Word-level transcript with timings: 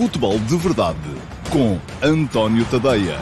Futebol 0.00 0.38
de 0.38 0.56
Verdade 0.56 0.98
com 1.52 1.78
António 2.02 2.64
Tadeia. 2.70 3.18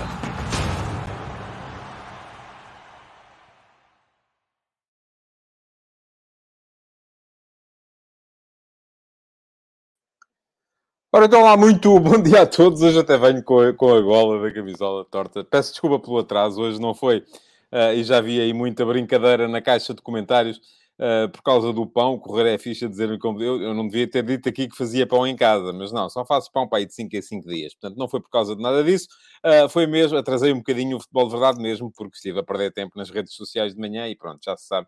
Ora, 11.13 11.25
então 11.27 11.43
lá, 11.43 11.57
muito 11.57 11.99
bom 11.99 12.23
dia 12.23 12.43
a 12.43 12.47
todos. 12.47 12.81
Hoje 12.81 13.01
até 13.01 13.19
venho 13.19 13.43
com 13.43 13.59
a, 13.59 13.75
com 13.75 13.93
a 13.93 14.01
gola 14.01 14.41
da 14.41 14.55
camisola 14.55 15.05
torta. 15.05 15.43
Peço 15.43 15.73
desculpa 15.73 15.99
pelo 15.99 16.19
atraso, 16.19 16.61
hoje 16.61 16.81
não 16.81 16.95
foi. 16.95 17.25
Uh, 17.73 17.95
e 17.97 18.05
já 18.05 18.21
vi 18.21 18.41
aí 18.41 18.53
muita 18.53 18.87
brincadeira 18.87 19.49
na 19.49 19.61
caixa 19.61 19.93
de 19.93 20.01
comentários 20.01 20.61
uh, 20.99 21.29
por 21.31 21.43
causa 21.43 21.73
do 21.73 21.87
pão. 21.87 22.19
Correr 22.19 22.55
é 22.55 22.59
ficha 22.59 22.89
dizer-me 22.89 23.19
como 23.19 23.43
eu, 23.43 23.61
eu 23.63 23.75
não 23.75 23.87
devia 23.87 24.09
ter 24.09 24.23
dito 24.23 24.49
aqui 24.49 24.69
que 24.69 24.77
fazia 24.77 25.07
pão 25.07 25.27
em 25.27 25.37
casa, 25.37 25.73
mas 25.73 25.93
não, 25.93 26.09
só 26.09 26.25
faço 26.25 26.51
pão 26.53 26.69
para 26.69 26.79
aí 26.79 26.87
de 26.87 26.95
5 26.95 27.17
em 27.17 27.23
5 27.23 27.49
dias. 27.49 27.75
Portanto, 27.75 27.99
não 27.99 28.09
foi 28.09 28.21
por 28.21 28.31
causa 28.31 28.55
de 28.57 28.63
nada 28.63 28.83
disso. 28.83 29.09
Uh, 29.45 29.69
foi 29.69 29.87
mesmo, 29.87 30.19
atrasei 30.19 30.53
um 30.53 30.59
bocadinho 30.59 30.97
o 30.97 31.01
futebol 31.01 31.27
de 31.27 31.33
verdade 31.33 31.61
mesmo, 31.61 31.93
porque 31.97 32.17
estive 32.17 32.41
a 32.41 32.43
perder 32.43 32.73
tempo 32.73 32.93
nas 32.97 33.11
redes 33.11 33.35
sociais 33.35 33.75
de 33.75 33.81
manhã 33.81 34.09
e 34.09 34.17
pronto, 34.17 34.41
já 34.45 34.57
se 34.57 34.67
sabe. 34.67 34.87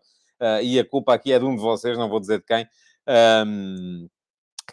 e 0.63 0.79
a 0.79 0.85
culpa 0.85 1.13
aqui 1.13 1.31
é 1.31 1.39
de 1.39 1.45
um 1.45 1.55
de 1.55 1.61
vocês, 1.61 1.97
não 1.97 2.09
vou 2.09 2.19
dizer 2.19 2.39
de 2.39 2.45
quem. 2.45 2.67
Um, 3.45 4.07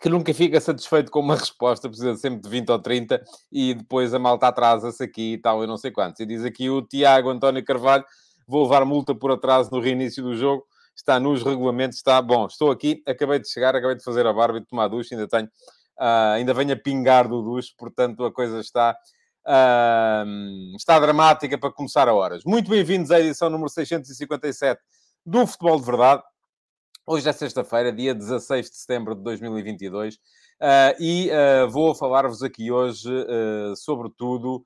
que 0.00 0.09
nunca 0.09 0.33
fica 0.33 0.61
satisfeito 0.61 1.11
com 1.11 1.20
uma 1.20 1.34
resposta, 1.36 1.89
precisa 1.89 2.14
sempre 2.16 2.41
de 2.41 2.48
20 2.48 2.70
ou 2.70 2.78
30, 2.78 3.23
e 3.50 3.75
depois 3.75 4.14
a 4.14 4.19
malta 4.19 4.48
atrasa-se 4.48 5.02
aqui 5.02 5.34
e 5.34 5.39
tal, 5.39 5.61
eu 5.61 5.66
não 5.66 5.77
sei 5.77 5.91
quantos. 5.91 6.20
E 6.20 6.27
diz 6.27 6.45
aqui 6.45 6.70
o 6.70 6.83
Tiago 6.83 7.30
António 7.30 7.64
Carvalho, 7.64 8.05
vou 8.47 8.62
levar 8.62 8.84
multa 8.84 9.14
por 9.14 9.33
atraso 9.33 9.70
no 9.73 9.80
reinício 9.80 10.23
do 10.23 10.36
jogo, 10.36 10.64
está 10.98 11.20
nos 11.20 11.43
regulamentos, 11.43 11.98
está 11.98 12.20
bom. 12.20 12.47
Estou 12.47 12.70
aqui, 12.70 13.02
acabei 13.06 13.39
de 13.39 13.48
chegar, 13.48 13.75
acabei 13.75 13.97
de 13.97 14.02
fazer 14.02 14.27
a 14.27 14.33
barba 14.33 14.59
e 14.59 14.61
de 14.61 14.66
tomar 14.66 14.89
ducha, 14.89 15.15
ainda 15.15 15.29
tenho, 15.29 15.47
uh, 15.47 16.34
ainda 16.34 16.52
venho 16.52 16.73
a 16.73 16.77
pingar 16.77 17.29
do 17.29 17.41
duche, 17.41 17.73
portanto 17.79 18.25
a 18.25 18.33
coisa 18.33 18.59
está, 18.59 18.97
uh, 19.47 20.77
está 20.77 20.98
dramática 20.98 21.56
para 21.56 21.70
começar 21.70 22.09
a 22.09 22.14
horas. 22.14 22.42
Muito 22.45 22.69
bem-vindos 22.69 23.12
à 23.12 23.20
edição 23.20 23.48
número 23.48 23.70
657 23.70 24.81
do 25.25 25.47
Futebol 25.47 25.78
de 25.78 25.87
Verdade. 25.87 26.22
Hoje 27.06 27.28
é 27.28 27.33
sexta-feira, 27.33 27.92
dia 27.92 28.12
16 28.12 28.69
de 28.69 28.77
setembro 28.77 29.15
de 29.15 29.22
2022, 29.22 30.17
uh, 30.17 30.19
e 31.00 31.31
uh, 31.31 31.70
vou 31.70 31.94
falar-vos 31.94 32.42
aqui 32.42 32.72
hoje, 32.72 33.09
uh, 33.09 33.75
sobretudo, 33.77 34.65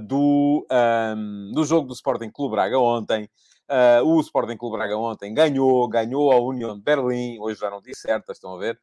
do, 0.00 0.66
um, 0.68 1.52
do 1.54 1.64
jogo 1.64 1.86
do 1.86 1.94
Sporting 1.94 2.28
Clube 2.28 2.56
Braga 2.56 2.76
ontem. 2.76 3.30
O 4.04 4.20
Sporting 4.20 4.56
Clube 4.56 4.76
Braga 4.76 4.96
ontem 4.96 5.32
ganhou, 5.32 5.88
ganhou 5.88 6.32
a 6.32 6.40
União 6.40 6.76
de 6.76 6.82
Berlim, 6.82 7.38
hoje 7.38 7.60
já 7.60 7.70
não 7.70 7.80
disse 7.80 8.02
certo, 8.02 8.32
estão 8.32 8.54
a 8.54 8.58
ver, 8.58 8.78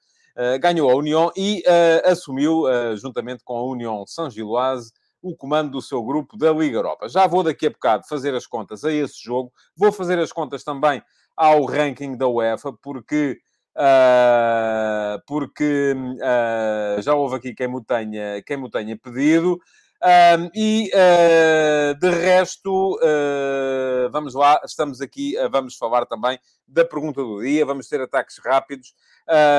ganhou 0.62 0.90
a 0.90 0.96
União 0.96 1.32
e 1.36 1.64
assumiu, 2.06 2.64
juntamente 2.96 3.44
com 3.44 3.58
a 3.58 3.64
União 3.64 4.06
Saint-Gilloise, 4.08 4.92
o 5.22 5.36
comando 5.36 5.72
do 5.72 5.82
seu 5.82 6.04
grupo 6.04 6.38
da 6.38 6.52
Liga 6.52 6.78
Europa. 6.78 7.10
Já 7.10 7.28
vou 7.28 7.44
daqui 7.44 7.68
a 7.68 7.70
bocado 7.70 8.08
fazer 8.08 8.34
as 8.36 8.46
contas 8.46 8.84
a 8.84 8.92
esse 8.92 9.22
jogo, 9.22 9.52
vou 9.76 9.92
fazer 9.92 10.20
as 10.20 10.32
contas 10.32 10.64
também 10.64 11.02
ao 11.36 11.66
ranking 11.66 12.18
da 12.18 12.28
UEFA, 12.28 12.74
porque, 12.74 13.38
uh, 13.76 15.22
porque 15.28 15.96
uh, 15.96 17.02
já 17.02 17.14
houve 17.14 17.36
aqui 17.36 17.54
quem 17.54 17.68
me 17.68 17.84
tenha, 17.84 18.42
quem 18.44 18.58
me 18.58 18.70
tenha 18.70 18.98
pedido. 18.98 19.60
Um, 20.04 20.52
e 20.54 20.92
uh, 20.94 22.00
de 22.00 22.10
resto, 22.12 22.98
uh, 22.98 24.12
vamos 24.12 24.36
lá, 24.36 24.62
estamos 24.64 25.02
aqui, 25.02 25.36
uh, 25.40 25.50
vamos 25.50 25.76
falar 25.76 26.06
também 26.06 26.38
da 26.68 26.86
pergunta 26.86 27.20
do 27.24 27.42
dia, 27.42 27.66
vamos 27.66 27.88
ter 27.88 28.00
ataques 28.00 28.38
rápidos 28.38 28.94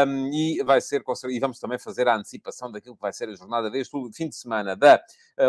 um, 0.06 0.32
e 0.32 0.62
vai 0.62 0.80
ser 0.80 1.02
e 1.28 1.40
vamos 1.40 1.58
também 1.58 1.76
fazer 1.76 2.06
a 2.06 2.14
antecipação 2.14 2.70
daquilo 2.70 2.94
que 2.94 3.02
vai 3.02 3.12
ser 3.12 3.28
a 3.28 3.34
jornada 3.34 3.68
deste 3.68 3.92
fim 4.14 4.28
de 4.28 4.36
semana 4.36 4.76
da 4.76 5.02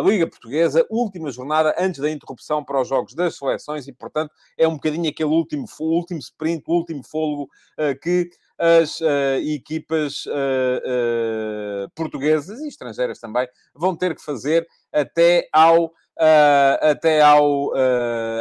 Liga 0.03 0.25
Portuguesa, 0.25 0.85
última 0.89 1.29
jornada 1.31 1.75
antes 1.77 1.99
da 1.99 2.09
interrupção 2.09 2.63
para 2.63 2.81
os 2.81 2.87
jogos 2.87 3.13
das 3.13 3.37
seleções 3.37 3.87
e, 3.87 3.93
portanto, 3.93 4.31
é 4.57 4.67
um 4.67 4.73
bocadinho 4.73 5.09
aquele 5.09 5.29
último, 5.29 5.65
último 5.79 6.19
sprint, 6.19 6.63
o 6.65 6.73
último 6.73 7.03
fôlego 7.03 7.47
que 8.01 8.29
as 8.59 8.99
uh, 8.99 9.39
equipas 9.41 10.25
uh, 10.25 11.85
uh, 11.85 11.89
portuguesas 11.95 12.59
e 12.59 12.67
estrangeiras 12.67 13.17
também 13.17 13.47
vão 13.73 13.95
ter 13.95 14.13
que 14.13 14.21
fazer 14.21 14.67
até 14.91 15.47
ao. 15.53 15.93
até, 16.81 17.21
ao, 17.21 17.71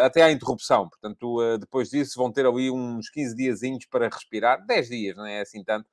até 0.03 0.23
à 0.23 0.33
interrupção. 0.33 0.89
Portanto, 0.89 1.59
depois 1.59 1.89
disso 1.91 2.15
vão 2.17 2.33
ter 2.33 2.45
ali 2.45 2.69
uns 2.73 3.09
15 3.09 3.37
diazinhos 3.37 3.87
para 3.87 4.09
respirar, 4.09 4.67
10 4.67 4.89
dias, 4.89 5.17
não 5.17 5.25
é 5.25 5.41
assim 5.43 5.63
tanto, 5.63 5.89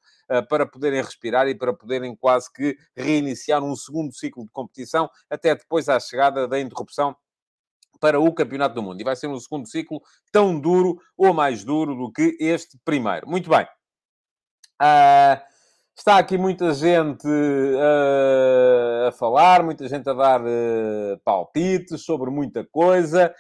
para 0.50 0.66
poderem 0.66 1.00
respirar 1.00 1.48
e 1.48 1.54
para 1.54 1.72
poderem 1.74 2.16
quase 2.16 2.52
que 2.52 2.76
reiniciar 2.98 3.64
um 3.64 3.76
segundo 3.76 4.12
ciclo 4.16 4.46
de 4.46 4.52
competição, 4.52 5.08
até 5.30 5.54
depois 5.54 5.88
à 5.88 6.00
chegada 6.00 6.48
da 6.48 6.60
interrupção 6.60 7.16
para 8.00 8.20
o 8.20 8.34
Campeonato 8.34 8.74
do 8.74 8.82
Mundo. 8.82 9.00
E 9.00 9.04
vai 9.04 9.16
ser 9.16 9.28
um 9.28 9.40
segundo 9.40 9.68
ciclo 9.68 10.02
tão 10.32 10.60
duro 10.60 10.98
ou 11.16 11.36
mais 11.36 11.64
duro 11.64 11.94
do 11.96 12.12
que 12.12 12.36
este 12.40 12.80
primeiro. 12.84 13.30
Muito 13.30 13.48
bem. 13.48 13.68
Uh, 14.82 15.40
está 15.96 16.18
aqui 16.18 16.38
muita 16.38 16.74
gente 16.74 17.28
uh, 17.28 19.08
a 19.08 19.12
falar, 19.14 19.64
muita 19.64 19.88
gente 19.88 20.10
a 20.10 20.14
dar 20.14 20.42
uh, 20.42 21.18
palpites 21.24 22.04
sobre 22.04 22.30
muita 22.30 22.66
coisa. 22.66 23.34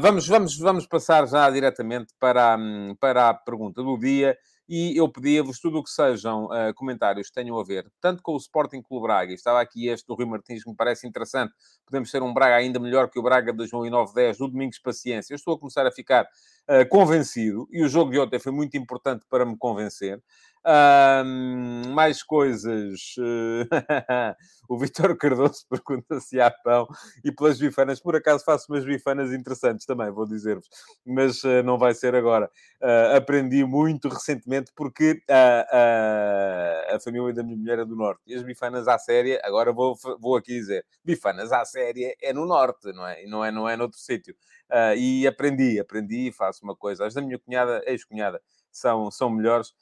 vamos, 0.00 0.26
vamos, 0.26 0.58
vamos 0.58 0.86
passar 0.86 1.26
já 1.26 1.48
diretamente 1.50 2.12
para, 2.18 2.56
para 3.00 3.28
a 3.30 3.34
pergunta 3.34 3.82
do 3.82 3.98
dia 3.98 4.36
e 4.72 4.96
eu 4.96 5.08
pedia-vos 5.08 5.58
tudo 5.58 5.80
o 5.80 5.82
que 5.82 5.90
sejam 5.90 6.44
uh, 6.44 6.72
comentários 6.76 7.26
que 7.26 7.34
tenham 7.34 7.58
a 7.58 7.64
ver, 7.64 7.90
tanto 8.00 8.22
com 8.22 8.34
o 8.34 8.36
Sporting 8.36 8.80
Clube 8.80 9.02
Braga, 9.02 9.34
estava 9.34 9.60
aqui 9.60 9.88
este 9.88 10.06
do 10.06 10.14
Rui 10.14 10.26
Martins 10.26 10.62
que 10.62 10.70
me 10.70 10.76
parece 10.76 11.08
interessante, 11.08 11.52
podemos 11.84 12.08
ser 12.08 12.22
um 12.22 12.32
Braga 12.32 12.54
ainda 12.54 12.78
melhor 12.78 13.10
que 13.10 13.18
o 13.18 13.22
Braga 13.22 13.52
de 13.52 13.58
2009-10, 13.64 14.38
do 14.38 14.46
Domingos 14.46 14.78
Paciência. 14.78 15.32
Eu 15.32 15.36
estou 15.36 15.54
a 15.54 15.58
começar 15.58 15.84
a 15.88 15.90
ficar 15.90 16.22
uh, 16.24 16.88
convencido, 16.88 17.66
e 17.72 17.82
o 17.82 17.88
jogo 17.88 18.12
de 18.12 18.20
ontem 18.20 18.38
foi 18.38 18.52
muito 18.52 18.76
importante 18.76 19.26
para 19.28 19.44
me 19.44 19.58
convencer. 19.58 20.22
Um, 20.66 21.92
mais 21.94 22.22
coisas. 22.22 23.14
o 24.68 24.78
Vitor 24.78 25.16
Cardoso 25.16 25.64
pergunta 25.68 26.20
se 26.20 26.40
há 26.40 26.50
pão 26.50 26.86
e 27.24 27.32
pelas 27.32 27.58
bifanas. 27.58 28.00
Por 28.00 28.14
acaso 28.14 28.44
faço 28.44 28.66
umas 28.70 28.84
bifanas 28.84 29.32
interessantes 29.32 29.86
também, 29.86 30.10
vou 30.10 30.26
dizer-vos, 30.26 30.68
mas 31.06 31.42
uh, 31.44 31.62
não 31.64 31.78
vai 31.78 31.94
ser 31.94 32.14
agora. 32.14 32.50
Uh, 32.80 33.16
aprendi 33.16 33.64
muito 33.64 34.08
recentemente 34.08 34.70
porque 34.76 35.22
a 35.28 36.98
família 37.02 37.32
da 37.32 37.42
minha 37.42 37.56
mulher 37.56 37.78
é 37.78 37.84
do 37.84 37.96
Norte 37.96 38.20
e 38.26 38.34
as 38.34 38.42
bifanas 38.42 38.86
à 38.86 38.98
séria, 38.98 39.40
agora 39.44 39.72
vou, 39.72 39.96
vou 40.18 40.36
aqui 40.36 40.52
dizer, 40.52 40.84
bifanas 41.04 41.52
à 41.52 41.64
séria 41.64 42.14
é 42.22 42.32
no 42.32 42.46
Norte, 42.46 42.92
não 42.92 43.06
é? 43.06 43.24
E 43.24 43.26
não 43.26 43.44
é, 43.44 43.50
não 43.50 43.68
é 43.68 43.76
noutro 43.76 43.98
sítio. 43.98 44.34
Uh, 44.70 44.94
e 44.96 45.26
aprendi, 45.26 45.80
aprendi 45.80 46.28
e 46.28 46.32
faço 46.32 46.62
uma 46.62 46.76
coisa. 46.76 47.04
As 47.06 47.14
da 47.14 47.20
minha 47.20 47.38
cunhada, 47.38 47.82
ex-cunhada, 47.86 48.40
são, 48.70 49.10
são 49.10 49.28
melhores 49.28 49.70
uh, 49.70 49.74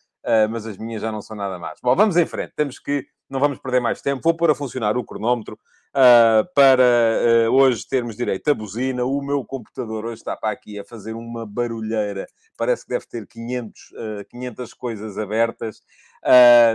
mas 0.50 0.66
as 0.66 0.77
minhas 0.77 1.03
já 1.03 1.11
não 1.11 1.22
são 1.22 1.37
nada 1.37 1.59
más. 1.59 1.78
Bom, 1.83 1.94
vamos 1.94 2.16
em 2.16 2.27
frente. 2.27 2.53
Temos 2.55 2.78
que, 2.78 3.06
não 3.28 3.41
vamos 3.41 3.59
perder 3.59 3.81
mais 3.81 4.03
tempo. 4.03 4.22
Vou 4.22 4.34
pôr 4.34 4.50
a 4.50 4.55
funcionar 4.55 4.97
o 4.97 5.05
cronómetro 5.05 5.59
uh, 5.89 6.47
para 6.55 6.83
uh, 7.49 7.53
hoje 7.53 7.87
termos 7.89 8.16
direito 8.16 8.49
à 8.49 8.55
buzina. 8.55 9.05
O 9.05 9.22
meu 9.22 9.44
computador 9.44 10.05
hoje 10.05 10.17
está 10.17 10.37
para 10.37 10.50
aqui 10.50 10.78
a 10.78 10.84
fazer 10.84 11.15
uma 11.15 11.47
barulheira. 11.47 12.27
Parece 12.56 12.84
que 12.84 12.91
deve 12.91 13.06
ter 13.06 13.27
500, 13.27 13.81
500 14.28 14.75
coisas 14.75 15.19
abertas. 15.19 15.81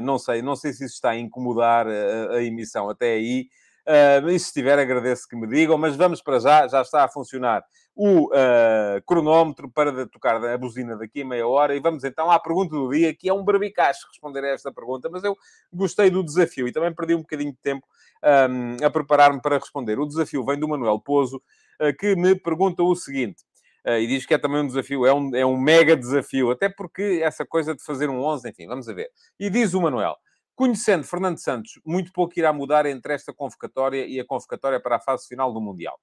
não 0.02 0.18
sei, 0.18 0.42
não 0.42 0.56
sei 0.56 0.74
se 0.74 0.86
isso 0.86 0.96
está 0.96 1.12
a 1.12 1.18
incomodar 1.18 1.88
a 1.88 2.42
emissão 2.44 2.90
até 2.90 3.14
aí. 3.14 3.50
Uh, 3.86 4.30
e 4.30 4.40
se 4.40 4.48
estiver, 4.48 4.80
agradeço 4.80 5.28
que 5.28 5.36
me 5.36 5.48
digam, 5.48 5.78
mas 5.78 5.96
vamos 5.96 6.22
para 6.22 6.40
já, 6.40 6.68
já 6.68 6.82
está 6.82 7.04
a 7.04 7.08
funcionar 7.10 7.64
o 7.96 8.28
uh, 8.28 9.02
cronómetro 9.06 9.70
para 9.70 10.08
tocar 10.08 10.44
a 10.44 10.58
buzina 10.58 10.98
daqui 10.98 11.22
a 11.22 11.26
meia 11.26 11.48
hora. 11.48 11.76
E 11.76 11.80
vamos 11.80 12.04
então 12.04 12.32
à 12.32 12.40
pergunta 12.40 12.76
do 12.76 12.90
dia, 12.90 13.14
que 13.14 13.30
é 13.30 13.34
um 13.34 13.44
barbicacho 13.44 14.08
responder 14.08 14.44
a 14.44 14.50
esta 14.50 14.72
pergunta, 14.72 15.10
mas 15.12 15.24
eu 15.24 15.38
gostei 15.72 16.10
do 16.10 16.24
desafio 16.24 16.68
e 16.68 16.72
também 16.72 16.94
perdi 16.94 17.14
um 17.14 17.22
bocadinho 17.22 17.52
de 17.52 17.60
tempo 17.60 17.86
um, 18.24 18.86
a 18.86 18.90
preparar-me 18.90 19.42
para 19.42 19.58
responder. 19.58 20.00
O 20.00 20.08
desafio 20.08 20.44
vem 20.44 20.58
do 20.58 20.68
Manuel 20.68 21.00
Pozo, 21.00 21.42
uh, 21.82 21.96
que 21.98 22.16
me 22.16 22.36
pergunta 22.36 22.82
o 22.82 22.96
seguinte. 22.96 23.44
Uh, 23.86 24.00
e 24.00 24.08
diz 24.08 24.26
que 24.26 24.34
é 24.34 24.38
também 24.38 24.62
um 24.62 24.68
desafio, 24.68 25.06
é 25.06 25.14
um, 25.14 25.36
é 25.36 25.46
um 25.46 25.58
mega 25.58 25.96
desafio, 25.96 26.52
até 26.52 26.70
porque 26.70 27.20
essa 27.22 27.46
coisa 27.46 27.76
de 27.76 27.84
fazer 27.84 28.10
um 28.10 28.24
11, 28.24 28.50
enfim, 28.50 28.66
vamos 28.66 28.88
a 28.88 28.94
ver. 28.94 29.10
E 29.38 29.50
diz 29.50 29.74
o 29.74 29.82
Manuel, 29.82 30.16
conhecendo 30.56 31.04
Fernando 31.04 31.40
Santos, 31.40 31.80
muito 31.86 32.12
pouco 32.12 32.34
irá 32.38 32.54
mudar 32.54 32.86
entre 32.86 33.14
esta 33.14 33.34
convocatória 33.34 34.06
e 34.06 34.20
a 34.20 34.26
convocatória 34.26 34.80
para 34.80 34.98
a 34.98 35.00
fase 35.00 35.28
final 35.28 35.54
do 35.54 35.62
Mundial 35.62 36.00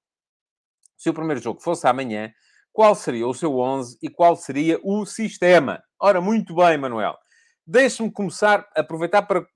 se 1.01 1.09
o 1.09 1.15
primeiro 1.15 1.41
jogo 1.41 1.63
fosse 1.63 1.87
amanhã, 1.87 2.31
qual 2.71 2.95
seria 2.95 3.27
o 3.27 3.33
seu 3.33 3.59
11 3.59 3.99
e 4.03 4.11
qual 4.11 4.37
seria 4.37 4.79
o 4.85 5.07
sistema? 5.07 5.83
Ora, 5.99 6.21
muito 6.21 6.55
bem, 6.55 6.77
Manuel. 6.77 7.17
Deixe-me 7.67 8.13
começar 8.13 8.69
a 8.77 8.83
aproveitar 8.83 9.23
para 9.23 9.47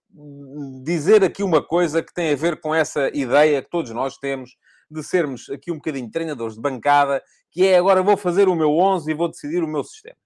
dizer 0.83 1.23
aqui 1.23 1.43
uma 1.43 1.63
coisa 1.63 2.03
que 2.03 2.15
tem 2.15 2.33
a 2.33 2.37
ver 2.37 2.61
com 2.61 2.75
essa 2.75 3.09
ideia 3.15 3.61
que 3.61 3.69
todos 3.69 3.91
nós 3.91 4.17
temos 4.17 4.57
de 4.91 5.03
sermos 5.03 5.51
aqui 5.51 5.71
um 5.71 5.77
bocadinho 5.77 6.11
treinadores 6.11 6.55
de 6.55 6.63
bancada, 6.63 7.23
que 7.51 7.67
é 7.67 7.77
agora 7.77 8.03
vou 8.03 8.17
fazer 8.17 8.49
o 8.49 8.55
meu 8.55 8.71
11 8.71 9.11
e 9.11 9.15
vou 9.15 9.29
decidir 9.29 9.63
o 9.63 9.69
meu 9.69 9.85
sistema. 9.85 10.17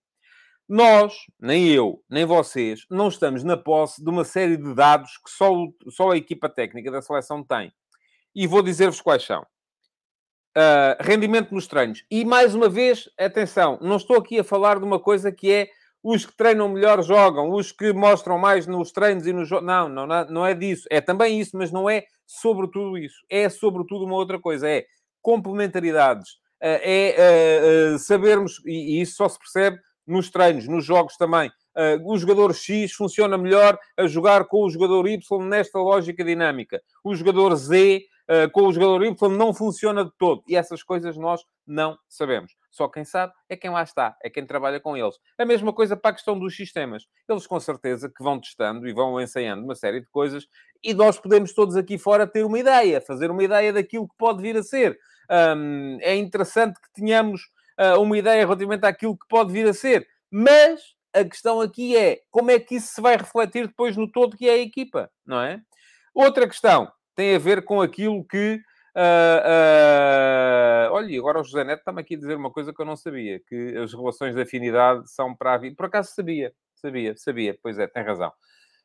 Nós, 0.69 1.15
nem 1.41 1.69
eu, 1.69 2.05
nem 2.11 2.27
vocês, 2.27 2.85
não 2.91 3.09
estamos 3.09 3.43
na 3.43 3.57
posse 3.57 4.05
de 4.05 4.11
uma 4.11 4.23
série 4.23 4.59
de 4.59 4.75
dados 4.75 5.17
que 5.17 5.31
só, 5.31 5.51
só 5.89 6.11
a 6.11 6.17
equipa 6.17 6.47
técnica 6.47 6.91
da 6.91 7.01
seleção 7.01 7.43
tem. 7.43 7.73
E 8.35 8.47
vou 8.47 8.63
dizer-vos 8.63 9.01
quais 9.01 9.25
são. 9.25 9.41
Uh, 10.55 11.01
rendimento 11.01 11.55
nos 11.55 11.67
treinos. 11.67 12.05
E, 12.11 12.23
mais 12.23 12.55
uma 12.55 12.69
vez, 12.69 13.09
atenção, 13.19 13.79
não 13.81 13.97
estou 13.97 14.19
aqui 14.19 14.39
a 14.39 14.45
falar 14.45 14.79
de 14.79 14.85
uma 14.85 15.01
coisa 15.01 15.33
que 15.33 15.51
é 15.51 15.71
os 16.03 16.27
que 16.27 16.37
treinam 16.37 16.69
melhor 16.69 17.03
jogam, 17.03 17.51
os 17.51 17.73
que 17.73 17.93
mostram 17.95 18.39
mais 18.39 18.67
nos 18.67 18.93
treinos 18.93 19.27
e 19.27 19.33
nos 19.33 19.49
jogos. 19.49 19.67
Não, 19.67 19.89
não, 19.89 20.07
não 20.07 20.45
é 20.45 20.55
disso. 20.55 20.87
É 20.91 21.01
também 21.01 21.41
isso, 21.41 21.57
mas 21.57 21.73
não 21.73 21.89
é 21.89 22.05
sobre 22.27 22.71
tudo 22.71 22.99
isso. 22.99 23.17
É 23.31 23.49
sobretudo 23.49 24.05
uma 24.05 24.17
outra 24.17 24.39
coisa. 24.39 24.69
É 24.69 24.85
complementaridades. 25.23 26.33
Uh, 26.63 26.77
é 26.83 27.95
uh, 27.95 27.99
sabermos, 27.99 28.61
e, 28.67 28.99
e 28.99 29.01
isso 29.01 29.17
só 29.17 29.29
se 29.29 29.39
percebe 29.39 29.81
nos 30.09 30.31
treinos, 30.31 30.67
nos 30.67 30.85
jogos 30.85 31.17
também. 31.17 31.51
Uh, 31.77 32.13
o 32.13 32.19
jogador 32.19 32.55
X 32.55 32.93
funciona 32.93 33.39
melhor 33.39 33.79
a 33.97 34.07
jogar 34.07 34.47
com 34.47 34.65
o 34.65 34.71
jogador 34.71 35.07
Y 35.07 35.45
nesta 35.47 35.79
lógica 35.79 36.25
dinâmica. 36.25 36.83
O 37.05 37.15
jogador 37.15 37.55
Z 37.55 38.03
uh, 38.29 38.51
com 38.51 38.63
o 38.63 38.73
jogador 38.73 39.05
Y 39.05 39.29
não 39.37 39.55
funciona 39.55 40.05
de 40.05 40.11
todo. 40.19 40.43
E 40.49 40.57
essas 40.57 40.83
coisas 40.83 41.17
nós 41.17 41.43
não 41.67 41.97
sabemos. 42.09 42.57
Só 42.71 42.89
quem 42.89 43.05
sabe 43.05 43.33
é 43.49 43.57
quem 43.57 43.71
lá 43.71 43.83
está, 43.83 44.17
é 44.23 44.31
quem 44.31 44.47
trabalha 44.47 44.79
com 44.81 44.97
eles. 44.97 45.17
A 45.37 45.45
mesma 45.45 45.73
coisa 45.73 45.97
para 45.97 46.11
a 46.11 46.15
questão 46.15 46.39
dos 46.39 46.55
sistemas. 46.55 47.07
Eles 47.29 47.47
com 47.47 47.59
certeza 47.59 48.09
que 48.09 48.23
vão 48.23 48.41
testando 48.41 48.89
e 48.89 48.93
vão 48.93 49.21
ensaiando 49.21 49.65
uma 49.65 49.75
série 49.75 50.01
de 50.01 50.07
coisas 50.09 50.47
e 50.83 50.95
nós 50.95 51.19
podemos 51.19 51.53
todos 51.53 51.77
aqui 51.77 51.99
fora 51.99 52.27
ter 52.27 52.45
uma 52.45 52.59
ideia, 52.59 53.01
fazer 53.01 53.31
uma 53.31 53.43
ideia 53.43 53.73
daquilo 53.73 54.09
que 54.09 54.17
pode 54.17 54.41
vir 54.41 54.57
a 54.57 54.63
ser. 54.63 54.99
Um, 55.31 55.99
é 56.01 56.15
interessante 56.15 56.81
que 56.81 56.93
tenhamos 56.93 57.51
uh, 57.79 58.01
uma 58.01 58.19
ideia 58.19 58.45
relativamente 58.45 58.85
àquilo 58.85 59.17
que 59.17 59.27
pode 59.29 59.53
vir 59.53 59.67
a 59.67 59.73
ser. 59.73 60.07
Mas 60.31 60.81
a 61.15 61.25
questão 61.25 61.61
aqui 61.61 61.97
é 61.97 62.21
como 62.31 62.51
é 62.51 62.59
que 62.59 62.77
isso 62.77 62.95
se 62.95 63.01
vai 63.01 63.17
refletir 63.17 63.67
depois 63.67 63.97
no 63.97 64.11
todo 64.11 64.37
que 64.37 64.49
é 64.49 64.55
a 64.55 64.59
equipa, 64.59 65.11
não 65.27 65.41
é? 65.41 65.61
Outra 66.15 66.49
questão 66.49 66.91
tem 67.15 67.35
a 67.35 67.39
ver 67.39 67.65
com 67.65 67.81
aquilo 67.81 68.25
que. 68.25 68.61
Uh, 68.97 70.91
uh, 70.91 70.93
olha, 70.93 71.19
agora 71.19 71.41
o 71.41 71.45
José 71.45 71.63
Neto 71.63 71.81
está-me 71.81 72.01
aqui 72.01 72.15
a 72.15 72.19
dizer 72.19 72.37
uma 72.37 72.51
coisa 72.51 72.73
que 72.73 72.81
eu 72.81 72.87
não 72.87 72.97
sabia: 72.97 73.41
que 73.47 73.77
as 73.77 73.93
relações 73.93 74.35
de 74.35 74.43
afinidade 74.43 75.11
são 75.11 75.35
para 75.35 75.55
a 75.55 75.59
vida. 75.59 75.77
Por 75.77 75.87
acaso 75.87 76.11
sabia, 76.15 76.53
sabia, 76.75 77.15
sabia. 77.17 77.59
Pois 77.63 77.79
é, 77.79 77.87
tem 77.87 78.03
razão. 78.03 78.33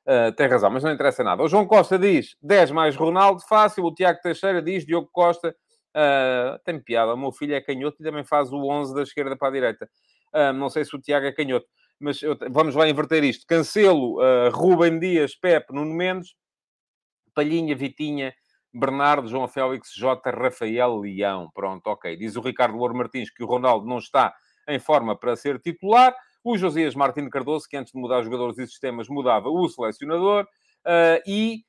Uh, 0.06 0.32
tem 0.36 0.48
razão, 0.48 0.70
mas 0.70 0.84
não 0.84 0.92
interessa 0.92 1.24
nada. 1.24 1.42
O 1.42 1.48
João 1.48 1.66
Costa 1.66 1.98
diz 1.98 2.36
10 2.42 2.72
mais 2.72 2.96
Ronaldo, 2.96 3.42
fácil. 3.48 3.86
O 3.86 3.94
Tiago 3.94 4.20
Teixeira 4.22 4.62
diz 4.62 4.86
Diogo 4.86 5.10
Costa, 5.12 5.56
Uh, 5.96 6.58
tem 6.66 6.80
piada. 6.80 7.14
O 7.14 7.18
meu 7.18 7.32
filho 7.32 7.54
é 7.54 7.62
canhoto 7.62 7.98
e 8.00 8.04
também 8.04 8.24
faz 8.24 8.52
o 8.52 8.58
11 8.58 8.96
da 8.96 9.04
esquerda 9.04 9.38
para 9.38 9.48
a 9.50 9.52
direita. 9.52 9.90
Uh, 10.34 10.52
não 10.54 10.70
sei 10.70 10.84
se 10.84 10.96
o 10.96 11.00
Tiago 11.00 11.28
é 11.28 11.32
canhoto, 11.32 11.68
mas 12.00 12.22
eu, 12.22 12.38
vamos 12.50 12.74
lá 12.74 12.90
inverter 12.90 13.24
isto. 13.24 13.46
Cancelo, 13.48 14.20
uh, 14.20 14.50
Rubem 14.52 15.00
Dias, 15.00 15.36
Pepe, 15.36 15.74
Nuno 15.74 15.94
Mendes, 15.94 16.34
Palhinha, 17.36 17.76
Vitinha, 17.76 18.34
Bernardo, 18.74 19.28
João 19.28 19.48
Félix, 19.48 19.94
J, 19.96 20.32
Rafael, 20.32 20.98
Leão. 20.98 21.50
Pronto, 21.54 21.86
ok. 21.88 22.16
Diz 22.18 22.36
o 22.36 22.42
Ricardo 22.42 22.76
Louro 22.76 22.96
Martins 22.96 23.30
que 23.30 23.44
o 23.44 23.48
Ronaldo 23.48 23.86
não 23.86 24.00
está 24.00 24.34
em 24.68 24.80
forma 24.80 25.16
para 25.16 25.36
ser 25.36 25.60
titular. 25.60 26.16
O 26.44 26.58
Josias 26.58 26.96
Martins 26.96 27.30
Cardoso, 27.30 27.68
que 27.70 27.78
antes 27.78 27.94
de 27.94 28.00
mudar 28.00 28.24
jogadores 28.24 28.58
e 28.58 28.66
sistemas, 28.68 29.08
mudava 29.08 29.50
o 29.50 29.70
selecionador. 29.70 30.46
Uh, 30.86 31.22
e 31.26 31.64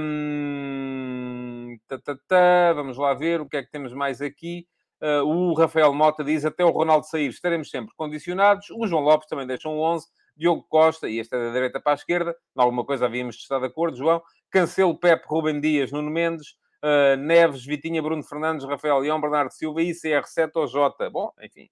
um, 0.00 1.41
tá, 1.86 1.98
tá, 1.98 2.16
tá, 2.28 2.72
vamos 2.74 2.96
lá 2.96 3.14
ver 3.14 3.40
o 3.40 3.48
que 3.48 3.56
é 3.56 3.62
que 3.62 3.70
temos 3.70 3.92
mais 3.92 4.20
aqui. 4.20 4.66
Uh, 5.00 5.26
o 5.26 5.54
Rafael 5.54 5.92
Mota 5.92 6.22
diz: 6.22 6.44
até 6.44 6.64
o 6.64 6.70
Ronaldo 6.70 7.06
sair, 7.06 7.28
estaremos 7.28 7.70
sempre 7.70 7.94
condicionados. 7.96 8.70
O 8.70 8.86
João 8.86 9.02
Lopes 9.02 9.28
também 9.28 9.46
deixa 9.46 9.68
um 9.68 9.80
11. 9.80 10.06
Diogo 10.36 10.64
Costa, 10.68 11.08
e 11.08 11.18
este 11.18 11.34
é 11.34 11.38
da 11.38 11.52
direita 11.52 11.80
para 11.80 11.92
a 11.92 11.94
esquerda, 11.94 12.34
em 12.56 12.60
alguma 12.60 12.84
coisa 12.84 13.04
havíamos 13.04 13.36
de 13.36 13.42
estar 13.42 13.58
de 13.58 13.66
acordo, 13.66 13.96
João. 13.96 14.22
Cancelo, 14.50 14.98
Pepe, 14.98 15.24
Rubem 15.26 15.60
Dias, 15.60 15.92
Nuno 15.92 16.10
Mendes, 16.10 16.48
uh, 16.82 17.16
Neves, 17.16 17.64
Vitinha, 17.64 18.02
Bruno 18.02 18.22
Fernandes, 18.22 18.66
Rafael 18.66 18.98
Leão, 18.98 19.20
Bernardo 19.20 19.52
Silva, 19.52 19.80
ICR7 19.80 20.50
ou 20.54 20.66
J. 20.66 21.10
Bom, 21.10 21.30
enfim, 21.42 21.64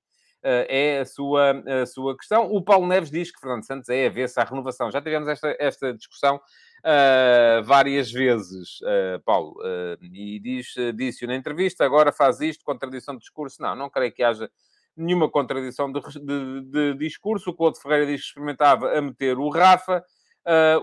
uh, 0.45 0.67
é 0.69 1.01
a 1.01 1.05
sua, 1.05 1.63
a 1.83 1.87
sua 1.87 2.17
questão. 2.17 2.51
O 2.51 2.63
Paulo 2.63 2.87
Neves 2.87 3.11
diz 3.11 3.31
que 3.31 3.41
Fernando 3.41 3.67
Santos 3.67 3.89
é 3.89 4.07
a 4.07 4.29
se 4.29 4.41
à 4.41 4.45
renovação. 4.45 4.91
Já 4.91 5.01
tivemos 5.01 5.29
esta, 5.29 5.57
esta 5.59 5.95
discussão 5.95 6.41
uh, 6.81 7.63
várias 7.65 8.11
vezes, 8.11 8.81
uh, 8.81 9.21
Paulo, 9.25 9.55
uh, 9.61 10.03
e 10.03 10.39
diz, 10.41 10.75
disse-o 10.95 11.29
na 11.29 11.37
entrevista, 11.37 11.85
agora 11.85 12.13
faz 12.13 12.41
isto, 12.41 12.65
contradição 12.65 13.15
de 13.15 13.21
discurso. 13.21 13.61
Não, 13.63 13.75
não 13.75 13.91
creio 13.91 14.13
que 14.13 14.23
haja 14.23 14.51
nenhuma 14.97 15.31
contradição 15.31 15.91
de, 15.91 16.01
de, 16.01 16.61
de 16.63 16.95
discurso. 16.95 17.51
O 17.51 17.55
Couto 17.55 17.81
Ferreira 17.81 18.07
diz 18.07 18.21
que 18.21 18.27
experimentava 18.29 18.97
a 18.97 19.01
meter 19.01 19.39
o 19.39 19.49
Rafa. 19.49 20.05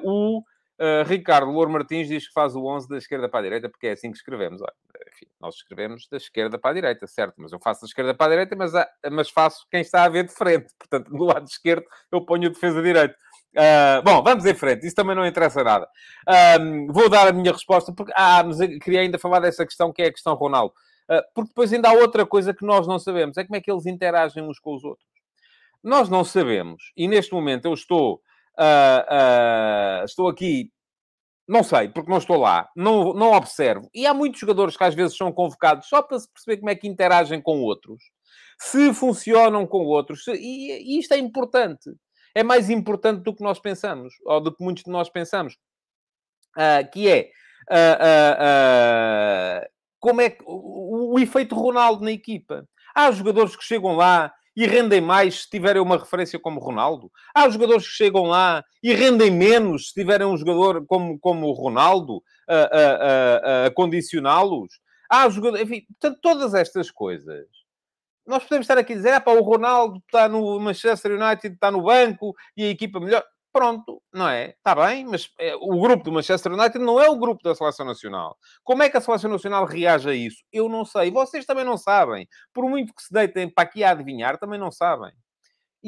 o 0.03 0.41
Ricardo 1.05 1.51
Louro 1.51 1.71
Martins 1.71 2.07
diz 2.07 2.27
que 2.27 2.33
faz 2.33 2.55
o 2.55 2.63
11 2.63 2.87
da 2.87 2.97
esquerda 2.97 3.27
para 3.27 3.39
a 3.39 3.43
direita, 3.43 3.69
porque 3.69 3.87
é 3.87 3.91
assim 3.91 4.11
que 4.11 4.17
escrevemos. 4.17 4.61
Olha, 4.61 4.73
enfim, 5.13 5.25
nós 5.39 5.55
escrevemos 5.55 6.07
da 6.09 6.17
esquerda 6.17 6.57
para 6.57 6.71
a 6.71 6.73
direita, 6.73 7.07
certo? 7.07 7.35
Mas 7.37 7.51
eu 7.51 7.59
faço 7.59 7.81
da 7.81 7.87
esquerda 7.87 8.13
para 8.13 8.27
a 8.27 8.29
direita, 8.29 8.55
mas, 8.55 8.71
mas 9.11 9.29
faço 9.29 9.67
quem 9.69 9.81
está 9.81 10.03
a 10.03 10.09
ver 10.09 10.25
de 10.25 10.33
frente. 10.33 10.73
Portanto, 10.77 11.09
do 11.09 11.23
lado 11.23 11.45
esquerdo 11.45 11.85
eu 12.11 12.25
ponho 12.25 12.47
o 12.47 12.53
defesa 12.53 12.81
direito. 12.81 13.15
Uh, 13.57 14.03
bom, 14.03 14.21
vamos 14.21 14.45
em 14.45 14.53
frente, 14.53 14.85
isso 14.85 14.95
também 14.95 15.15
não 15.15 15.25
interessa 15.25 15.63
nada. 15.63 15.89
Uh, 16.29 16.93
vou 16.93 17.09
dar 17.09 17.27
a 17.27 17.33
minha 17.33 17.51
resposta, 17.51 17.91
porque. 17.91 18.13
Ah, 18.15 18.43
mas 18.43 18.59
queria 18.79 19.01
ainda 19.01 19.17
falar 19.17 19.39
dessa 19.39 19.65
questão 19.65 19.91
que 19.91 20.03
é 20.03 20.05
a 20.05 20.11
questão 20.11 20.35
Ronaldo. 20.35 20.75
Uh, 21.09 21.23
porque 21.33 21.47
depois 21.47 21.73
ainda 21.73 21.89
há 21.89 21.93
outra 21.93 22.23
coisa 22.23 22.53
que 22.53 22.63
nós 22.63 22.85
não 22.85 22.99
sabemos: 22.99 23.35
é 23.35 23.43
como 23.43 23.55
é 23.55 23.61
que 23.61 23.71
eles 23.71 23.87
interagem 23.87 24.43
uns 24.43 24.59
com 24.59 24.75
os 24.75 24.83
outros. 24.83 25.07
Nós 25.83 26.07
não 26.07 26.23
sabemos, 26.23 26.91
e 26.95 27.07
neste 27.07 27.33
momento 27.33 27.65
eu 27.65 27.73
estou, 27.73 28.21
estou 30.05 30.27
aqui, 30.27 30.71
não 31.47 31.63
sei, 31.63 31.87
porque 31.87 32.09
não 32.09 32.17
estou 32.17 32.35
lá, 32.35 32.67
não, 32.75 33.13
não 33.13 33.31
observo. 33.31 33.87
E 33.93 34.05
há 34.05 34.13
muitos 34.13 34.39
jogadores 34.39 34.75
que 34.75 34.83
às 34.83 34.95
vezes 34.95 35.15
são 35.15 35.31
convocados 35.31 35.87
só 35.87 36.01
para 36.01 36.19
se 36.19 36.27
perceber 36.29 36.57
como 36.57 36.71
é 36.71 36.75
que 36.75 36.87
interagem 36.87 37.41
com 37.41 37.61
outros, 37.61 38.03
se 38.59 38.93
funcionam 38.93 39.65
com 39.65 39.85
outros, 39.85 40.23
se, 40.23 40.33
e, 40.33 40.95
e 40.95 40.99
isto 40.99 41.13
é 41.13 41.17
importante 41.19 41.91
é 42.37 42.43
mais 42.43 42.69
importante 42.69 43.23
do 43.23 43.33
que 43.33 43.41
nós 43.41 43.59
pensamos, 43.59 44.13
ou 44.23 44.39
do 44.39 44.55
que 44.55 44.63
muitos 44.63 44.83
de 44.83 44.91
nós 44.91 45.09
pensamos. 45.09 45.57
Uh, 46.55 46.87
que 46.91 47.09
é 47.09 47.31
uh, 47.71 49.63
uh, 49.63 49.69
como 49.99 50.21
é 50.21 50.29
que 50.29 50.43
o, 50.45 51.15
o, 51.15 51.19
efeito 51.19 51.55
Ronaldo 51.55 52.03
na 52.03 52.11
equipa. 52.11 52.67
Há 52.93 53.11
jogadores 53.11 53.55
que 53.55 53.63
chegam 53.63 53.95
lá 53.95 54.31
e 54.55 54.67
rendem 54.67 55.01
mais 55.01 55.41
se 55.43 55.49
tiverem 55.49 55.81
uma 55.81 55.97
referência 55.97 56.39
como 56.39 56.59
Ronaldo. 56.59 57.11
Há 57.33 57.49
jogadores 57.49 57.87
que 57.87 57.93
chegam 57.93 58.23
lá 58.23 58.63
e 58.83 58.93
rendem 58.93 59.31
menos 59.31 59.87
se 59.87 59.93
tiverem 59.95 60.27
um 60.27 60.37
jogador 60.37 60.85
como, 60.85 61.19
como 61.19 61.47
o 61.47 61.53
Ronaldo 61.53 62.23
a 62.47 63.69
condicioná-los. 63.71 64.79
Há 65.09 65.29
jogadores, 65.29 65.65
enfim, 65.65 65.85
portanto, 65.87 66.19
todas 66.21 66.53
estas 66.53 66.89
coisas 66.89 67.47
nós 68.27 68.43
podemos 68.43 68.65
estar 68.65 68.77
aqui 68.77 68.93
a 68.93 68.95
dizer, 68.97 69.23
o 69.25 69.41
Ronaldo 69.41 69.97
está 70.05 70.27
no 70.27 70.59
Manchester 70.59 71.13
United, 71.13 71.55
está 71.55 71.71
no 71.71 71.83
banco 71.83 72.35
e 72.55 72.65
a 72.65 72.69
equipa 72.69 72.99
melhor. 72.99 73.23
Pronto, 73.51 74.03
não 74.13 74.29
é? 74.29 74.49
Está 74.49 74.75
bem, 74.75 75.03
mas 75.05 75.31
é, 75.39 75.55
o 75.55 75.79
grupo 75.81 76.03
do 76.03 76.11
Manchester 76.11 76.51
United 76.51 76.77
não 76.77 77.01
é 77.01 77.09
o 77.09 77.17
grupo 77.17 77.41
da 77.41 77.55
Seleção 77.55 77.85
Nacional. 77.85 78.37
Como 78.63 78.83
é 78.83 78.89
que 78.89 78.97
a 78.97 79.01
Seleção 79.01 79.31
Nacional 79.31 79.65
reage 79.65 80.07
a 80.07 80.13
isso? 80.13 80.43
Eu 80.51 80.69
não 80.69 80.85
sei. 80.85 81.09
Vocês 81.09 81.45
também 81.45 81.65
não 81.65 81.77
sabem. 81.77 82.27
Por 82.53 82.69
muito 82.69 82.93
que 82.93 83.01
se 83.01 83.11
deitem 83.11 83.49
para 83.49 83.63
aqui 83.63 83.83
a 83.83 83.91
adivinhar, 83.91 84.37
também 84.37 84.59
não 84.59 84.69
sabem. 84.69 85.11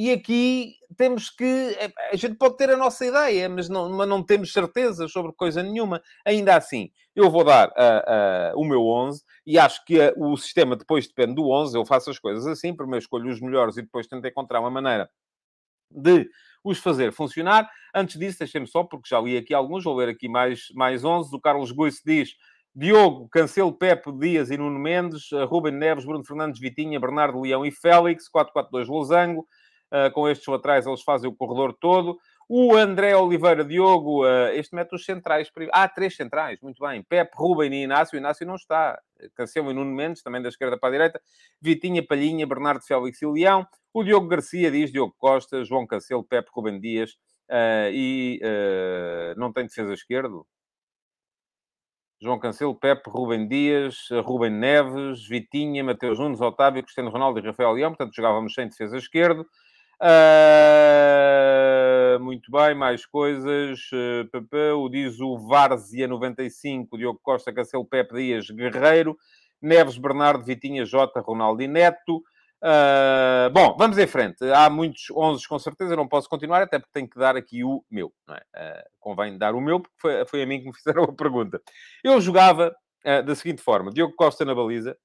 E 0.01 0.13
aqui 0.13 0.75
temos 0.95 1.29
que. 1.29 1.43
É, 1.77 1.91
a 2.13 2.15
gente 2.15 2.35
pode 2.35 2.55
ter 2.55 2.69
a 2.69 2.77
nossa 2.77 3.05
ideia, 3.05 3.49
mas 3.49 3.67
não, 3.67 3.89
mas 3.89 4.07
não 4.07 4.23
temos 4.23 4.53
certeza 4.53 5.09
sobre 5.09 5.33
coisa 5.33 5.61
nenhuma. 5.61 6.01
Ainda 6.25 6.55
assim, 6.55 6.89
eu 7.13 7.29
vou 7.29 7.43
dar 7.43 7.67
uh, 7.67 8.55
uh, 8.55 8.61
o 8.61 8.63
meu 8.63 8.87
11 8.87 9.21
e 9.45 9.59
acho 9.59 9.83
que 9.83 9.99
uh, 9.99 10.13
o 10.17 10.37
sistema 10.37 10.77
depois 10.77 11.05
depende 11.05 11.35
do 11.35 11.49
11. 11.49 11.77
Eu 11.77 11.85
faço 11.85 12.09
as 12.09 12.17
coisas 12.17 12.47
assim, 12.47 12.73
primeiro 12.73 13.03
escolho 13.03 13.29
os 13.29 13.41
melhores 13.41 13.75
e 13.75 13.81
depois 13.81 14.07
tento 14.07 14.25
encontrar 14.25 14.61
uma 14.61 14.71
maneira 14.71 15.09
de 15.91 16.29
os 16.63 16.77
fazer 16.77 17.11
funcionar. 17.11 17.69
Antes 17.93 18.17
disso, 18.17 18.39
deixem-me 18.39 18.67
só, 18.67 18.85
porque 18.85 19.09
já 19.09 19.19
li 19.19 19.35
aqui 19.35 19.53
alguns, 19.53 19.83
vou 19.83 19.97
ler 19.97 20.07
aqui 20.07 20.29
mais, 20.29 20.67
mais 20.75 21.03
11. 21.03 21.35
O 21.35 21.41
Carlos 21.41 21.73
Guice 21.73 22.01
diz. 22.05 22.35
Diogo, 22.73 23.27
Cancelo, 23.27 23.73
Pepe, 23.73 24.13
Dias 24.13 24.49
e 24.49 24.55
Nuno 24.55 24.79
Mendes, 24.79 25.29
Ruben 25.49 25.73
Neves, 25.73 26.05
Bruno 26.05 26.23
Fernandes, 26.23 26.61
Vitinha, 26.61 26.99
Bernardo 26.99 27.41
Leão 27.41 27.65
e 27.65 27.71
Félix, 27.71 28.29
4-4-2 28.33 28.87
Losango, 28.87 29.45
com 30.13 30.27
estes 30.29 30.47
laterais, 30.47 30.85
eles 30.85 31.01
fazem 31.01 31.29
o 31.29 31.35
corredor 31.35 31.73
todo. 31.73 32.19
O 32.51 32.75
André 32.75 33.15
Oliveira 33.15 33.63
Diogo, 33.63 34.25
uh, 34.25 34.49
este 34.53 34.73
mete 34.73 34.95
os 34.95 35.05
centrais. 35.05 35.51
Ah, 35.71 35.87
três 35.87 36.15
centrais, 36.15 36.59
muito 36.61 36.83
bem. 36.83 37.03
Pepe, 37.03 37.31
Ruben 37.35 37.71
e 37.71 37.83
Inácio. 37.83 38.17
Inácio 38.17 38.43
não 38.43 38.55
está. 38.55 38.99
Cancelo 39.35 39.69
e 39.69 39.73
Nuno 39.75 39.93
Mendes, 39.93 40.23
também 40.23 40.41
da 40.41 40.49
esquerda 40.49 40.75
para 40.75 40.89
a 40.89 40.91
direita. 40.91 41.21
Vitinha, 41.61 42.03
Palhinha, 42.03 42.47
Bernardo 42.47 42.81
Félix 42.81 43.21
e 43.21 43.27
Leão. 43.27 43.67
O 43.93 44.03
Diogo 44.03 44.27
Garcia 44.27 44.71
diz 44.71 44.91
Diogo 44.91 45.13
Costa, 45.15 45.63
João 45.63 45.85
Cancelo, 45.85 46.23
Pepe, 46.23 46.49
Ruben 46.51 46.79
Dias. 46.79 47.11
Uh, 47.47 47.93
e 47.93 48.41
não 49.37 49.53
tem 49.53 49.67
defesa 49.67 49.93
esquerdo. 49.93 50.43
João 52.19 52.39
Cancelo, 52.39 52.75
Pepe, 52.75 53.09
Rubem 53.09 53.47
Dias, 53.47 54.09
Rubem 54.25 54.51
Neves, 54.51 55.25
Vitinha, 55.27 55.83
Mateus 55.83 56.19
Nunes, 56.19 56.41
Otávio, 56.41 56.81
Cristiano 56.81 57.11
Ronaldo 57.11 57.39
e 57.39 57.43
Rafael 57.43 57.71
Leão. 57.71 57.91
Portanto, 57.91 58.15
jogávamos 58.15 58.55
sem 58.55 58.67
defesa 58.67 58.97
esquerdo. 58.97 59.45
Uh, 60.01 61.39
muito 62.21 62.49
bem, 62.49 62.73
mais 62.73 63.05
coisas. 63.05 63.81
Uh, 63.91 64.77
o 64.77 64.89
diz 64.89 65.19
o 65.19 65.37
Várzea 65.37 66.07
95, 66.07 66.97
Diogo 66.97 67.19
Costa, 67.21 67.51
Cacelo, 67.53 67.83
Pepe 67.85 68.15
Dias, 68.15 68.49
Guerreiro, 68.49 69.17
Neves, 69.61 69.97
Bernardo, 69.97 70.45
Vitinha, 70.45 70.85
Jota, 70.85 71.19
Ronaldo 71.19 71.61
e 71.61 71.67
Neto. 71.67 72.23
Uh, 72.63 73.49
bom, 73.51 73.75
vamos 73.77 73.97
em 73.97 74.07
frente. 74.07 74.45
Há 74.51 74.69
muitos 74.69 75.11
11 75.11 75.45
com 75.47 75.59
certeza, 75.59 75.97
não 75.97 76.07
posso 76.07 76.29
continuar, 76.29 76.61
até 76.61 76.79
porque 76.79 76.93
tenho 76.93 77.09
que 77.09 77.19
dar 77.19 77.35
aqui 77.35 77.63
o 77.63 77.83
meu. 77.91 78.13
É? 78.55 78.85
convém 78.99 79.37
dar 79.37 79.53
o 79.53 79.61
meu, 79.61 79.81
porque 79.81 79.95
foi, 79.99 80.25
foi, 80.25 80.43
a 80.43 80.45
mim 80.45 80.61
que 80.61 80.67
me 80.67 80.75
fizeram 80.77 81.03
a 81.03 81.13
pergunta. 81.13 81.61
Eu 82.03 82.21
jogava 82.21 82.73
da 83.25 83.35
seguinte 83.35 83.61
forma: 83.61 83.91
Diogo 83.91 84.13
Costa 84.15 84.45
na 84.45 84.55
baliza, 84.55 84.97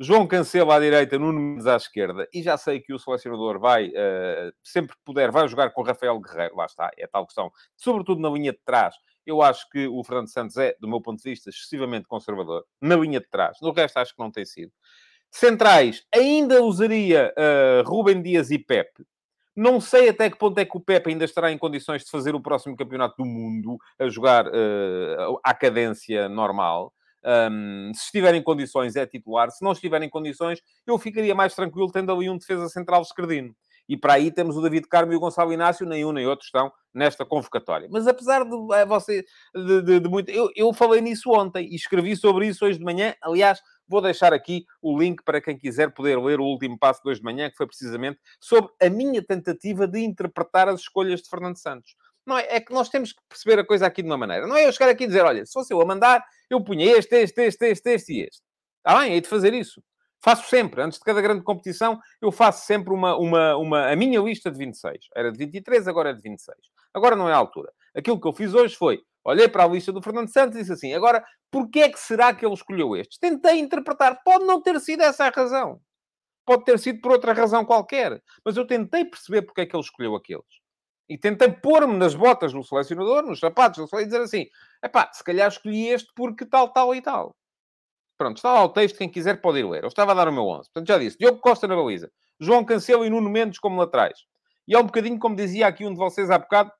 João 0.00 0.26
Cancelo 0.26 0.72
à 0.72 0.80
direita, 0.80 1.18
Nuno 1.18 1.38
Mendes 1.38 1.66
à 1.66 1.76
esquerda. 1.76 2.26
E 2.32 2.42
já 2.42 2.56
sei 2.56 2.80
que 2.80 2.92
o 2.92 2.98
selecionador 2.98 3.58
vai, 3.58 3.88
uh, 3.88 4.52
sempre 4.62 4.96
que 4.96 5.02
puder, 5.04 5.30
vai 5.30 5.46
jogar 5.46 5.70
com 5.70 5.82
Rafael 5.82 6.18
Guerreiro. 6.20 6.56
Lá 6.56 6.66
está, 6.66 6.90
é 6.98 7.06
tal 7.06 7.26
questão. 7.26 7.50
Sobretudo 7.76 8.20
na 8.20 8.30
linha 8.30 8.52
de 8.52 8.60
trás. 8.64 8.94
Eu 9.24 9.40
acho 9.40 9.68
que 9.70 9.86
o 9.86 10.02
Fernando 10.02 10.32
Santos 10.32 10.56
é, 10.56 10.74
do 10.80 10.88
meu 10.88 11.00
ponto 11.00 11.22
de 11.22 11.30
vista, 11.30 11.50
excessivamente 11.50 12.08
conservador. 12.08 12.64
Na 12.80 12.96
linha 12.96 13.20
de 13.20 13.28
trás. 13.28 13.58
No 13.62 13.70
resto, 13.70 13.98
acho 13.98 14.14
que 14.14 14.20
não 14.20 14.32
tem 14.32 14.44
sido. 14.44 14.72
Centrais, 15.30 16.04
ainda 16.14 16.62
usaria 16.62 17.32
uh, 17.38 17.88
Rubem 17.88 18.20
Dias 18.20 18.50
e 18.50 18.58
Pepe. 18.58 19.04
Não 19.54 19.80
sei 19.80 20.08
até 20.08 20.30
que 20.30 20.38
ponto 20.38 20.58
é 20.58 20.64
que 20.64 20.76
o 20.76 20.80
Pepe 20.80 21.10
ainda 21.10 21.24
estará 21.24 21.52
em 21.52 21.58
condições 21.58 22.04
de 22.04 22.10
fazer 22.10 22.34
o 22.34 22.40
próximo 22.40 22.76
campeonato 22.76 23.16
do 23.18 23.24
mundo 23.24 23.76
a 23.98 24.08
jogar 24.08 24.46
uh, 24.46 25.38
à 25.44 25.54
cadência 25.54 26.28
normal. 26.28 26.92
Um, 27.24 27.92
se 27.94 28.04
estiver 28.04 28.34
em 28.34 28.42
condições, 28.42 28.96
é 28.96 29.06
titular. 29.06 29.50
Se 29.50 29.64
não 29.64 29.72
estiver 29.72 30.02
em 30.02 30.10
condições, 30.10 30.60
eu 30.86 30.98
ficaria 30.98 31.34
mais 31.34 31.54
tranquilo 31.54 31.90
tendo 31.90 32.12
ali 32.12 32.28
um 32.28 32.38
defesa 32.38 32.68
central 32.68 33.02
esquerdino. 33.02 33.54
E 33.88 33.96
para 33.96 34.14
aí 34.14 34.30
temos 34.30 34.56
o 34.56 34.62
David 34.62 34.86
Carmo 34.88 35.12
e 35.12 35.16
o 35.16 35.20
Gonçalo 35.20 35.52
Inácio, 35.52 35.86
nem 35.86 36.04
um 36.04 36.12
nem 36.12 36.26
outro 36.26 36.44
estão 36.44 36.72
nesta 36.94 37.24
convocatória. 37.24 37.88
Mas 37.90 38.06
apesar 38.06 38.44
de 38.44 38.56
é, 38.74 38.86
você 38.86 39.24
de, 39.54 39.82
de, 39.82 40.00
de, 40.00 40.08
muito. 40.08 40.30
Eu, 40.30 40.50
eu 40.54 40.72
falei 40.72 41.00
nisso 41.00 41.30
ontem 41.30 41.66
e 41.70 41.74
escrevi 41.74 42.16
sobre 42.16 42.46
isso 42.46 42.64
hoje 42.64 42.78
de 42.78 42.84
manhã. 42.84 43.14
Aliás, 43.20 43.60
vou 43.88 44.00
deixar 44.00 44.32
aqui 44.32 44.64
o 44.80 44.98
link 44.98 45.22
para 45.24 45.40
quem 45.40 45.58
quiser 45.58 45.92
poder 45.92 46.18
ler 46.18 46.40
o 46.40 46.44
último 46.44 46.78
passo 46.78 47.02
de 47.02 47.10
hoje 47.10 47.20
de 47.20 47.24
manhã, 47.24 47.50
que 47.50 47.56
foi 47.56 47.66
precisamente 47.66 48.18
sobre 48.40 48.70
a 48.80 48.88
minha 48.88 49.22
tentativa 49.22 49.86
de 49.86 50.00
interpretar 50.00 50.68
as 50.68 50.80
escolhas 50.80 51.20
de 51.20 51.28
Fernando 51.28 51.58
Santos. 51.58 51.94
Não 52.26 52.38
é, 52.38 52.56
é 52.56 52.60
que 52.60 52.72
nós 52.72 52.88
temos 52.88 53.12
que 53.12 53.20
perceber 53.28 53.60
a 53.60 53.66
coisa 53.66 53.86
aqui 53.86 54.02
de 54.02 54.08
uma 54.08 54.16
maneira. 54.16 54.46
Não 54.46 54.56
é 54.56 54.66
eu 54.66 54.72
chegar 54.72 54.88
aqui 54.90 55.04
e 55.04 55.06
dizer, 55.06 55.24
olha, 55.24 55.44
se 55.44 55.52
fosse 55.52 55.72
eu 55.72 55.80
a 55.80 55.84
mandar, 55.84 56.24
eu 56.48 56.62
punha 56.62 56.86
este, 56.96 57.16
este, 57.16 57.42
este, 57.42 57.66
este, 57.66 57.90
este 57.90 58.12
e 58.12 58.20
este. 58.22 58.42
Está 58.78 59.00
bem, 59.00 59.12
hei 59.14 59.20
de 59.20 59.28
fazer 59.28 59.52
isso. 59.54 59.82
Faço 60.24 60.48
sempre, 60.48 60.80
antes 60.80 60.98
de 60.98 61.04
cada 61.04 61.20
grande 61.20 61.42
competição, 61.42 61.98
eu 62.20 62.30
faço 62.30 62.64
sempre 62.64 62.94
uma, 62.94 63.16
uma, 63.16 63.56
uma, 63.56 63.90
a 63.90 63.96
minha 63.96 64.20
lista 64.20 64.52
de 64.52 64.58
26. 64.58 65.08
Era 65.16 65.32
de 65.32 65.38
23, 65.38 65.88
agora 65.88 66.10
é 66.10 66.12
de 66.12 66.22
26. 66.22 66.56
Agora 66.94 67.16
não 67.16 67.28
é 67.28 67.32
a 67.32 67.36
altura. 67.36 67.72
Aquilo 67.92 68.20
que 68.20 68.28
eu 68.28 68.32
fiz 68.32 68.54
hoje 68.54 68.76
foi, 68.76 69.02
olhei 69.24 69.48
para 69.48 69.64
a 69.64 69.66
lista 69.66 69.90
do 69.90 70.00
Fernando 70.00 70.32
Santos 70.32 70.56
e 70.56 70.60
disse 70.60 70.72
assim, 70.72 70.94
agora, 70.94 71.24
porquê 71.50 71.80
é 71.80 71.88
que 71.88 71.98
será 71.98 72.32
que 72.32 72.46
ele 72.46 72.54
escolheu 72.54 72.96
estes? 72.96 73.18
Tentei 73.18 73.58
interpretar. 73.58 74.22
Pode 74.24 74.44
não 74.44 74.62
ter 74.62 74.78
sido 74.78 75.02
essa 75.02 75.24
a 75.24 75.30
razão. 75.30 75.80
Pode 76.46 76.64
ter 76.64 76.78
sido 76.78 77.00
por 77.00 77.10
outra 77.10 77.32
razão 77.32 77.64
qualquer. 77.64 78.22
Mas 78.44 78.56
eu 78.56 78.64
tentei 78.64 79.04
perceber 79.04 79.42
porque 79.42 79.62
é 79.62 79.66
que 79.66 79.74
ele 79.74 79.82
escolheu 79.82 80.14
aqueles. 80.14 80.61
E 81.08 81.18
tentei 81.18 81.50
pôr-me 81.50 81.96
nas 81.96 82.14
botas 82.14 82.52
do 82.52 82.62
selecionador, 82.62 83.22
nos 83.22 83.40
sapatos 83.40 83.82
do 83.82 83.88
selecionador, 83.88 84.02
e 84.02 84.06
dizer 84.06 84.22
assim: 84.22 84.50
se 85.12 85.24
calhar 85.24 85.48
escolhi 85.48 85.88
este 85.88 86.10
porque 86.14 86.46
tal, 86.46 86.68
tal 86.68 86.94
e 86.94 87.02
tal. 87.02 87.34
Pronto, 88.16 88.36
está 88.36 88.52
lá 88.52 88.64
o 88.64 88.68
texto, 88.68 88.98
quem 88.98 89.08
quiser 89.08 89.40
pode 89.40 89.58
ir 89.58 89.68
ler. 89.68 89.82
Eu 89.82 89.88
estava 89.88 90.12
a 90.12 90.14
dar 90.14 90.28
o 90.28 90.32
meu 90.32 90.46
11. 90.46 90.70
Portanto, 90.70 90.86
já 90.86 90.98
disse: 90.98 91.18
Diogo 91.18 91.38
Costa 91.38 91.66
na 91.66 91.74
baliza, 91.74 92.10
João 92.38 92.64
Cancelo 92.64 93.04
e 93.04 93.10
Nuno 93.10 93.28
Mendes 93.28 93.58
como 93.58 93.78
laterais. 93.78 94.20
E 94.66 94.74
é 94.74 94.78
um 94.78 94.84
bocadinho 94.84 95.18
como 95.18 95.34
dizia 95.34 95.66
aqui 95.66 95.84
um 95.84 95.92
de 95.92 95.98
vocês 95.98 96.30
há 96.30 96.38
bocado, 96.38 96.70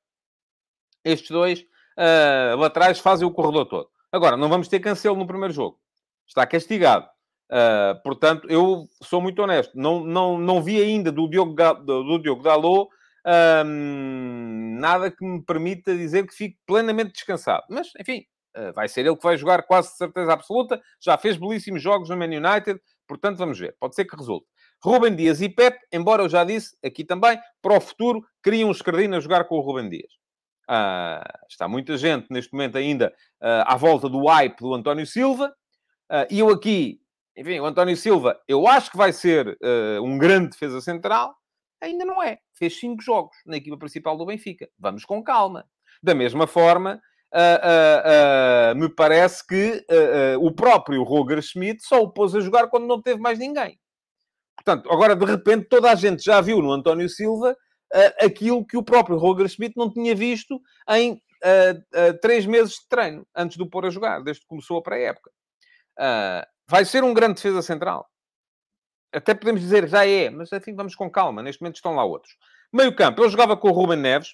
estes 1.03 1.29
dois 1.29 1.61
uh, 1.61 2.57
laterais 2.57 2.99
fazem 2.99 3.27
o 3.27 3.31
corredor 3.31 3.65
todo. 3.65 3.89
Agora, 4.11 4.37
não 4.37 4.47
vamos 4.47 4.67
ter 4.67 4.79
Cancelo 4.79 5.17
no 5.17 5.27
primeiro 5.27 5.53
jogo. 5.53 5.79
Está 6.25 6.45
castigado. 6.47 7.07
Uh, 7.51 8.01
portanto, 8.03 8.47
eu 8.49 8.87
sou 9.01 9.21
muito 9.21 9.41
honesto. 9.41 9.77
Não, 9.77 10.03
não, 10.03 10.37
não 10.37 10.61
vi 10.61 10.81
ainda 10.81 11.11
do 11.11 11.27
Diogo, 11.27 11.53
do 11.83 12.19
Diogo 12.19 12.41
Dalot 12.41 12.89
um, 13.25 14.77
nada 14.79 15.09
que 15.09 15.25
me 15.25 15.41
permita 15.43 15.95
dizer 15.95 16.27
que 16.27 16.33
fique 16.33 16.57
plenamente 16.65 17.13
descansado. 17.13 17.63
Mas, 17.69 17.89
enfim, 17.99 18.25
uh, 18.57 18.73
vai 18.73 18.87
ser 18.87 19.05
ele 19.05 19.15
que 19.15 19.23
vai 19.23 19.37
jogar 19.37 19.63
quase 19.63 19.91
de 19.91 19.97
certeza 19.97 20.33
absoluta. 20.33 20.81
Já 21.01 21.17
fez 21.17 21.37
belíssimos 21.37 21.81
jogos 21.81 22.09
no 22.09 22.17
Man 22.17 22.25
United, 22.25 22.79
portanto, 23.07 23.37
vamos 23.37 23.57
ver. 23.57 23.75
Pode 23.79 23.95
ser 23.95 24.05
que 24.05 24.15
resulte. 24.15 24.45
Ruben 24.83 25.15
Dias 25.15 25.41
e 25.41 25.47
Pep, 25.47 25.77
embora 25.93 26.23
eu 26.23 26.29
já 26.29 26.43
disse 26.43 26.75
aqui 26.83 27.05
também, 27.05 27.39
para 27.61 27.77
o 27.77 27.79
futuro, 27.79 28.21
queriam 28.43 28.69
os 28.69 28.77
Escardino 28.77 29.15
a 29.15 29.19
jogar 29.21 29.45
com 29.45 29.55
o 29.55 29.61
Ruben 29.61 29.89
Dias. 29.89 30.11
Uh, 30.69 31.23
está 31.49 31.67
muita 31.67 31.97
gente 31.97 32.27
neste 32.29 32.51
momento 32.53 32.77
ainda 32.77 33.13
uh, 33.41 33.63
à 33.65 33.77
volta 33.77 34.09
do 34.09 34.25
hype 34.25 34.59
do 34.59 34.73
António 34.73 35.05
Silva. 35.05 35.53
E 36.29 36.37
eu 36.37 36.49
aqui, 36.49 36.99
enfim, 37.35 37.59
o 37.59 37.65
António 37.65 37.97
Silva, 37.97 38.39
eu 38.47 38.67
acho 38.67 38.91
que 38.91 38.97
vai 38.97 39.11
ser 39.11 39.57
um 40.03 40.15
grande 40.15 40.49
defesa 40.49 40.79
central 40.79 41.35
Ainda 41.83 42.05
não 42.05 42.23
é. 42.23 42.39
Fez 42.53 42.79
cinco 42.79 43.03
jogos 43.03 43.35
na 43.45 43.57
equipa 43.57 43.77
principal 43.77 44.17
do 44.17 44.25
Benfica. 44.25 44.69
Vamos 44.79 45.03
com 45.03 45.21
calma. 45.21 45.67
Da 46.01 46.15
mesma 46.15 46.47
forma, 46.47 47.01
uh, 47.33 48.71
uh, 48.71 48.73
uh, 48.73 48.79
me 48.79 48.87
parece 48.87 49.45
que 49.45 49.85
o 50.39 50.49
próprio 50.53 51.03
Roger 51.03 51.41
Schmidt 51.41 51.83
só 51.83 52.01
o 52.01 52.09
pôs 52.09 52.33
a 52.33 52.39
jogar 52.39 52.69
quando 52.69 52.87
não 52.87 53.01
teve 53.01 53.19
mais 53.19 53.37
ninguém. 53.37 53.77
Portanto, 54.55 54.89
agora 54.89 55.13
de 55.13 55.25
repente 55.25 55.65
toda 55.65 55.91
a 55.91 55.95
gente 55.95 56.23
já 56.23 56.39
viu 56.39 56.61
no 56.61 56.71
António 56.71 57.09
Silva 57.09 57.53
aquilo 58.21 58.65
que 58.65 58.77
o 58.77 58.83
próprio 58.83 59.17
Roger 59.17 59.49
Schmidt 59.49 59.75
não 59.75 59.91
tinha 59.91 60.15
visto 60.15 60.61
em 60.89 61.21
três 62.21 62.45
meses 62.45 62.75
de 62.75 62.87
treino 62.87 63.27
antes 63.35 63.57
de 63.57 63.63
o 63.63 63.69
pôr 63.69 63.85
a 63.85 63.89
jogar, 63.89 64.23
desde 64.23 64.41
que 64.41 64.47
começou 64.47 64.77
a 64.77 64.81
pré-época. 64.81 65.29
vai 66.69 66.85
ser 66.85 67.03
um 67.03 67.13
grande 67.13 67.35
defesa 67.35 67.61
central 67.61 68.07
até 69.13 69.33
podemos 69.33 69.61
dizer 69.61 69.87
já 69.87 70.05
é, 70.05 70.29
mas 70.29 70.51
enfim, 70.51 70.73
vamos 70.75 70.95
com 70.95 71.09
calma. 71.09 71.41
Neste 71.41 71.61
momento 71.61 71.75
estão 71.75 71.95
lá 71.95 72.03
outros. 72.03 72.35
Meio 72.71 72.95
campo, 72.95 73.23
eu 73.23 73.29
jogava 73.29 73.55
com 73.55 73.69
o 73.69 73.71
Ruben 73.71 73.99
Neves. 73.99 74.29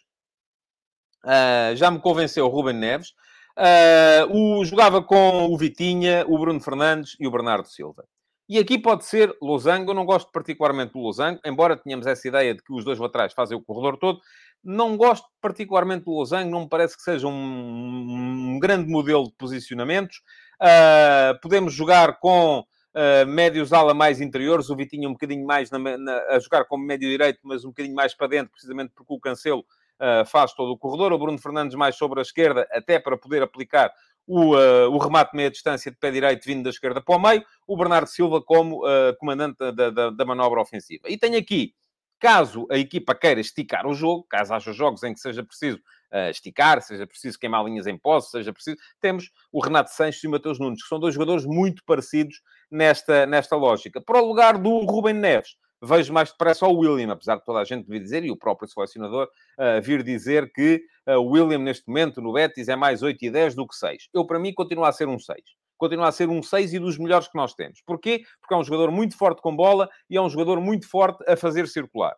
Uh, 1.24 1.76
já 1.76 1.92
me 1.92 2.00
convenceu 2.00 2.46
o 2.46 2.50
Ruben 2.50 2.76
Neves. 2.76 3.10
Uh, 3.58 4.60
o, 4.60 4.66
jogava 4.66 5.04
com 5.04 5.48
o 5.48 5.58
Vitinha, 5.58 6.24
o 6.28 6.40
Bruno 6.40 6.62
Fernandes 6.62 7.18
e 7.20 7.28
o 7.28 7.32
Bernardo 7.32 7.68
Silva. 7.68 8.06
E 8.48 8.58
aqui 8.58 8.80
pode 8.80 9.06
ser 9.06 9.36
Losango. 9.42 9.92
Eu 9.92 9.96
não 9.96 10.06
gosto 10.06 10.32
particularmente 10.32 10.94
do 10.94 11.00
Losango, 11.00 11.40
embora 11.46 11.78
tenhamos 11.78 12.08
essa 12.08 12.28
ideia 12.28 12.56
de 12.56 12.64
que 12.64 12.74
os 12.74 12.86
dois 12.86 12.98
laterais 12.98 13.34
fazem 13.34 13.58
o 13.58 13.62
corredor 13.62 13.98
todo. 13.98 14.22
Não 14.64 14.98
gosto 14.98 15.28
particularmente 15.42 16.06
do 16.06 16.12
Losango, 16.12 16.50
não 16.50 16.62
me 16.62 16.70
parece 16.70 16.96
que 16.96 17.04
seja 17.04 17.28
um, 17.28 18.54
um 18.54 18.60
grande 18.60 18.90
modelo 18.90 19.26
de 19.26 19.34
posicionamentos. 19.34 20.22
Uh, 20.62 21.40
podemos 21.42 21.74
jogar 21.74 22.20
com 22.20 22.66
uh, 22.96 23.28
médios 23.28 23.74
ala 23.74 23.94
mais 23.94 24.22
interiores, 24.22 24.70
o 24.70 24.76
Vitinho 24.76 25.10
um 25.10 25.14
bocadinho 25.14 25.46
mais 25.46 25.70
na, 25.70 25.80
na, 25.80 26.18
a 26.30 26.40
jogar 26.40 26.66
como 26.66 26.84
médio 26.84 27.10
direito, 27.10 27.40
mas 27.44 27.64
um 27.64 27.70
bocadinho 27.70 27.96
mais 27.96 28.14
para 28.14 28.28
dentro, 28.28 28.52
precisamente 28.52 28.92
porque 28.96 29.14
o 29.14 29.20
Cancelo 29.20 29.62
uh, 29.62 30.26
faz 30.26 30.54
todo 30.54 30.72
o 30.72 30.78
corredor, 30.78 31.14
o 31.14 31.18
Bruno 31.18 31.38
Fernandes 31.38 31.76
mais 31.76 31.96
sobre 31.96 32.20
a 32.20 32.22
esquerda, 32.22 32.68
até 32.72 33.00
para 33.00 33.18
poder 33.18 33.42
aplicar 33.42 33.92
o, 34.28 34.56
uh, 34.56 34.90
o 34.92 34.98
remate 34.98 35.36
meia 35.36 35.50
distância 35.50 35.92
de 35.92 35.98
pé 35.98 36.12
direito 36.12 36.46
vindo 36.46 36.64
da 36.64 36.70
esquerda 36.70 37.02
para 37.02 37.16
o 37.16 37.20
meio, 37.20 37.44
o 37.68 37.78
Bernardo 37.78 38.08
Silva 38.08 38.42
como 38.42 38.82
comandante 39.20 39.58
da, 39.58 39.90
da, 39.90 40.10
da, 40.10 40.26
manobra 40.26 40.62
ofensiva. 40.62 41.04
E 41.08 41.18
tenho 41.18 41.38
aqui, 41.38 41.74
caso 42.20 42.68
a 42.70 42.78
equipa 42.78 43.16
queira 43.16 43.40
esticar 43.40 43.88
o 43.88 43.94
jogo, 43.94 44.26
caso 44.30 44.54
haja 44.54 44.74
jogos 44.74 45.04
em 45.04 45.14
que 45.14 45.20
seja 45.20 45.44
preciso 45.44 45.78
uh, 46.12 46.30
esticar, 46.30 46.82
seja 46.82 47.08
preciso 47.08 47.40
queimar 47.40 47.64
linhas 47.64 47.88
em 47.88 47.98
posse, 47.98 48.32
seja 48.32 48.52
preciso, 48.52 48.78
temos 49.00 49.32
o 49.52 49.60
Renato 49.60 49.92
Sanches 49.92 50.24
e 50.24 50.28
o 50.28 50.32
Mateus 50.32 50.60
Nunes, 50.60 50.82
que 50.82 50.90
são 50.90 51.00
dois 51.00 51.14
jogadores 51.14 51.46
muito 51.46 51.84
parecidos 51.86 52.42
nesta, 52.70 53.26
nesta 53.26 53.56
lógica. 53.56 54.02
Para 54.02 54.22
o 54.22 54.28
lugar 54.28 54.58
do 54.58 54.80
Ruben 54.80 55.14
Neves, 55.14 55.56
vejo 55.82 56.14
mais 56.14 56.32
depressa 56.32 56.68
o 56.68 56.78
William, 56.78 57.12
apesar 57.12 57.38
de 57.38 57.46
toda 57.46 57.60
a 57.60 57.64
gente 57.64 57.88
vir 57.88 58.02
dizer, 58.02 58.24
e 58.24 58.32
o 58.32 58.38
próprio 58.38 58.68
selecionador 58.68 59.28
uh, 59.28 59.82
vir 59.82 60.04
dizer 60.04 60.52
que 60.52 60.82
uh, 61.08 61.14
o 61.14 61.32
William, 61.32 61.60
neste 61.60 61.88
momento, 61.88 62.22
no 62.22 62.34
Betis, 62.34 62.68
é 62.68 62.76
mais 62.76 63.02
8 63.02 63.24
e 63.24 63.32
10 63.32 63.56
do 63.56 63.68
que 63.68 63.76
6. 63.76 64.10
Eu, 64.14 64.26
para 64.26 64.40
mim, 64.40 64.54
continua 64.54 64.90
a 64.90 64.92
ser 64.92 65.08
um 65.08 65.18
6. 65.18 65.40
Continua 65.80 66.10
a 66.10 66.12
ser 66.12 66.28
um 66.28 66.44
6 66.44 66.74
e 66.74 66.80
dos 66.80 66.98
melhores 66.98 67.30
que 67.30 67.38
nós 67.38 67.54
temos. 67.54 67.82
Porquê? 67.86 68.24
Porque 68.42 68.54
é 68.54 68.58
um 68.58 68.64
jogador 68.64 68.92
muito 68.92 69.18
forte 69.18 69.42
com 69.42 69.56
bola 69.56 69.90
e 70.10 70.18
é 70.18 70.22
um 70.22 70.30
jogador 70.30 70.60
muito 70.60 70.88
forte 70.88 71.24
a 71.26 71.38
fazer 71.38 71.68
circular. 71.68 72.14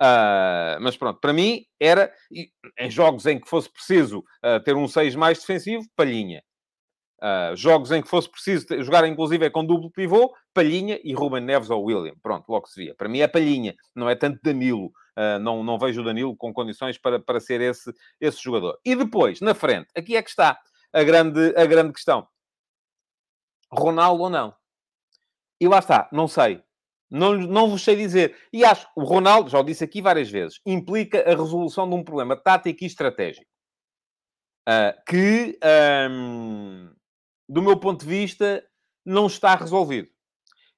Uh, 0.00 0.80
mas 0.80 0.96
pronto, 0.96 1.20
para 1.20 1.32
mim 1.32 1.64
era, 1.78 2.12
em 2.78 2.90
jogos 2.90 3.26
em 3.26 3.38
que 3.38 3.48
fosse 3.48 3.70
preciso 3.70 4.24
uh, 4.44 4.58
ter 4.64 4.74
um 4.74 4.88
6 4.88 5.14
mais 5.14 5.38
defensivo, 5.38 5.84
palhinha. 5.94 6.42
Uh, 7.22 7.54
jogos 7.54 7.92
em 7.92 8.02
que 8.02 8.08
fosse 8.08 8.28
preciso 8.28 8.66
ter, 8.66 8.82
jogar, 8.82 9.06
inclusive, 9.06 9.46
é 9.46 9.50
com 9.50 9.64
duplo 9.64 9.90
pivô, 9.90 10.34
Palhinha 10.52 10.98
e 11.04 11.12
Ruben 11.12 11.42
Neves 11.42 11.70
ou 11.70 11.84
William. 11.84 12.14
Pronto, 12.22 12.48
logo 12.48 12.66
se 12.66 12.82
via. 12.82 12.94
Para 12.94 13.08
mim 13.08 13.20
é 13.20 13.28
Palhinha, 13.28 13.74
não 13.94 14.08
é 14.08 14.14
tanto 14.14 14.40
Danilo. 14.42 14.90
Não, 15.40 15.62
não 15.62 15.78
vejo 15.78 16.00
o 16.00 16.04
Danilo 16.04 16.36
com 16.36 16.52
condições 16.52 16.98
para, 16.98 17.20
para 17.20 17.38
ser 17.38 17.60
esse, 17.60 17.92
esse 18.20 18.42
jogador. 18.42 18.76
E 18.84 18.96
depois, 18.96 19.40
na 19.40 19.54
frente, 19.54 19.86
aqui 19.96 20.16
é 20.16 20.22
que 20.22 20.28
está 20.28 20.58
a 20.92 21.02
grande, 21.02 21.54
a 21.56 21.64
grande 21.66 21.92
questão. 21.92 22.26
Ronaldo 23.74 24.22
ou 24.22 24.30
não? 24.30 24.54
E 25.60 25.68
lá 25.68 25.78
está, 25.78 26.08
não 26.12 26.28
sei. 26.28 26.62
Não, 27.10 27.34
não 27.34 27.70
vos 27.70 27.82
sei 27.82 27.96
dizer. 27.96 28.36
E 28.52 28.64
acho, 28.64 28.88
o 28.96 29.04
Ronaldo, 29.04 29.48
já 29.48 29.60
o 29.60 29.62
disse 29.62 29.84
aqui 29.84 30.02
várias 30.02 30.30
vezes, 30.30 30.60
implica 30.66 31.20
a 31.20 31.30
resolução 31.30 31.88
de 31.88 31.94
um 31.94 32.02
problema 32.02 32.36
tático 32.36 32.82
e 32.82 32.86
estratégico. 32.86 33.46
Uh, 34.68 35.04
que, 35.06 35.58
um, 36.10 36.90
do 37.48 37.62
meu 37.62 37.78
ponto 37.78 38.00
de 38.00 38.06
vista, 38.06 38.64
não 39.04 39.26
está 39.26 39.54
resolvido. 39.54 40.08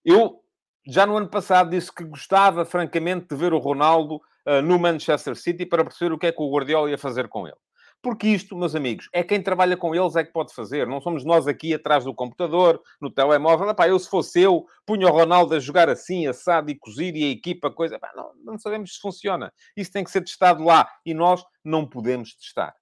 Eu, 0.05 0.43
já 0.87 1.07
no 1.07 1.17
ano 1.17 1.29
passado, 1.29 1.71
disse 1.71 1.95
que 1.95 2.05
gostava, 2.05 2.65
francamente, 2.65 3.29
de 3.29 3.37
ver 3.37 3.53
o 3.53 3.59
Ronaldo 3.59 4.17
uh, 4.47 4.61
no 4.62 4.79
Manchester 4.79 5.37
City 5.37 5.65
para 5.65 5.85
perceber 5.85 6.12
o 6.12 6.19
que 6.19 6.26
é 6.26 6.33
que 6.33 6.43
o 6.43 6.50
Guardiola 6.50 6.91
ia 6.91 6.99
fazer 6.99 7.29
com 7.29 7.47
ele. 7.47 7.57
Porque 8.06 8.28
isto, 8.28 8.56
meus 8.56 8.76
amigos, 8.76 9.08
é 9.12 9.25
quem 9.25 9.42
trabalha 9.42 9.76
com 9.76 9.92
eles 9.92 10.14
é 10.14 10.22
que 10.22 10.30
pode 10.30 10.54
fazer. 10.54 10.86
Não 10.86 11.00
somos 11.00 11.25
nós 11.25 11.48
aqui 11.48 11.75
atrás 11.75 12.04
do 12.04 12.14
computador, 12.14 12.80
no 13.00 13.10
telemóvel. 13.10 13.68
Epá, 13.68 13.88
eu, 13.88 13.98
se 13.98 14.08
fosse 14.08 14.40
eu, 14.40 14.64
punha 14.86 15.08
o 15.08 15.10
Ronaldo 15.10 15.56
a 15.56 15.58
jogar 15.58 15.88
assim, 15.88 16.25
assado 16.25 16.70
e 16.70 16.78
cozir 16.78 17.16
e 17.16 17.25
a 17.25 17.30
equipa, 17.30 17.68
coisa. 17.68 17.96
Epá, 17.96 18.12
não, 18.14 18.32
não 18.44 18.58
sabemos 18.60 18.94
se 18.94 19.00
funciona. 19.00 19.52
Isso 19.76 19.90
tem 19.90 20.04
que 20.04 20.10
ser 20.12 20.20
testado 20.20 20.62
lá. 20.62 20.88
E 21.04 21.12
nós 21.12 21.44
não 21.64 21.84
podemos 21.84 22.32
testar. 22.36 22.76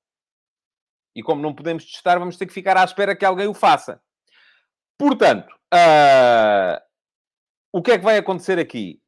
E 1.16 1.22
como 1.22 1.40
não 1.40 1.54
podemos 1.54 1.86
testar, 1.86 2.18
vamos 2.18 2.36
ter 2.36 2.44
que 2.44 2.52
ficar 2.52 2.76
à 2.76 2.84
espera 2.84 3.16
que 3.16 3.24
alguém 3.24 3.46
o 3.46 3.54
faça. 3.54 4.02
Portanto, 4.98 5.54
uh... 5.72 6.78
o 7.72 7.80
que 7.80 7.92
é 7.92 7.98
que 7.98 8.04
vai 8.04 8.18
acontecer 8.18 8.58
aqui? 8.58 9.00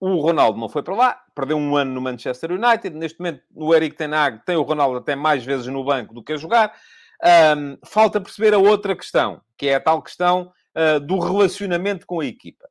O 0.00 0.18
Ronaldo 0.20 0.58
não 0.58 0.68
foi 0.68 0.82
para 0.82 0.96
lá, 0.96 1.22
perdeu 1.34 1.58
um 1.58 1.76
ano 1.76 1.92
no 1.92 2.00
Manchester 2.00 2.52
United. 2.52 2.96
Neste 2.96 3.18
momento, 3.18 3.42
o 3.54 3.74
Eric 3.74 3.96
Ten 3.96 4.14
Hag 4.14 4.42
tem 4.46 4.56
o 4.56 4.62
Ronaldo 4.62 4.96
até 4.96 5.14
mais 5.14 5.44
vezes 5.44 5.66
no 5.66 5.84
banco 5.84 6.14
do 6.14 6.24
que 6.24 6.32
a 6.32 6.36
jogar. 6.38 6.74
Um, 7.22 7.76
falta 7.84 8.18
perceber 8.18 8.54
a 8.54 8.58
outra 8.58 8.96
questão, 8.96 9.42
que 9.58 9.68
é 9.68 9.74
a 9.74 9.80
tal 9.80 10.02
questão 10.02 10.50
uh, 10.74 10.98
do 10.98 11.18
relacionamento 11.18 12.06
com 12.06 12.20
a 12.20 12.24
equipa. 12.24 12.66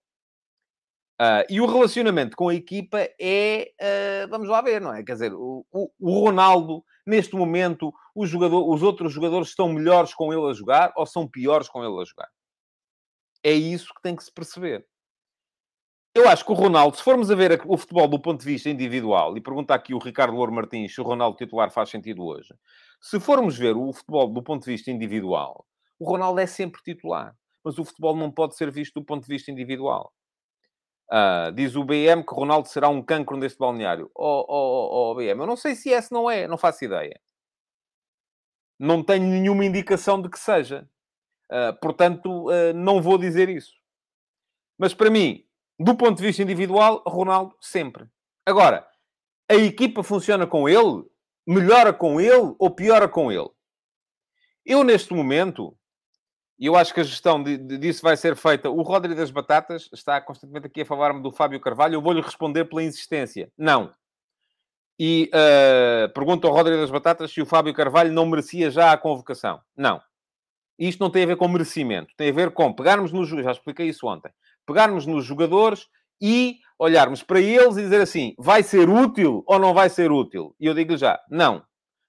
Uh, 1.22 1.46
e 1.50 1.62
o 1.62 1.68
relacionamento 1.68 2.36
com 2.36 2.50
a 2.50 2.56
equipa 2.56 3.08
é, 3.22 3.72
uh, 3.80 4.28
vamos 4.30 4.48
lá 4.48 4.62
ver, 4.62 4.82
não 4.82 4.94
é? 4.94 5.04
Quer 5.04 5.14
dizer, 5.14 5.34
o, 5.34 5.64
o, 5.72 5.92
o 6.00 6.20
Ronaldo, 6.22 6.84
neste 7.06 7.36
momento, 7.36 7.94
jogador, 8.24 8.74
os 8.74 8.82
outros 8.82 9.14
jogadores 9.14 9.50
estão 9.50 9.72
melhores 9.72 10.16
com 10.16 10.34
ele 10.34 10.50
a 10.50 10.54
jogar 10.54 10.94
ou 10.96 11.06
são 11.06 11.28
piores 11.28 11.70
com 11.70 11.84
ele 11.84 12.02
a 12.02 12.06
jogar? 12.06 12.30
É 13.44 13.52
isso 13.52 13.94
que 13.94 14.02
tem 14.02 14.16
que 14.16 14.24
se 14.24 14.34
perceber. 14.34 14.86
Eu 16.14 16.28
acho 16.28 16.44
que 16.44 16.52
o 16.52 16.56
Ronaldo, 16.56 16.98
se 16.98 17.04
formos 17.04 17.30
a 17.30 17.36
ver 17.36 17.62
o 17.66 17.78
futebol 17.78 18.08
do 18.08 18.20
ponto 18.20 18.40
de 18.40 18.46
vista 18.46 18.70
individual, 18.70 19.38
e 19.38 19.42
pergunta 19.42 19.76
aqui 19.76 19.94
o 19.94 20.00
Ricardo 20.00 20.36
Louro 20.36 20.52
Martins 20.52 20.94
se 20.94 21.00
o 21.00 21.04
Ronaldo 21.04 21.38
titular 21.38 21.72
faz 21.72 21.90
sentido 21.90 22.26
hoje. 22.26 22.54
Se 23.00 23.20
formos 23.20 23.58
ver 23.58 23.76
o 23.78 23.94
futebol 23.94 24.28
do 24.28 24.42
ponto 24.42 24.66
de 24.66 24.72
vista 24.72 24.90
individual, 24.90 25.66
o 26.00 26.10
Ronaldo 26.10 26.40
é 26.40 26.48
sempre 26.48 26.82
titular. 26.82 27.36
Mas 27.64 27.78
o 27.78 27.86
futebol 27.86 28.16
não 28.16 28.32
pode 28.32 28.56
ser 28.56 28.72
visto 28.72 29.00
do 29.00 29.06
ponto 29.06 29.24
de 29.24 29.28
vista 29.28 29.52
individual. 29.52 30.14
Uh, 31.12 31.52
diz 31.54 31.76
o 31.76 31.84
BM 31.84 32.24
que 32.26 32.34
Ronaldo 32.34 32.68
será 32.68 32.88
um 32.88 33.02
cancro 33.02 33.36
neste 33.36 33.58
balneário. 33.58 34.10
Oh, 34.16 34.46
oh, 34.48 35.10
oh, 35.10 35.12
oh, 35.12 35.16
BM, 35.16 35.40
eu 35.40 35.48
não 35.48 35.58
sei 35.58 35.76
se 35.76 35.90
esse 35.90 36.12
não 36.12 36.30
é, 36.30 36.48
não 36.48 36.58
faço 36.58 36.86
ideia. 36.86 37.20
Não 38.80 39.04
tenho 39.04 39.26
nenhuma 39.26 39.66
indicação 39.66 40.22
de 40.22 40.30
que 40.30 40.40
seja. 40.40 40.90
Uh, 41.52 41.78
portanto, 41.82 42.50
uh, 42.50 42.74
não 42.74 43.02
vou 43.02 43.18
dizer 43.18 43.50
isso. 43.50 43.74
Mas 44.78 44.94
para 44.94 45.10
mim, 45.10 45.44
do 45.80 45.96
ponto 45.96 46.18
de 46.18 46.28
vista 46.28 46.44
individual, 46.44 47.02
Ronaldo 47.08 47.56
sempre. 47.62 48.06
Agora, 48.46 48.86
a 49.50 49.56
equipa 49.56 50.04
funciona 50.04 50.46
com 50.46 50.68
ele? 50.68 51.06
Melhora 51.48 51.94
com 51.94 52.20
ele 52.20 52.54
ou 52.60 52.70
piora 52.70 53.08
com 53.08 53.32
ele? 53.32 53.50
Eu, 54.66 54.84
neste 54.84 55.14
momento, 55.14 55.76
e 56.60 56.66
eu 56.66 56.76
acho 56.76 56.94
que 56.94 57.00
a 57.00 57.04
gestão 57.04 57.42
de, 57.42 57.58
de, 57.58 57.78
disso 57.78 58.02
vai 58.02 58.18
ser 58.18 58.36
feita. 58.36 58.70
O 58.70 58.82
Rodrigo 58.82 59.16
das 59.16 59.32
Batatas 59.32 59.90
está 59.94 60.20
constantemente 60.20 60.68
aqui 60.68 60.82
a 60.82 60.86
falar-me 60.86 61.24
do 61.24 61.32
Fábio 61.32 61.62
Carvalho. 61.62 61.96
Eu 61.96 62.02
vou-lhe 62.02 62.22
responder 62.22 62.66
pela 62.66 62.84
insistência. 62.84 63.50
Não. 63.58 63.92
E 65.00 65.32
uh, 65.34 66.14
pergunto 66.14 66.46
ao 66.46 66.54
Rodrigo 66.54 66.82
das 66.82 66.92
Batatas 66.92 67.32
se 67.32 67.42
o 67.42 67.46
Fábio 67.46 67.74
Carvalho 67.74 68.12
não 68.12 68.26
merecia 68.26 68.70
já 68.70 68.92
a 68.92 68.98
convocação. 68.98 69.62
Não. 69.78 70.02
Isto 70.78 71.00
não 71.00 71.10
tem 71.10 71.24
a 71.24 71.28
ver 71.28 71.38
com 71.38 71.48
merecimento. 71.48 72.14
Tem 72.18 72.30
a 72.30 72.34
ver 72.34 72.52
com 72.52 72.74
pegarmos 72.74 73.14
nos... 73.14 73.30
Já 73.30 73.52
expliquei 73.52 73.88
isso 73.88 74.06
ontem 74.06 74.32
pegarmos 74.70 75.08
nos 75.08 75.26
jogadores 75.26 75.88
e 76.22 76.60
olharmos 76.78 77.24
para 77.24 77.42
eles 77.42 77.76
e 77.76 77.82
dizer 77.82 78.02
assim: 78.02 78.36
vai 78.38 78.62
ser 78.62 78.88
útil 78.88 79.44
ou 79.48 79.58
não 79.58 79.74
vai 79.74 79.90
ser 79.90 80.12
útil? 80.12 80.56
E 80.60 80.68
eu 80.68 80.76
digo-lhe 80.76 80.98
já: 80.98 81.20
não. 81.30 81.64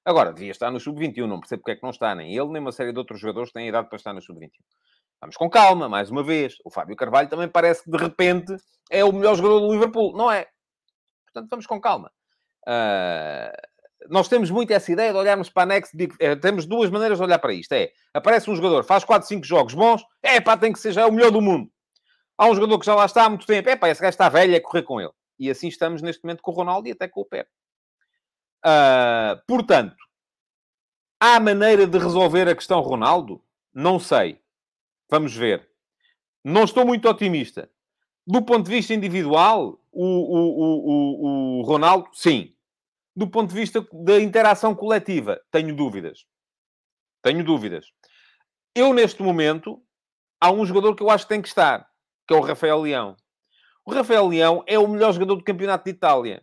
Agora, 0.05 0.33
devia 0.33 0.51
estar 0.51 0.71
no 0.71 0.79
sub-21, 0.79 1.27
não 1.27 1.41
percebo 1.41 1.63
porque 1.63 1.73
é 1.73 1.77
que 1.77 1.83
não 1.83 1.91
está, 1.91 2.15
nem 2.15 2.35
ele, 2.35 2.49
nem 2.49 2.61
uma 2.61 2.73
série 2.73 2.93
de 2.93 2.99
outros 2.99 3.21
jogadores 3.21 3.53
têm 3.53 3.69
idade 3.69 3.89
para 3.89 3.97
estar 3.97 4.13
no 4.13 4.23
sub-21. 4.23 4.51
Vamos 5.21 5.37
com 5.37 5.51
calma, 5.51 5.89
mais 5.89 6.11
uma 6.11 6.23
vez. 6.23 6.55
O 6.65 6.71
Fábio 6.71 6.97
Carvalho 6.97 7.29
também 7.29 7.49
parece 7.49 7.85
que 7.85 7.91
de 7.91 7.99
repente 7.99 8.55
é 8.91 9.05
o 9.05 9.13
melhor 9.13 9.35
jogador 9.37 9.61
do 9.61 9.73
Liverpool. 9.73 10.17
Não 10.17 10.31
é. 10.31 10.47
Portanto, 11.27 11.51
vamos 11.51 11.67
com 11.67 11.81
calma. 11.81 12.11
Uh, 12.67 13.53
nós 14.09 14.29
temos 14.29 14.51
muito 14.51 14.73
essa 14.73 14.91
ideia 14.91 15.13
de 15.13 15.19
olharmos 15.19 15.51
para 15.51 15.65
a 15.65 15.67
Next. 15.67 15.97
De, 15.97 16.09
é, 16.19 16.35
temos 16.37 16.65
duas 16.65 16.91
maneiras 16.91 17.19
de 17.19 17.25
olhar 17.25 17.39
para 17.39 17.53
isto. 17.53 17.73
É, 17.73 17.91
aparece 18.15 18.51
um 18.51 18.57
jogador, 18.57 18.83
faz 18.85 19.05
4, 19.05 19.29
5 19.29 19.45
jogos 19.45 19.75
bons, 19.75 20.03
é 20.23 20.41
pá, 20.41 20.57
tem 20.57 20.73
que 20.73 20.79
ser 20.79 20.93
já 20.93 21.07
o 21.07 21.13
melhor 21.13 21.31
do 21.31 21.41
mundo. 21.41 21.71
Há 22.41 22.47
um 22.47 22.55
jogador 22.55 22.79
que 22.79 22.87
já 22.87 22.95
lá 22.95 23.05
está 23.05 23.27
há 23.27 23.29
muito 23.29 23.47
tempo. 23.47 23.69
É 23.69 23.77
pá, 23.77 23.91
esse 23.91 24.01
gajo 24.01 24.15
está 24.15 24.31
velho, 24.31 24.55
é 24.55 24.61
correr 24.61 24.83
com 24.83 24.99
ele. 24.99 25.13
E 25.39 25.51
assim 25.51 25.69
estamos 25.69 26.01
neste 26.01 26.25
momento 26.25 26.41
com 26.41 26.51
o 26.51 26.55
Ronaldo 26.55 26.89
e 26.89 26.93
até 26.93 27.07
com 27.07 27.21
o 27.21 27.25
Pepe. 27.27 27.51
Uh, 28.65 29.45
portanto, 29.47 29.95
há 31.21 31.39
maneira 31.39 31.87
de 31.87 31.99
resolver 31.99 32.49
a 32.49 32.55
questão 32.55 32.81
Ronaldo? 32.81 33.45
Não 33.75 34.01
sei. 34.01 34.41
Vamos 35.11 35.37
ver. 35.37 35.69
Não 36.43 36.65
estou 36.65 36.87
muito 36.87 37.07
otimista. 37.11 37.71
Do 38.27 38.41
ponto 38.41 38.65
de 38.65 38.71
vista 38.71 38.95
individual, 38.95 39.79
o, 39.93 40.07
o, 40.07 40.61
o, 40.63 41.59
o, 41.59 41.63
Ronaldo, 41.63 42.09
sim. 42.15 42.57
Do 43.15 43.29
ponto 43.29 43.51
de 43.51 43.55
vista 43.55 43.87
da 43.93 44.19
interação 44.19 44.75
coletiva, 44.75 45.39
tenho 45.51 45.77
dúvidas. 45.77 46.25
Tenho 47.23 47.45
dúvidas. 47.45 47.93
Eu, 48.75 48.95
neste 48.95 49.23
momento, 49.23 49.83
há 50.41 50.51
um 50.51 50.65
jogador 50.65 50.97
que 50.97 51.03
eu 51.03 51.11
acho 51.11 51.27
que 51.27 51.35
tem 51.35 51.43
que 51.43 51.49
estar 51.49 51.90
que 52.31 52.35
é 52.35 52.37
o 52.37 52.41
Rafael 52.41 52.81
Leão. 52.81 53.17
O 53.85 53.93
Rafael 53.93 54.29
Leão 54.29 54.63
é 54.65 54.79
o 54.79 54.87
melhor 54.87 55.13
jogador 55.13 55.35
do 55.35 55.43
Campeonato 55.43 55.85
de 55.85 55.91
Itália. 55.91 56.43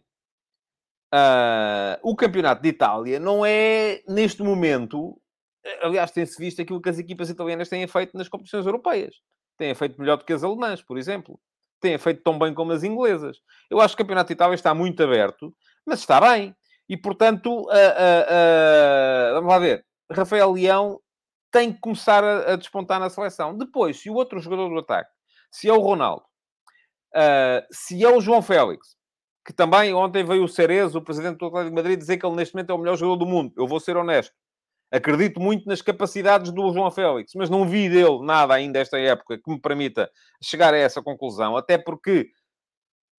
Uh, 1.13 1.95
o 2.03 2.13
Campeonato 2.13 2.61
de 2.61 2.67
Itália 2.67 3.21
não 3.21 3.45
é, 3.45 4.03
neste 4.05 4.43
momento, 4.43 5.17
aliás, 5.81 6.11
tem-se 6.11 6.37
visto 6.37 6.61
aquilo 6.61 6.81
que 6.81 6.89
as 6.89 6.99
equipas 6.99 7.29
italianas 7.29 7.69
têm 7.69 7.87
feito 7.87 8.17
nas 8.17 8.27
competições 8.27 8.65
europeias. 8.65 9.15
Têm 9.57 9.73
feito 9.73 9.97
melhor 9.97 10.17
do 10.17 10.25
que 10.25 10.33
as 10.33 10.43
alemãs, 10.43 10.81
por 10.81 10.97
exemplo. 10.97 11.39
Têm 11.79 11.97
feito 11.97 12.21
tão 12.21 12.37
bem 12.37 12.53
como 12.53 12.73
as 12.73 12.83
inglesas. 12.83 13.37
Eu 13.69 13.79
acho 13.79 13.95
que 13.95 14.01
o 14.01 14.05
Campeonato 14.05 14.27
de 14.27 14.33
Itália 14.33 14.55
está 14.55 14.73
muito 14.73 15.01
aberto, 15.01 15.55
mas 15.85 15.99
está 15.99 16.19
bem. 16.19 16.53
E, 16.89 16.97
portanto, 16.97 17.49
uh, 17.49 17.63
uh, 17.63 19.33
vamos 19.35 19.49
lá 19.49 19.59
ver. 19.59 19.85
Rafael 20.11 20.51
Leão 20.51 20.99
tem 21.49 21.71
que 21.71 21.79
começar 21.79 22.25
a, 22.25 22.53
a 22.53 22.55
despontar 22.57 22.99
na 22.99 23.09
seleção. 23.09 23.57
Depois, 23.57 24.01
se 24.01 24.09
o 24.09 24.15
outro 24.15 24.41
jogador 24.41 24.67
do 24.67 24.79
ataque 24.79 25.16
se 25.51 25.69
é 25.69 25.73
o 25.73 25.79
Ronaldo, 25.79 26.23
uh, 27.15 27.65
se 27.71 28.03
é 28.03 28.09
o 28.09 28.21
João 28.21 28.41
Félix, 28.41 28.97
que 29.45 29.53
também 29.53 29.93
ontem 29.93 30.25
veio 30.25 30.43
o 30.43 30.47
Cerezo, 30.47 30.97
o 30.97 31.03
presidente 31.03 31.37
do 31.37 31.45
Atlético 31.45 31.69
de 31.69 31.75
Madrid, 31.75 31.97
dizer 31.97 32.17
que 32.17 32.25
ele 32.25 32.35
neste 32.35 32.53
momento 32.53 32.69
é 32.71 32.73
o 32.73 32.77
melhor 32.77 32.97
jogador 32.97 33.23
do 33.23 33.25
mundo. 33.25 33.53
Eu 33.55 33.65
vou 33.65 33.79
ser 33.79 33.95
honesto. 33.95 34.33
Acredito 34.91 35.39
muito 35.39 35.65
nas 35.67 35.81
capacidades 35.81 36.51
do 36.51 36.71
João 36.73 36.91
Félix, 36.91 37.31
mas 37.35 37.49
não 37.49 37.67
vi 37.67 37.89
dele 37.89 38.25
nada 38.25 38.53
ainda 38.53 38.79
esta 38.79 38.97
época 38.99 39.37
que 39.37 39.49
me 39.49 39.59
permita 39.59 40.09
chegar 40.41 40.73
a 40.73 40.77
essa 40.77 41.01
conclusão. 41.01 41.57
Até 41.57 41.77
porque, 41.77 42.29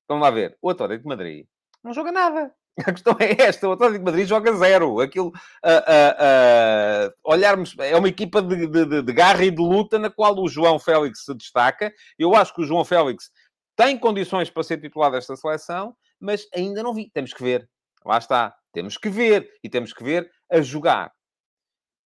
vamos 0.09 0.23
lá 0.23 0.31
ver, 0.31 0.57
o 0.61 0.71
Atlético 0.71 1.03
de 1.03 1.09
Madrid 1.09 1.47
não 1.83 1.93
joga 1.93 2.13
nada. 2.13 2.55
A 2.87 2.93
questão 2.93 3.17
é 3.19 3.43
esta: 3.43 3.69
o 3.69 3.73
Atlético 3.73 3.99
de 3.99 4.05
Madrid 4.05 4.27
joga 4.27 4.53
zero. 4.53 5.01
Aquilo, 5.01 5.29
uh, 5.29 5.33
uh, 5.33 7.09
uh, 7.09 7.15
olharmos, 7.25 7.75
é 7.79 7.97
uma 7.97 8.09
equipa 8.09 8.41
de, 8.41 8.67
de, 8.67 9.03
de, 9.03 9.13
garra 9.13 9.45
e 9.45 9.51
de 9.51 9.61
luta 9.61 9.99
na 9.99 10.11
qual 10.11 10.39
o 10.39 10.49
João 10.49 10.79
Félix 10.79 11.25
se 11.25 11.35
destaca. 11.35 11.93
Eu 12.19 12.35
acho 12.35 12.55
que 12.55 12.63
o 12.63 12.65
João 12.65 12.85
Félix 12.85 13.31
tem 13.77 13.99
condições 13.99 14.51
para 14.51 14.63
ser 14.63 14.81
titular 14.81 15.11
desta 15.11 15.37
seleção, 15.37 15.95
mas 16.21 16.47
ainda 16.55 16.83
não 16.83 16.95
vi. 16.95 17.11
Temos 17.11 17.33
que 17.33 17.43
ver. 17.43 17.69
Lá 18.05 18.19
está. 18.19 18.55
Temos 18.73 18.97
que 18.97 19.09
ver. 19.09 19.51
E 19.63 19.69
temos 19.69 19.93
que 19.93 20.05
ver 20.05 20.31
a 20.51 20.61
jogar. 20.61 21.13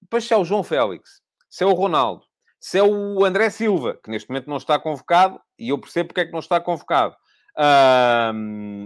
Depois, 0.01 0.25
se 0.25 0.35
é 0.35 0.37
o 0.37 0.45
João 0.45 0.63
Félix, 0.63 1.21
se 1.49 1.65
é 1.65 1.67
o 1.67 1.73
Ronaldo, 1.73 2.25
se 2.59 2.79
é 2.79 2.83
o 2.83 3.25
André 3.25 3.51
Silva, 3.51 3.99
que 4.03 4.11
neste 4.11 4.29
momento 4.29 4.49
não 4.49 4.57
está 4.57 4.79
convocado, 4.79 5.41
e 5.59 5.69
eu 5.69 5.79
percebo 5.79 6.09
porque 6.09 6.23
é 6.23 6.25
que 6.25 6.33
não 6.33 6.41
está 6.41 6.61
convocado 6.61 7.17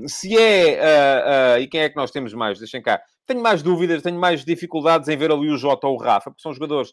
se 0.08 0.36
é. 0.36 0.78
Uh, 0.80 1.58
uh, 1.58 1.62
e 1.62 1.66
quem 1.68 1.80
é 1.80 1.88
que 1.88 1.96
nós 1.96 2.10
temos 2.10 2.32
mais? 2.34 2.58
Deixem 2.58 2.82
cá. 2.82 3.00
Tenho 3.26 3.42
mais 3.42 3.62
dúvidas, 3.62 4.02
tenho 4.02 4.18
mais 4.18 4.44
dificuldades 4.44 5.08
em 5.08 5.16
ver 5.16 5.30
ali 5.32 5.50
o 5.50 5.56
Jota 5.56 5.86
ou 5.86 5.94
o 5.94 5.98
Rafa, 5.98 6.30
porque 6.30 6.42
são 6.42 6.52
jogadores 6.52 6.92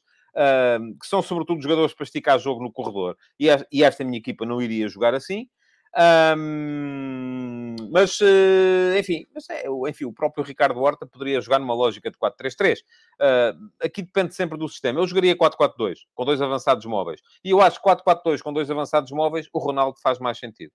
que 1.00 1.06
são, 1.08 1.22
sobretudo, 1.22 1.62
jogadores 1.62 1.94
para 1.94 2.06
esticar 2.06 2.40
jogo 2.40 2.64
no 2.64 2.72
corredor. 2.72 3.16
E, 3.40 3.50
e 3.72 3.84
esta 3.84 4.04
minha 4.04 4.18
equipa 4.18 4.44
não 4.48 4.60
iria 4.60 4.88
jogar 4.88 5.14
assim. 5.14 5.48
Um, 5.96 7.76
mas, 7.92 8.20
uh, 8.20 8.98
enfim, 8.98 9.28
mas 9.34 9.48
é, 9.50 9.66
enfim, 9.88 10.06
o 10.06 10.14
próprio 10.14 10.44
Ricardo 10.44 10.82
Horta 10.82 11.06
poderia 11.06 11.40
jogar 11.40 11.60
numa 11.60 11.76
lógica 11.76 12.10
de 12.10 12.18
4-3-3. 12.18 12.80
Uh, 12.80 13.70
aqui 13.80 14.02
depende 14.02 14.34
sempre 14.34 14.58
do 14.58 14.68
sistema. 14.68 15.00
Eu 15.00 15.08
jogaria 15.08 15.36
4-4-2, 15.36 16.00
com 16.16 16.26
dois 16.26 16.42
avançados 16.42 16.86
móveis. 16.86 17.22
E 17.44 17.52
eu 17.52 17.62
acho 17.62 17.82
que 17.82 17.88
4-4-2 17.88 18.42
com 18.42 18.52
dois 18.52 18.72
avançados 18.72 19.12
móveis, 19.12 19.48
o 19.54 19.60
Ronaldo 19.60 20.00
faz 20.02 20.18
mais 20.18 20.40
sentido. 20.40 20.72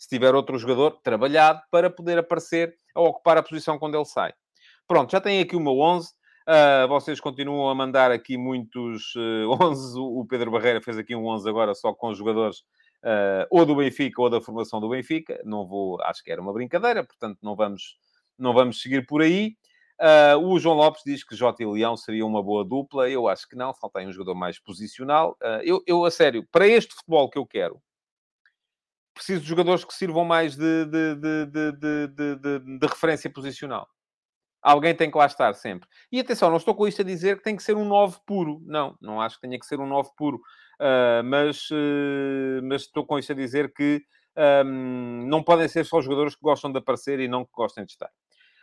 Se 0.00 0.08
tiver 0.08 0.34
outro 0.34 0.58
jogador 0.58 0.98
trabalhado 1.02 1.60
para 1.70 1.90
poder 1.90 2.16
aparecer 2.16 2.74
a 2.94 3.02
ocupar 3.02 3.36
a 3.36 3.42
posição 3.42 3.78
quando 3.78 3.96
ele 3.96 4.06
sai. 4.06 4.32
Pronto, 4.88 5.12
já 5.12 5.20
tem 5.20 5.40
aqui 5.40 5.54
uma 5.54 5.70
11. 5.70 6.08
Uh, 6.48 6.88
vocês 6.88 7.20
continuam 7.20 7.68
a 7.68 7.74
mandar 7.74 8.10
aqui 8.10 8.38
muitos 8.38 9.14
uh, 9.14 9.62
11. 9.62 9.98
O 9.98 10.24
Pedro 10.26 10.50
Barreira 10.50 10.80
fez 10.80 10.96
aqui 10.96 11.14
um 11.14 11.26
11 11.26 11.46
agora 11.46 11.74
só 11.74 11.92
com 11.92 12.14
jogadores 12.14 12.60
uh, 13.04 13.46
ou 13.50 13.66
do 13.66 13.76
Benfica 13.76 14.22
ou 14.22 14.30
da 14.30 14.40
formação 14.40 14.80
do 14.80 14.88
Benfica. 14.88 15.38
Não 15.44 15.66
vou, 15.66 16.00
acho 16.02 16.24
que 16.24 16.32
era 16.32 16.40
uma 16.40 16.54
brincadeira, 16.54 17.04
portanto 17.04 17.38
não 17.42 17.54
vamos, 17.54 17.98
não 18.38 18.54
vamos 18.54 18.80
seguir 18.80 19.04
por 19.04 19.20
aí. 19.20 19.54
Uh, 20.00 20.38
o 20.46 20.58
João 20.58 20.76
Lopes 20.76 21.02
diz 21.04 21.22
que 21.22 21.36
Jota 21.36 21.62
e 21.62 21.66
Leão 21.66 21.94
seria 21.94 22.24
uma 22.24 22.42
boa 22.42 22.64
dupla. 22.64 23.10
Eu 23.10 23.28
acho 23.28 23.46
que 23.46 23.54
não, 23.54 23.74
falta 23.74 23.98
aí 23.98 24.06
um 24.06 24.12
jogador 24.12 24.34
mais 24.34 24.58
posicional. 24.58 25.36
Uh, 25.42 25.60
eu, 25.62 25.82
eu, 25.86 26.06
a 26.06 26.10
sério, 26.10 26.42
para 26.50 26.66
este 26.66 26.94
futebol 26.94 27.28
que 27.28 27.38
eu 27.38 27.44
quero, 27.44 27.78
preciso 29.20 29.42
de 29.42 29.48
jogadores 29.48 29.84
que 29.84 29.92
sirvam 29.92 30.24
mais 30.24 30.56
de, 30.56 30.86
de, 30.86 31.14
de, 31.14 32.78
de, 32.78 32.86
referência 32.86 33.30
posicional. 33.30 33.86
Alguém 34.62 34.94
tem 34.94 35.10
que 35.10 35.18
lá 35.18 35.26
estar 35.26 35.52
sempre. 35.54 35.86
E 36.10 36.18
atenção, 36.18 36.48
não 36.48 36.56
estou 36.56 36.74
com 36.74 36.88
isto 36.88 37.02
a 37.02 37.04
dizer 37.04 37.36
que 37.36 37.42
tem 37.42 37.54
que 37.54 37.62
ser 37.62 37.76
um 37.76 37.84
9 37.84 38.18
puro. 38.26 38.62
Não, 38.64 38.96
não 39.00 39.20
acho 39.20 39.36
que 39.36 39.42
tenha 39.42 39.58
que 39.58 39.66
ser 39.66 39.78
um 39.78 39.86
9 39.86 40.10
puro. 40.16 40.36
Uh, 40.80 41.22
mas, 41.24 41.68
mas 42.62 42.82
estou 42.82 43.04
com 43.04 43.18
isto 43.18 43.32
a 43.32 43.34
dizer 43.34 43.72
que 43.74 44.02
um, 44.64 45.26
não 45.26 45.42
podem 45.42 45.68
ser 45.68 45.84
só 45.84 46.00
jogadores 46.00 46.34
que 46.34 46.42
gostam 46.42 46.72
de 46.72 46.78
aparecer 46.78 47.20
e 47.20 47.28
não 47.28 47.44
que 47.44 47.52
gostem 47.54 47.84
de 47.84 47.92
estar. 47.92 48.10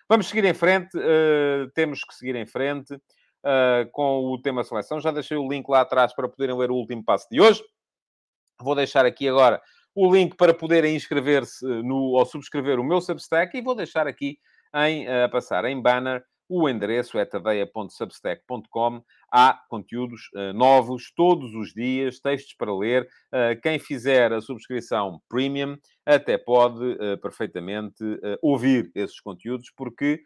Vamos 0.09 0.27
seguir 0.27 0.45
em 0.45 0.53
frente, 0.53 0.97
uh, 0.97 1.69
temos 1.73 2.03
que 2.03 2.15
seguir 2.15 2.35
em 2.35 2.45
frente 2.45 2.93
uh, 2.95 3.89
com 3.91 4.25
o 4.25 4.41
tema 4.41 4.63
seleção. 4.63 4.99
Já 4.99 5.11
deixei 5.11 5.37
o 5.37 5.47
link 5.47 5.67
lá 5.69 5.81
atrás 5.81 6.13
para 6.15 6.27
poderem 6.27 6.57
ler 6.57 6.71
o 6.71 6.75
último 6.75 7.03
passo 7.03 7.27
de 7.29 7.39
hoje. 7.39 7.63
Vou 8.59 8.73
deixar 8.73 9.05
aqui 9.05 9.27
agora 9.29 9.61
o 9.99 10.13
link 10.13 10.35
para 10.35 10.53
poderem 10.53 10.95
inscrever-se 10.95 11.65
no, 11.65 12.11
ou 12.11 12.23
subscrever 12.23 12.79
o 12.79 12.83
meu 12.83 13.01
Substack 13.01 13.57
e 13.57 13.61
vou 13.61 13.73
deixar 13.73 14.05
aqui 14.05 14.37
em, 14.75 15.07
uh, 15.07 15.29
passar 15.31 15.65
em 15.65 15.81
banner 15.81 16.23
o 16.49 16.69
endereço 16.69 17.19
é 17.19 17.25
tadeia.substack.com. 17.25 19.03
Há 19.29 19.59
conteúdos 19.69 20.29
uh, 20.33 20.53
novos 20.53 21.11
todos 21.13 21.53
os 21.53 21.73
dias, 21.73 22.19
textos 22.19 22.53
para 22.53 22.73
ler. 22.73 23.03
Uh, 23.03 23.59
quem 23.61 23.77
fizer 23.77 24.31
a 24.31 24.39
subscrição 24.39 25.21
premium 25.27 25.77
até 26.05 26.37
pode 26.37 26.83
uh, 26.83 27.17
perfeitamente 27.21 27.97
ouvir 28.41 28.89
esses 28.95 29.19
conteúdos, 29.19 29.69
porque 29.75 30.23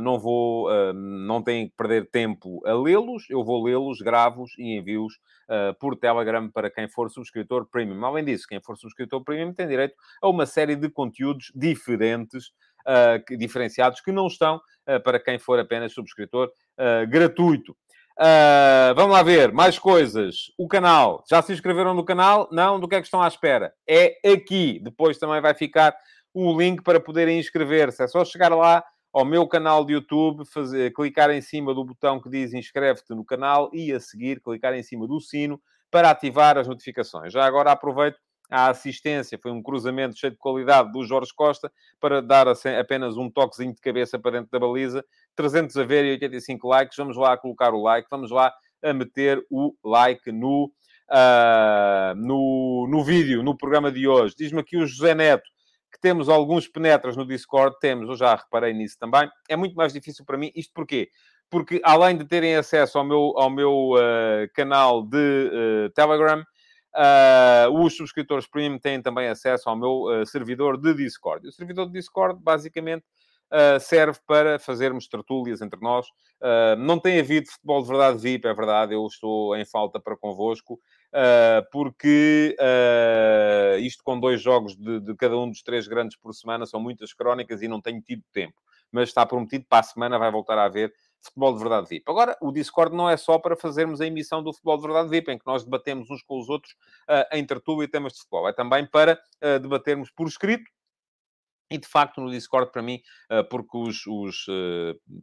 não 0.00 0.18
vou, 0.18 0.68
não 0.94 1.42
tem 1.42 1.68
que 1.68 1.74
perder 1.76 2.08
tempo 2.10 2.60
a 2.66 2.72
lê-los. 2.72 3.28
Eu 3.28 3.44
vou 3.44 3.64
lê-los, 3.64 4.00
gravo-os 4.00 4.52
e 4.58 4.76
envio-os 4.76 5.18
por 5.78 5.96
Telegram 5.96 6.50
para 6.50 6.70
quem 6.70 6.88
for 6.88 7.10
subscritor 7.10 7.66
premium. 7.70 8.04
Além 8.04 8.24
disso, 8.24 8.46
quem 8.48 8.60
for 8.60 8.76
subscritor 8.76 9.22
premium 9.22 9.52
tem 9.52 9.68
direito 9.68 9.94
a 10.22 10.28
uma 10.28 10.46
série 10.46 10.76
de 10.76 10.88
conteúdos 10.88 11.52
diferentes 11.54 12.52
uh, 12.86 13.36
diferenciados 13.36 14.00
que 14.00 14.12
não 14.12 14.26
estão 14.26 14.56
uh, 14.56 15.00
para 15.02 15.18
quem 15.18 15.38
for 15.38 15.58
apenas 15.58 15.92
subscritor 15.92 16.48
uh, 16.48 17.06
gratuito. 17.08 17.76
vamos 18.94 19.12
lá 19.12 19.22
ver, 19.22 19.52
mais 19.52 19.78
coisas. 19.78 20.52
O 20.58 20.68
canal. 20.68 21.24
Já 21.28 21.42
se 21.42 21.52
inscreveram 21.52 21.94
no 21.94 22.04
canal? 22.04 22.48
Não? 22.52 22.78
Do 22.78 22.88
que 22.88 22.96
é 22.96 23.00
que 23.00 23.06
estão 23.06 23.22
à 23.22 23.28
espera? 23.28 23.72
É 23.88 24.16
aqui. 24.32 24.80
Depois 24.82 25.18
também 25.18 25.40
vai 25.40 25.54
ficar 25.54 25.94
o 26.34 26.56
link 26.58 26.82
para 26.82 27.00
poderem 27.00 27.38
inscrever-se. 27.38 28.02
É 28.02 28.08
só 28.08 28.24
chegar 28.24 28.54
lá 28.54 28.84
ao 29.12 29.24
meu 29.24 29.46
canal 29.46 29.84
de 29.84 29.92
YouTube, 29.92 30.44
fazer, 30.46 30.92
clicar 30.92 31.30
em 31.30 31.40
cima 31.40 31.74
do 31.74 31.84
botão 31.84 32.20
que 32.20 32.30
diz 32.30 32.54
inscreve-te 32.54 33.14
no 33.14 33.24
canal 33.24 33.70
e 33.72 33.92
a 33.92 34.00
seguir 34.00 34.40
clicar 34.40 34.74
em 34.74 34.82
cima 34.82 35.06
do 35.06 35.20
sino 35.20 35.60
para 35.90 36.10
ativar 36.10 36.56
as 36.56 36.66
notificações. 36.66 37.32
Já 37.32 37.44
agora 37.44 37.70
aproveito 37.70 38.16
a 38.50 38.68
assistência 38.68 39.38
foi 39.38 39.50
um 39.50 39.62
cruzamento 39.62 40.14
cheio 40.14 40.32
de 40.32 40.38
qualidade 40.38 40.92
do 40.92 41.02
Jorge 41.04 41.32
Costa 41.34 41.72
para 41.98 42.20
dar 42.20 42.46
apenas 42.78 43.16
um 43.16 43.30
toquezinho 43.30 43.74
de 43.74 43.80
cabeça 43.80 44.18
para 44.18 44.32
dentro 44.32 44.50
da 44.50 44.58
baliza. 44.58 45.02
300 45.34 45.74
a 45.78 45.84
ver 45.84 46.04
e 46.04 46.10
85 46.10 46.68
likes. 46.68 46.96
Vamos 46.98 47.16
lá 47.16 47.34
colocar 47.38 47.72
o 47.72 47.82
like, 47.82 48.06
vamos 48.10 48.30
lá 48.30 48.52
a 48.82 48.92
meter 48.92 49.42
o 49.50 49.74
like 49.82 50.30
no, 50.30 50.70
uh, 51.10 52.14
no, 52.14 52.86
no 52.90 53.02
vídeo, 53.02 53.42
no 53.42 53.56
programa 53.56 53.90
de 53.90 54.06
hoje. 54.06 54.34
Diz-me 54.36 54.60
aqui 54.60 54.76
o 54.76 54.86
José 54.86 55.14
Neto 55.14 55.48
que 55.92 56.00
temos 56.00 56.28
alguns 56.28 56.66
penetras 56.66 57.16
no 57.16 57.26
Discord, 57.26 57.76
temos, 57.80 58.08
eu 58.08 58.16
já 58.16 58.34
reparei 58.34 58.72
nisso 58.72 58.96
também. 58.98 59.30
É 59.48 59.56
muito 59.56 59.74
mais 59.76 59.92
difícil 59.92 60.24
para 60.24 60.38
mim. 60.38 60.50
Isto 60.54 60.72
porquê? 60.74 61.10
Porque 61.50 61.80
além 61.84 62.16
de 62.16 62.24
terem 62.24 62.56
acesso 62.56 62.98
ao 62.98 63.04
meu, 63.04 63.34
ao 63.36 63.50
meu 63.50 63.90
uh, 63.92 64.48
canal 64.54 65.02
de 65.02 65.50
uh, 65.86 65.90
Telegram, 65.90 66.42
Uh, 66.94 67.72
os 67.82 67.96
subscritores 67.96 68.46
premium 68.46 68.78
têm 68.78 69.00
também 69.00 69.28
acesso 69.28 69.68
ao 69.68 69.76
meu 69.76 70.02
uh, 70.02 70.26
servidor 70.26 70.76
de 70.76 70.92
Discord. 70.92 71.48
O 71.48 71.52
servidor 71.52 71.86
de 71.86 71.92
Discord, 71.92 72.38
basicamente, 72.42 73.04
uh, 73.50 73.80
serve 73.80 74.18
para 74.26 74.58
fazermos 74.58 75.08
tertúlias 75.08 75.62
entre 75.62 75.80
nós. 75.80 76.06
não 76.78 76.98
tem 76.98 77.18
havido 77.18 77.50
futebol 77.50 77.82
de 77.82 77.88
verdade 77.88 78.18
VIP, 78.18 78.46
é 78.46 78.54
verdade, 78.54 78.94
eu 78.94 79.06
estou 79.06 79.56
em 79.56 79.64
falta 79.64 79.98
para 79.98 80.16
convosco, 80.16 80.78
porque 81.70 82.56
isto 83.80 84.02
com 84.02 84.18
dois 84.18 84.40
jogos 84.40 84.76
de, 84.76 85.00
de 85.00 85.14
cada 85.14 85.36
um 85.36 85.48
dos 85.48 85.62
três 85.62 85.86
grandes 85.86 86.16
por 86.16 86.32
semana 86.34 86.66
são 86.66 86.80
muitas 86.80 87.12
crónicas 87.12 87.62
e 87.62 87.68
não 87.68 87.80
tenho 87.80 88.00
tido 88.00 88.22
tempo. 88.32 88.60
Mas 88.90 89.08
está 89.08 89.24
prometido, 89.24 89.64
para 89.68 89.80
a 89.80 89.82
semana 89.82 90.18
vai 90.18 90.30
voltar 90.30 90.58
a 90.58 90.64
haver 90.64 90.92
futebol 91.22 91.52
de 91.54 91.60
verdade 91.60 91.88
VIP. 91.88 92.04
Agora, 92.10 92.36
o 92.40 92.50
Discord 92.50 92.94
não 92.94 93.08
é 93.08 93.16
só 93.16 93.38
para 93.38 93.56
fazermos 93.56 94.00
a 94.00 94.06
emissão 94.06 94.42
do 94.42 94.52
futebol 94.52 94.76
de 94.76 94.82
verdade 94.82 95.08
VIP, 95.08 95.30
em 95.30 95.38
que 95.38 95.46
nós 95.46 95.64
debatemos 95.64 96.10
uns 96.10 96.22
com 96.22 96.38
os 96.38 96.48
outros 96.48 96.72
uh, 97.08 97.36
em 97.36 97.44
tertúlia 97.46 97.84
e 97.84 97.88
temas 97.88 98.12
de 98.12 98.18
futebol. 98.18 98.48
É 98.48 98.52
também 98.52 98.84
para 98.84 99.14
uh, 99.42 99.58
debatermos 99.60 100.10
por 100.10 100.26
escrito 100.26 100.68
e 101.70 101.78
de 101.78 101.88
facto, 101.88 102.20
no 102.20 102.30
Discord, 102.30 102.70
para 102.70 102.82
mim, 102.82 103.00
ah, 103.30 103.42
porque 103.44 103.78
os, 103.78 104.06
os 104.06 104.44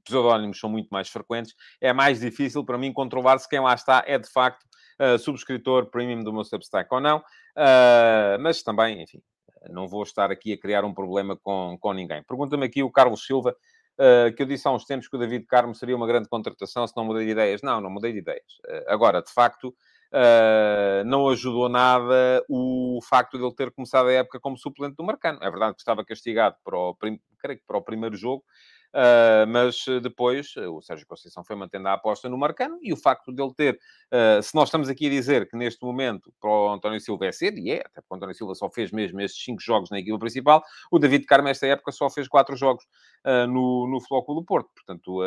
pseudónimos 0.04 0.60
são 0.60 0.67
muito 0.67 0.88
mais 0.89 1.08
frequentes, 1.08 1.54
é 1.80 1.93
mais 1.93 2.21
difícil 2.21 2.65
para 2.65 2.75
mim 2.75 2.91
controlar 2.91 3.38
se 3.38 3.47
quem 3.47 3.60
lá 3.60 3.75
está 3.75 4.04
é 4.08 4.17
de 4.17 4.28
facto 4.28 4.65
uh, 4.99 5.17
subscritor 5.19 5.88
premium 5.88 6.23
do 6.23 6.33
meu 6.33 6.43
Substack 6.43 6.88
ou 6.93 6.99
não. 6.99 7.17
Uh, 7.17 8.39
mas 8.39 8.62
também, 8.62 9.01
enfim, 9.01 9.21
não 9.69 9.88
vou 9.88 10.03
estar 10.03 10.31
aqui 10.31 10.53
a 10.53 10.57
criar 10.57 10.83
um 10.83 10.93
problema 10.93 11.35
com, 11.35 11.77
com 11.79 11.93
ninguém. 11.93 12.23
Pergunta-me 12.23 12.65
aqui 12.65 12.83
o 12.83 12.91
Carlos 12.91 13.25
Silva 13.25 13.55
uh, 13.99 14.33
que 14.35 14.43
eu 14.43 14.47
disse 14.47 14.67
há 14.67 14.71
uns 14.71 14.85
tempos 14.85 15.07
que 15.07 15.15
o 15.15 15.19
David 15.19 15.45
Carmo 15.45 15.75
seria 15.75 15.95
uma 15.95 16.07
grande 16.07 16.29
contratação 16.29 16.85
se 16.88 16.95
não 16.95 17.05
mudei 17.05 17.25
de 17.25 17.31
ideias. 17.31 17.62
Não, 17.62 17.81
não 17.81 17.89
mudei 17.89 18.12
de 18.12 18.19
ideias. 18.19 18.59
Agora, 18.88 19.21
de 19.21 19.31
facto, 19.31 19.73
Uh, 20.12 21.05
não 21.05 21.29
ajudou 21.29 21.69
nada 21.69 22.43
o 22.49 22.99
facto 23.07 23.38
de 23.38 23.43
ele 23.43 23.53
ter 23.53 23.69
começado 23.69 24.07
a 24.07 24.12
época 24.12 24.39
como 24.39 24.57
suplente 24.57 24.95
do 24.95 25.03
Marcano. 25.03 25.38
É 25.39 25.51
verdade 25.51 25.75
que 25.75 25.81
estava 25.81 26.03
castigado 26.03 26.55
para 26.63 26.75
o, 26.75 26.95
que 26.95 27.62
para 27.67 27.77
o 27.77 27.81
primeiro 27.81 28.17
jogo, 28.17 28.43
Uh, 28.91 29.45
mas 29.47 29.86
depois 30.02 30.56
o 30.58 30.82
Sérgio 30.82 31.06
Conceição 31.06 31.43
foi 31.43 31.56
mantendo 31.56 31.88
a 31.88 31.93
aposta 31.93 32.28
no 32.28 32.36
Marcano 32.36 32.80
e 32.82 32.91
o 32.91 32.97
facto 32.97 33.32
dele 33.32 33.54
ter, 33.56 33.80
uh, 34.12 34.41
se 34.41 34.56
nós 34.56 34.69
estamos 34.69 34.89
aqui 34.89 35.06
a 35.06 35.10
dizer 35.12 35.47
que 35.47 35.56
neste 35.56 35.86
momento 35.86 36.34
para 36.41 36.49
o 36.49 36.69
António 36.69 36.99
Silva 36.99 37.28
é 37.28 37.32
cedo, 37.32 37.60
e 37.60 37.69
é, 37.71 37.82
até 37.82 38.02
porque 38.02 38.12
o 38.13 38.15
António 38.15 38.34
Silva 38.34 38.56
só 38.56 38.67
fez 38.67 38.91
mesmo 38.91 39.21
estes 39.21 39.43
cinco 39.43 39.62
jogos 39.62 39.91
na 39.91 39.99
equipa 39.99 40.17
principal, 40.17 40.63
o 40.89 40.97
David 40.97 41.25
Carmo 41.25 41.49
esta 41.49 41.67
época 41.67 41.91
só 41.91 42.10
fez 42.10 42.28
quatro 42.28 42.56
jogos 42.56 42.84
uh, 43.25 43.47
no, 43.47 43.88
no 43.88 44.01
Flóculo 44.01 44.41
do 44.41 44.45
Porto, 44.45 44.69
portanto 44.75 45.19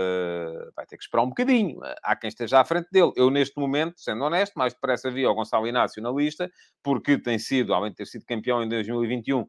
vai 0.75 0.87
ter 0.87 0.97
que 0.97 1.03
esperar 1.03 1.23
um 1.23 1.29
bocadinho, 1.29 1.81
há 2.03 2.17
quem 2.17 2.29
esteja 2.29 2.61
à 2.61 2.65
frente 2.65 2.89
dele. 2.91 3.13
Eu 3.17 3.31
neste 3.31 3.59
momento, 3.59 4.01
sendo 4.01 4.25
honesto, 4.25 4.55
mais 4.55 4.73
depressa 4.73 5.11
vi 5.11 5.27
o 5.27 5.35
Gonçalo 5.35 5.67
Inácio 5.67 6.03
na 6.03 6.11
lista, 6.11 6.51
porque 6.83 7.19
tem 7.19 7.39
sido, 7.39 7.75
além 7.75 7.91
de 7.91 7.97
ter 7.97 8.07
sido 8.07 8.25
campeão 8.25 8.63
em 8.63 8.69
2021, 8.69 9.47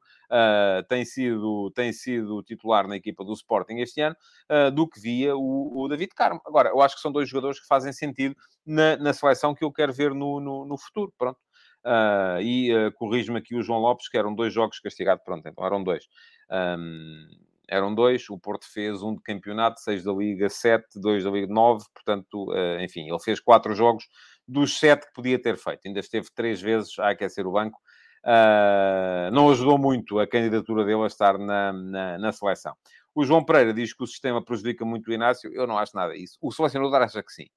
tem, 0.87 1.05
sido, 1.05 1.71
tem 1.71 1.93
sido 1.93 2.41
titular 2.43 2.87
na 2.87 2.95
equipa 2.95 3.23
do 3.23 3.33
Sporting 3.33 3.77
este 3.79 4.01
ano, 4.01 4.15
uh, 4.49 4.71
do 4.71 4.87
que 4.87 4.99
via 4.99 5.35
o, 5.35 5.83
o, 5.83 5.87
David 5.87 6.13
Carmo. 6.15 6.41
Agora, 6.45 6.69
eu 6.69 6.81
acho 6.81 6.95
que 6.95 7.01
são 7.01 7.11
dois 7.11 7.29
jogadores 7.29 7.59
que 7.59 7.67
fazem 7.67 7.93
sentido 7.93 8.35
na, 8.65 8.97
na 8.97 9.13
seleção 9.13 9.53
que 9.53 9.63
eu 9.63 9.71
quero 9.71 9.93
ver 9.93 10.13
no, 10.13 10.39
no, 10.39 10.65
no 10.65 10.77
futuro. 10.77 11.13
Pronto. 11.17 11.39
Uh, 11.85 12.41
e 12.41 12.73
uh, 12.73 12.91
corrijo-me 12.93 13.39
aqui 13.39 13.55
o 13.55 13.61
João 13.61 13.79
Lopes, 13.79 14.07
que 14.07 14.17
eram 14.17 14.33
dois 14.33 14.53
jogos 14.53 14.79
castigados. 14.79 15.23
Pronto, 15.23 15.47
então 15.47 15.65
eram 15.65 15.83
dois. 15.83 16.05
Um, 16.49 17.27
eram 17.73 17.93
dois. 17.93 18.29
O 18.29 18.37
Porto 18.37 18.65
fez 18.71 19.01
um 19.01 19.15
de 19.15 19.21
campeonato, 19.21 19.79
seis 19.81 20.03
da 20.03 20.13
Liga, 20.13 20.47
sete, 20.49 20.99
dois 20.99 21.23
da 21.23 21.31
Liga, 21.31 21.51
nove. 21.51 21.83
Portanto, 21.93 22.51
uh, 22.51 22.79
enfim, 22.81 23.09
ele 23.09 23.19
fez 23.19 23.39
quatro 23.39 23.73
jogos 23.73 24.07
dos 24.47 24.77
sete 24.77 25.07
que 25.07 25.13
podia 25.13 25.41
ter 25.41 25.57
feito. 25.57 25.81
Ainda 25.85 25.99
esteve 25.99 26.27
três 26.33 26.61
vezes 26.61 26.97
a 26.99 27.09
aquecer 27.09 27.47
o 27.47 27.51
banco. 27.51 27.79
Uh, 28.23 29.31
não 29.33 29.49
ajudou 29.49 29.77
muito 29.77 30.19
a 30.19 30.27
candidatura 30.27 30.85
dele 30.85 31.03
a 31.03 31.07
estar 31.07 31.37
na, 31.37 31.73
na, 31.73 32.17
na, 32.17 32.31
seleção. 32.31 32.73
O 33.13 33.25
João 33.25 33.43
Pereira 33.43 33.73
diz 33.73 33.93
que 33.93 34.03
o 34.03 34.07
sistema 34.07 34.43
prejudica 34.43 34.85
muito 34.85 35.09
o 35.09 35.13
Inácio. 35.13 35.51
Eu 35.53 35.67
não 35.67 35.77
acho 35.77 35.95
nada 35.95 36.13
disso. 36.13 36.37
O 36.41 36.51
selecionador 36.51 37.01
acha 37.01 37.21
que 37.23 37.33
sim. 37.33 37.47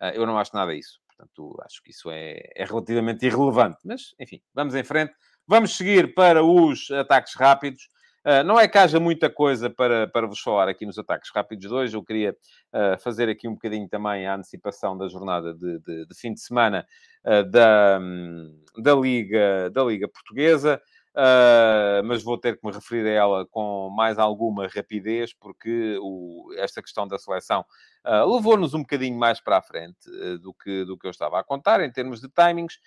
Uh, 0.00 0.12
eu 0.14 0.26
não 0.26 0.36
acho 0.38 0.50
nada 0.54 0.74
disso. 0.74 0.98
Portanto, 1.06 1.56
acho 1.64 1.82
que 1.82 1.90
isso 1.90 2.10
é, 2.10 2.40
é 2.56 2.64
relativamente 2.64 3.24
irrelevante. 3.24 3.78
Mas, 3.84 4.14
enfim, 4.18 4.40
vamos 4.52 4.74
em 4.74 4.82
frente. 4.82 5.12
Vamos 5.46 5.76
seguir 5.76 6.14
para 6.14 6.44
os 6.44 6.90
ataques 6.90 7.34
rápidos. 7.34 7.88
Uh, 8.24 8.44
não 8.44 8.60
é 8.60 8.68
que 8.68 8.76
haja 8.76 9.00
muita 9.00 9.30
coisa 9.30 9.70
para, 9.70 10.06
para 10.06 10.26
vos 10.26 10.40
falar 10.40 10.68
aqui 10.68 10.84
nos 10.84 10.98
ataques 10.98 11.30
rápidos 11.34 11.68
de 11.68 11.74
hoje. 11.74 11.96
Eu 11.96 12.04
queria 12.04 12.36
uh, 12.72 13.00
fazer 13.00 13.28
aqui 13.28 13.48
um 13.48 13.54
bocadinho 13.54 13.88
também 13.88 14.26
a 14.26 14.34
antecipação 14.34 14.96
da 14.96 15.08
jornada 15.08 15.54
de, 15.54 15.78
de, 15.78 16.06
de 16.06 16.14
fim 16.14 16.34
de 16.34 16.40
semana 16.40 16.86
uh, 17.24 17.42
da, 17.50 17.98
da, 18.76 18.94
Liga, 18.94 19.70
da 19.70 19.82
Liga 19.84 20.06
Portuguesa. 20.06 20.80
Uh, 21.10 22.04
mas 22.04 22.22
vou 22.22 22.38
ter 22.38 22.56
que 22.56 22.64
me 22.64 22.72
referir 22.72 23.04
a 23.08 23.10
ela 23.10 23.46
com 23.46 23.90
mais 23.90 24.16
alguma 24.16 24.68
rapidez, 24.68 25.34
porque 25.34 25.98
o, 26.00 26.52
esta 26.56 26.80
questão 26.80 27.06
da 27.06 27.18
seleção 27.18 27.64
uh, 28.06 28.32
levou-nos 28.32 28.74
um 28.74 28.80
bocadinho 28.80 29.18
mais 29.18 29.40
para 29.40 29.58
a 29.58 29.62
frente 29.62 30.08
uh, 30.08 30.38
do, 30.38 30.54
que, 30.54 30.84
do 30.84 30.96
que 30.96 31.08
eu 31.08 31.10
estava 31.10 31.40
a 31.40 31.44
contar, 31.44 31.80
em 31.80 31.90
termos 31.90 32.20
de 32.20 32.28
timings. 32.28 32.78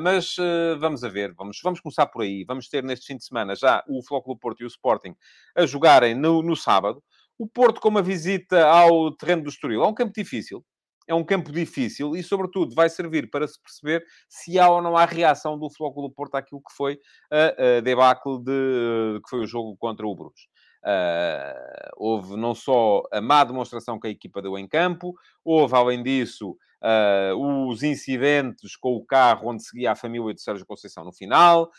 Mas 0.00 0.36
vamos 0.78 1.04
a 1.04 1.08
ver, 1.08 1.34
vamos, 1.34 1.58
vamos 1.62 1.80
começar 1.80 2.06
por 2.06 2.22
aí. 2.22 2.44
Vamos 2.44 2.68
ter 2.68 2.82
neste 2.82 3.06
fim 3.06 3.16
de 3.16 3.24
semana 3.24 3.54
já 3.54 3.84
o 3.88 4.02
Flóculo 4.02 4.38
Porto 4.38 4.62
e 4.62 4.64
o 4.64 4.68
Sporting 4.68 5.14
a 5.56 5.66
jogarem 5.66 6.14
no, 6.14 6.42
no 6.42 6.56
sábado. 6.56 7.02
O 7.38 7.46
Porto 7.46 7.80
com 7.80 7.88
uma 7.88 8.02
visita 8.02 8.66
ao 8.66 9.10
terreno 9.12 9.42
do 9.42 9.48
Estoril. 9.48 9.82
É 9.82 9.86
um 9.86 9.94
campo 9.94 10.12
difícil, 10.14 10.64
é 11.08 11.14
um 11.14 11.24
campo 11.24 11.50
difícil 11.50 12.14
e, 12.14 12.22
sobretudo, 12.22 12.74
vai 12.74 12.88
servir 12.88 13.30
para 13.30 13.46
se 13.46 13.60
perceber 13.60 14.04
se 14.28 14.58
há 14.58 14.68
ou 14.68 14.80
não 14.80 14.96
há 14.96 15.04
reação 15.04 15.58
do 15.58 15.70
Flóculo 15.70 16.10
Porto 16.10 16.36
àquilo 16.36 16.60
que 16.60 16.74
foi 16.76 16.98
a, 17.30 17.78
a 17.78 17.80
debacle 17.80 18.38
de, 18.42 19.20
que 19.24 19.30
foi 19.30 19.40
o 19.40 19.46
jogo 19.46 19.76
contra 19.76 20.06
o 20.06 20.14
Bruges. 20.14 20.46
Uh, 20.84 21.90
houve 21.96 22.36
não 22.36 22.54
só 22.54 23.02
a 23.12 23.20
má 23.20 23.44
demonstração 23.44 24.00
que 24.00 24.08
a 24.08 24.10
equipa 24.10 24.42
deu 24.42 24.58
em 24.58 24.66
campo, 24.66 25.14
houve, 25.44 25.76
além 25.76 26.02
disso, 26.02 26.56
uh, 26.82 27.68
os 27.68 27.82
incidentes 27.82 28.76
com 28.76 28.94
o 28.94 29.04
carro 29.04 29.48
onde 29.48 29.62
seguia 29.62 29.92
a 29.92 29.96
família 29.96 30.34
de 30.34 30.42
Sérgio 30.42 30.66
Conceição 30.66 31.04
no 31.04 31.12
final. 31.12 31.70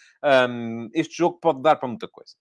Um, 0.49 0.89
este 0.93 1.17
jogo 1.17 1.39
pode 1.39 1.61
dar 1.61 1.75
para 1.75 1.87
muita 1.87 2.07
coisa 2.07 2.33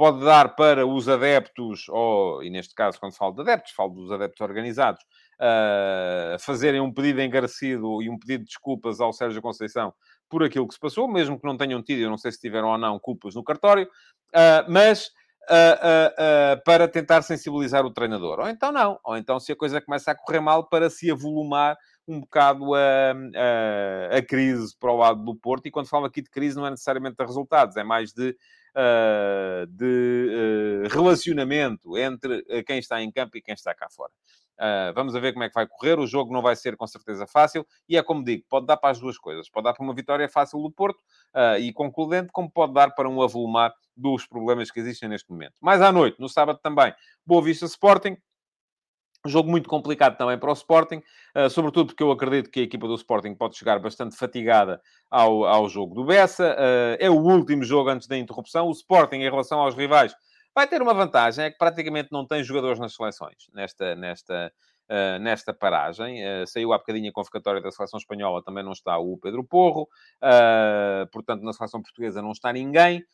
pode 0.00 0.24
dar 0.24 0.56
para 0.56 0.86
os 0.86 1.10
adeptos, 1.10 1.86
ou, 1.90 2.42
e 2.42 2.48
neste 2.48 2.74
caso, 2.74 2.98
quando 2.98 3.14
falo 3.14 3.34
de 3.34 3.42
adeptos, 3.42 3.72
falo 3.72 3.90
dos 3.90 4.10
adeptos 4.10 4.40
organizados, 4.40 5.02
uh, 5.38 6.38
fazerem 6.38 6.80
um 6.80 6.90
pedido 6.90 7.20
encarecido 7.20 8.00
e 8.00 8.08
um 8.08 8.18
pedido 8.18 8.40
de 8.40 8.46
desculpas 8.46 8.98
ao 8.98 9.12
Sérgio 9.12 9.42
Conceição 9.42 9.92
por 10.26 10.42
aquilo 10.42 10.66
que 10.66 10.72
se 10.72 10.80
passou, 10.80 11.06
mesmo 11.06 11.38
que 11.38 11.46
não 11.46 11.54
tenham 11.54 11.82
tido, 11.82 12.00
eu 12.00 12.08
não 12.08 12.16
sei 12.16 12.32
se 12.32 12.40
tiveram 12.40 12.68
ou 12.68 12.78
não 12.78 12.98
culpas 12.98 13.34
no 13.34 13.44
cartório, 13.44 13.86
uh, 14.34 14.64
mas 14.70 15.10
uh, 15.48 16.62
para 16.64 16.88
tentar 16.88 17.22
sensibilizar 17.22 17.84
o 17.84 17.92
treinador. 17.92 18.40
Ou 18.40 18.48
então 18.48 18.72
não, 18.72 18.98
ou 19.04 19.16
então 19.16 19.38
se 19.40 19.52
a 19.52 19.56
coisa 19.56 19.80
começa 19.80 20.10
a 20.10 20.14
correr 20.14 20.40
mal, 20.40 20.68
para 20.68 20.90
se 20.90 21.10
avolumar 21.10 21.76
um 22.06 22.20
bocado 22.20 22.74
a, 22.74 22.78
a, 22.80 24.16
a, 24.18 24.22
crise 24.22 24.74
para 24.78 24.92
o 24.92 24.96
lado 24.96 25.24
do 25.24 25.34
Porto. 25.34 25.66
E 25.66 25.70
quando 25.70 25.88
falo 25.88 26.06
aqui 26.06 26.22
de 26.22 26.30
crise, 26.30 26.56
não 26.56 26.66
é 26.66 26.70
necessariamente 26.70 27.16
de 27.16 27.24
resultados, 27.24 27.76
é 27.76 27.84
mais 27.84 28.12
de 28.12 28.36
uh, 28.76 29.66
de 29.66 30.84
uh, 30.84 30.88
relacionamento 30.88 31.96
entre 31.96 32.44
eh, 32.48 32.62
quem 32.62 32.78
está 32.78 33.02
em 33.02 33.10
campo 33.10 33.36
e 33.36 33.42
quem 33.42 33.54
está 33.54 33.74
cá 33.74 33.88
fora. 33.88 34.12
Uh, 34.60 34.92
vamos 34.94 35.14
ver 35.14 35.32
como 35.32 35.44
é 35.44 35.48
que 35.48 35.54
vai 35.54 35.66
correr. 35.66 35.98
O 35.98 36.06
jogo 36.06 36.32
não 36.32 36.42
vai 36.42 36.54
ser 36.54 36.76
com 36.76 36.86
certeza 36.86 37.26
fácil 37.26 37.66
e 37.88 37.96
é 37.96 38.02
como 38.02 38.22
digo, 38.22 38.44
pode 38.48 38.66
dar 38.66 38.76
para 38.76 38.90
as 38.90 39.00
duas 39.00 39.16
coisas. 39.16 39.48
Pode 39.48 39.64
dar 39.64 39.72
para 39.72 39.82
uma 39.82 39.94
vitória 39.94 40.28
fácil 40.28 40.60
do 40.60 40.70
Porto 40.70 41.00
uh, 41.34 41.58
e 41.58 41.72
concludente, 41.72 42.30
como 42.30 42.50
pode 42.50 42.74
dar 42.74 42.90
para 42.90 43.08
um 43.08 43.22
avolumar 43.22 43.74
dos 43.96 44.26
problemas 44.26 44.70
que 44.70 44.80
existem 44.80 45.08
neste 45.08 45.30
momento. 45.30 45.54
Mais 45.60 45.80
à 45.80 45.90
noite, 45.90 46.20
no 46.20 46.28
sábado 46.28 46.58
também, 46.62 46.92
Boa 47.24 47.42
Vista 47.42 47.64
Sporting. 47.66 48.16
Jogo 49.26 49.50
muito 49.50 49.68
complicado 49.68 50.16
também 50.16 50.38
para 50.38 50.48
o 50.48 50.54
Sporting, 50.54 51.02
uh, 51.36 51.50
sobretudo 51.50 51.88
porque 51.88 52.02
eu 52.02 52.10
acredito 52.10 52.50
que 52.50 52.60
a 52.60 52.62
equipa 52.62 52.88
do 52.88 52.94
Sporting 52.94 53.34
pode 53.34 53.54
chegar 53.54 53.78
bastante 53.78 54.16
fatigada 54.16 54.80
ao, 55.10 55.44
ao 55.44 55.68
jogo 55.68 55.94
do 55.94 56.04
Bessa. 56.06 56.56
Uh, 56.58 56.96
é 56.98 57.10
o 57.10 57.20
último 57.20 57.62
jogo 57.62 57.90
antes 57.90 58.08
da 58.08 58.16
interrupção. 58.16 58.66
O 58.66 58.72
Sporting, 58.72 59.16
em 59.16 59.30
relação 59.30 59.60
aos 59.60 59.74
rivais, 59.74 60.14
vai 60.54 60.66
ter 60.66 60.80
uma 60.80 60.94
vantagem, 60.94 61.44
é 61.44 61.50
que 61.50 61.58
praticamente 61.58 62.08
não 62.10 62.26
tem 62.26 62.42
jogadores 62.42 62.78
nas 62.78 62.94
seleções 62.94 63.50
nesta, 63.52 63.94
nesta, 63.94 64.50
uh, 64.90 65.18
nesta 65.20 65.52
paragem. 65.52 66.22
saiu 66.46 66.72
há 66.72 66.78
bocadinho 66.78 67.10
a 67.10 67.12
convocatória 67.12 67.60
da 67.60 67.70
seleção 67.70 67.98
espanhola, 67.98 68.42
também 68.42 68.64
não 68.64 68.72
está 68.72 68.96
o 68.96 69.18
Pedro 69.18 69.44
Porro. 69.44 69.86
portanto, 71.12 71.42
na 71.42 71.52
seleção 71.52 71.82
portuguesa 71.82 72.22
não 72.22 72.32
está 72.32 72.50
ninguém. 72.54 73.04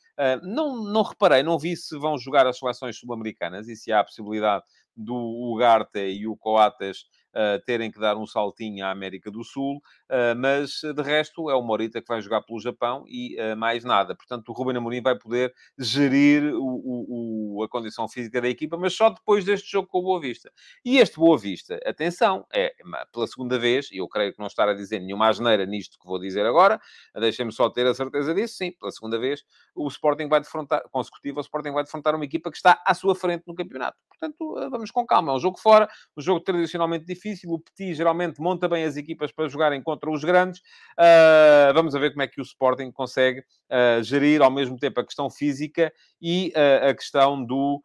não, 0.45 0.85
não 0.85 1.03
reparei, 1.03 1.43
não 1.43 1.59
vi 1.59 1.77
se 1.77 1.99
vão 1.99 2.17
jogar 2.17 2.47
as 2.47 2.61
seleções 2.61 2.97
sul-americanas 2.97 3.67
e 3.67 3.75
se 3.75 3.91
há 3.91 3.99
a 3.99 4.05
possibilidade 4.05 4.63
do 4.97 5.15
Ugarte 5.15 6.01
e 6.01 6.27
o 6.27 6.37
Coates 6.37 7.05
terem 7.65 7.91
que 7.91 7.99
dar 7.99 8.17
um 8.17 8.27
saltinho 8.27 8.85
à 8.85 8.91
América 8.91 9.31
do 9.31 9.45
Sul, 9.45 9.77
uh, 9.77 10.37
mas 10.37 10.81
de 10.81 11.03
resto 11.03 11.51
é 11.51 11.55
o 11.55 11.63
Morita 11.63 12.01
que 12.01 12.09
vai 12.09 12.21
jogar 12.21 12.43
pelo 12.43 12.61
Japão 12.61 13.05
e 13.07 13.37
mais 13.57 13.85
nada. 13.85 14.15
Portanto, 14.15 14.49
o 14.49 14.53
Ruben 14.53 14.77
Amorim 14.77 15.03
vai 15.03 15.19
poder 15.19 15.55
gerir 15.79 16.55
o, 16.55 17.57
o, 17.59 17.63
a 17.63 17.69
condição 17.69 18.09
física 18.09 18.41
da 18.41 18.49
equipa, 18.49 18.77
mas 18.77 18.95
só 18.95 19.11
depois 19.11 19.45
deste 19.45 19.71
jogo 19.71 19.89
com 19.89 19.99
o 19.99 20.03
Boa 20.03 20.21
Vista. 20.21 20.51
E 20.85 20.99
este 20.99 21.17
Boa 21.17 21.39
Vista, 21.39 21.79
atenção, 21.85 22.47
é 22.53 22.75
pela 23.13 23.27
segunda 23.27 23.59
vez, 23.59 23.91
e 23.91 23.99
eu 23.99 24.09
creio 24.09 24.33
que 24.33 24.39
não 24.39 24.47
estar 24.47 24.69
a 24.69 24.75
dizer 24.75 25.01
nenhuma 25.01 25.29
asneira 25.29 25.67
nisto 25.67 25.99
que 25.99 26.07
vou 26.07 26.19
dizer 26.19 26.47
agora, 26.47 26.81
deixem-me 27.15 27.53
só 27.53 27.69
ter 27.69 27.87
a 27.87 27.95
certeza 27.95 28.35
disso, 28.35 28.57
sim, 28.57 28.73
pela 28.73 28.91
segunda 28.91 29.19
vez, 29.19 29.45
o 29.75 29.87
Sporting 29.89 30.29
vai 30.29 30.41
defrontar, 30.41 30.83
consecutivo, 30.91 31.39
o 31.39 31.41
Sporting 31.43 31.73
vai 31.73 31.85
defrontar 31.85 32.15
uma 32.15 32.25
equipa 32.25 32.51
que 32.51 32.57
está 32.57 32.83
à 32.87 32.95
sua 32.95 33.15
frente 33.15 33.45
no 33.47 33.55
campeonato. 33.55 33.99
Portanto, 34.09 34.71
vamos 34.71 34.91
com 34.91 35.05
calma. 35.05 35.33
É 35.33 35.37
um 35.37 35.39
jogo 35.39 35.59
fora, 35.59 35.89
um 36.17 36.23
jogo 36.23 36.41
tradicionalmente 36.41 37.05
difícil. 37.05 37.26
O 37.47 37.59
Petit 37.59 37.95
geralmente 37.95 38.41
monta 38.41 38.69
bem 38.69 38.85
as 38.85 38.97
equipas 38.97 39.33
para 39.33 39.49
jogarem 39.49 39.83
contra 39.83 40.11
os 40.11 40.23
grandes. 40.23 40.61
Uh, 40.99 41.73
vamos 41.75 41.93
ver 41.95 42.11
como 42.11 42.23
é 42.23 42.27
que 42.27 42.41
o 42.41 42.43
Sporting 42.43 42.91
consegue 42.93 43.41
uh, 43.41 44.03
gerir 44.03 44.43
ao 44.43 44.51
mesmo 44.51 44.77
tempo 44.79 45.01
a 45.01 45.05
questão 45.05 45.29
física 45.31 45.93
e 46.21 46.53
uh, 46.55 46.91
a 46.91 46.95
questão 46.95 47.45
do, 47.45 47.83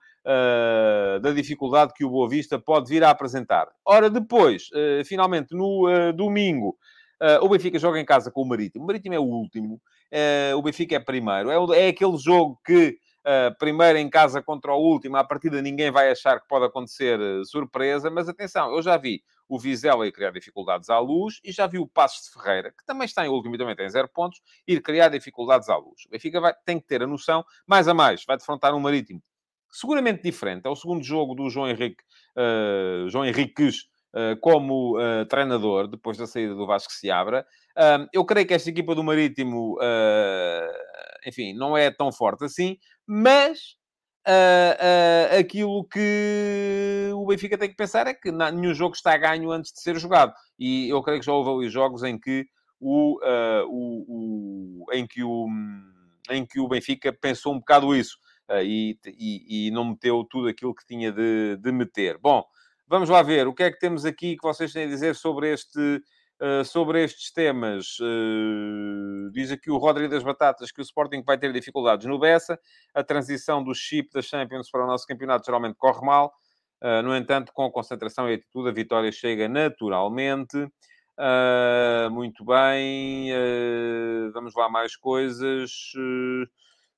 da 1.22 1.32
dificuldade 1.34 1.94
que 1.96 2.06
o 2.06 2.10
Boa 2.10 2.30
Vista 2.30 2.60
pode 2.60 2.90
vir 2.90 3.04
a 3.04 3.10
apresentar. 3.10 3.68
Ora, 3.84 4.10
depois, 4.10 4.70
finalmente, 5.06 5.56
no 5.56 6.14
domingo, 6.14 6.78
o 7.42 7.50
Benfica 7.50 7.80
joga 7.80 8.00
em 8.00 8.06
casa 8.06 8.30
com 8.30 8.44
o 8.44 8.48
Marítimo. 8.48 8.84
O 8.84 8.88
Marítimo 8.88 9.16
é 9.16 9.20
o 9.20 9.24
último. 9.24 9.82
o 10.56 10.62
Benfica 10.62 10.96
é 10.96 11.00
primeiro. 11.00 11.50
É, 11.50 11.86
é 11.86 11.88
aquele 11.88 12.18
jogo 12.18 12.60
que 12.64 13.00
Uh, 13.22 13.56
primeiro 13.60 14.00
em 14.00 14.10
casa 14.10 14.42
contra 14.42 14.74
o 14.74 14.80
último, 14.80 15.16
à 15.16 15.24
partida 15.24 15.62
ninguém 15.62 15.92
vai 15.92 16.10
achar 16.10 16.40
que 16.42 16.48
pode 16.48 16.66
acontecer 16.66 17.20
uh, 17.20 17.46
surpresa, 17.46 18.10
mas 18.10 18.28
atenção, 18.28 18.74
eu 18.74 18.82
já 18.82 18.98
vi 18.98 19.24
o 19.48 19.60
Vizela 19.60 20.08
ir 20.08 20.12
criar 20.12 20.32
dificuldades 20.32 20.90
à 20.90 20.98
luz 20.98 21.40
e 21.44 21.52
já 21.52 21.68
vi 21.68 21.78
o 21.78 21.86
Passos 21.86 22.26
de 22.26 22.34
Ferreira, 22.34 22.72
que 22.72 22.84
também 22.84 23.06
está 23.06 23.24
em 23.24 23.30
último 23.30 23.54
e 23.54 23.58
também 23.60 23.76
tem 23.76 23.88
zero 23.88 24.08
pontos, 24.08 24.42
ir 24.68 24.82
criar 24.82 25.10
dificuldades 25.10 25.70
à 25.70 25.78
luz. 25.78 26.06
O 26.08 26.10
Benfica 26.10 26.42
vai, 26.42 26.54
tem 26.66 26.80
que 26.80 26.88
ter 26.88 27.04
a 27.04 27.08
noção, 27.08 27.46
mais 27.68 27.88
a 27.88 27.94
mais, 27.94 28.26
vai 28.26 28.38
defrontar 28.38 28.74
um 28.74 28.80
Marítimo 28.80 29.22
seguramente 29.70 30.24
diferente. 30.24 30.66
É 30.66 30.70
o 30.70 30.76
segundo 30.76 31.04
jogo 31.04 31.34
do 31.34 31.50
João 31.50 31.70
Henrique, 31.70 32.04
uh, 32.36 33.08
João 33.08 33.26
como 34.42 34.98
treinador, 35.30 35.88
depois 35.88 36.18
da 36.18 36.28
saída 36.28 36.54
do 36.54 36.68
Vasco 36.68 36.92
Seabra. 36.92 37.46
eu 38.12 38.26
creio 38.26 38.46
que 38.46 38.54
esta 38.54 38.70
equipa 38.70 38.94
do 38.94 39.02
Marítimo, 39.02 39.78
enfim, 41.26 41.54
não 41.54 41.78
é 41.78 41.90
tão 41.90 42.12
forte 42.12 42.44
assim, 42.44 42.78
mas 43.08 43.76
uh, 44.28 45.36
uh, 45.36 45.40
aquilo 45.40 45.86
que 45.86 47.12
o 47.14 47.26
Benfica 47.26 47.58
tem 47.58 47.70
que 47.70 47.76
pensar 47.76 48.08
é 48.08 48.14
que 48.14 48.32
nenhum 48.32 48.74
jogo 48.74 48.96
está 48.96 49.16
ganho 49.18 49.52
antes 49.52 49.72
de 49.74 49.82
ser 49.82 49.98
jogado. 49.98 50.34
E 50.58 50.90
eu 50.90 51.02
creio 51.02 51.20
que 51.20 51.26
já 51.26 51.34
houve 51.34 51.50
ali 51.50 51.70
jogos 51.70 52.04
em 52.04 52.20
que 52.20 52.46
o, 52.80 53.20
uh, 53.20 53.68
o, 53.68 54.86
o, 54.88 54.94
em 54.94 55.06
que 55.06 55.24
o, 55.24 55.48
em 56.30 56.46
que 56.46 56.60
o 56.60 56.68
Benfica 56.68 57.14
pensou 57.14 57.54
um 57.54 57.60
bocado 57.60 57.96
isso 57.96 58.18
e, 58.64 58.98
e, 59.06 59.68
e, 59.68 59.72
não 59.72 59.86
meteu 59.86 60.26
tudo 60.30 60.50
aquilo 60.50 60.76
que 60.76 60.86
tinha 60.86 61.10
de, 61.10 61.56
de 61.56 61.72
meter. 61.72 62.18
Bom, 62.18 62.44
vamos 62.86 63.08
lá 63.08 63.24
ver 63.24 63.48
o 63.48 63.54
que 63.54 63.64
é 63.64 63.72
que 63.72 63.80
temos 63.80 64.04
aqui 64.04 64.36
que 64.36 64.44
vocês 64.44 64.74
têm 64.74 64.84
a 64.84 64.90
dizer 64.90 65.16
sobre 65.16 65.54
este 65.54 66.02
eh, 66.44 66.64
sobre 66.64 67.04
estes 67.04 67.32
temas, 67.32 68.00
uh, 68.00 69.30
diz 69.32 69.52
aqui 69.52 69.70
o 69.70 69.78
Rodrigo 69.78 70.10
das 70.10 70.24
Batatas 70.24 70.72
que 70.72 70.82
o 70.82 70.82
Sporting 70.82 71.22
vai 71.24 71.38
ter 71.38 71.54
dificuldades 71.54 72.08
no 72.08 72.18
Bessa. 72.18 72.60
A 72.96 73.04
transição 73.04 73.64
do 73.64 73.76
chip 73.76 74.10
da 74.12 74.24
Champions 74.24 74.68
para 74.72 74.84
o 74.84 74.88
nosso 74.88 75.06
campeonato 75.06 75.46
geralmente 75.46 75.76
corre 75.78 76.04
mal. 76.04 76.34
Uh, 76.82 77.04
no 77.04 77.16
entanto, 77.16 77.54
com 77.54 77.70
concentração 77.70 78.28
e 78.28 78.34
atitude, 78.34 78.70
a 78.70 78.72
vitória 78.72 79.12
chega 79.12 79.48
naturalmente. 79.48 80.58
muito 82.12 82.44
bem. 82.44 83.32
vamos 84.34 84.56
lá 84.56 84.68
mais 84.68 84.96
coisas. 84.96 85.92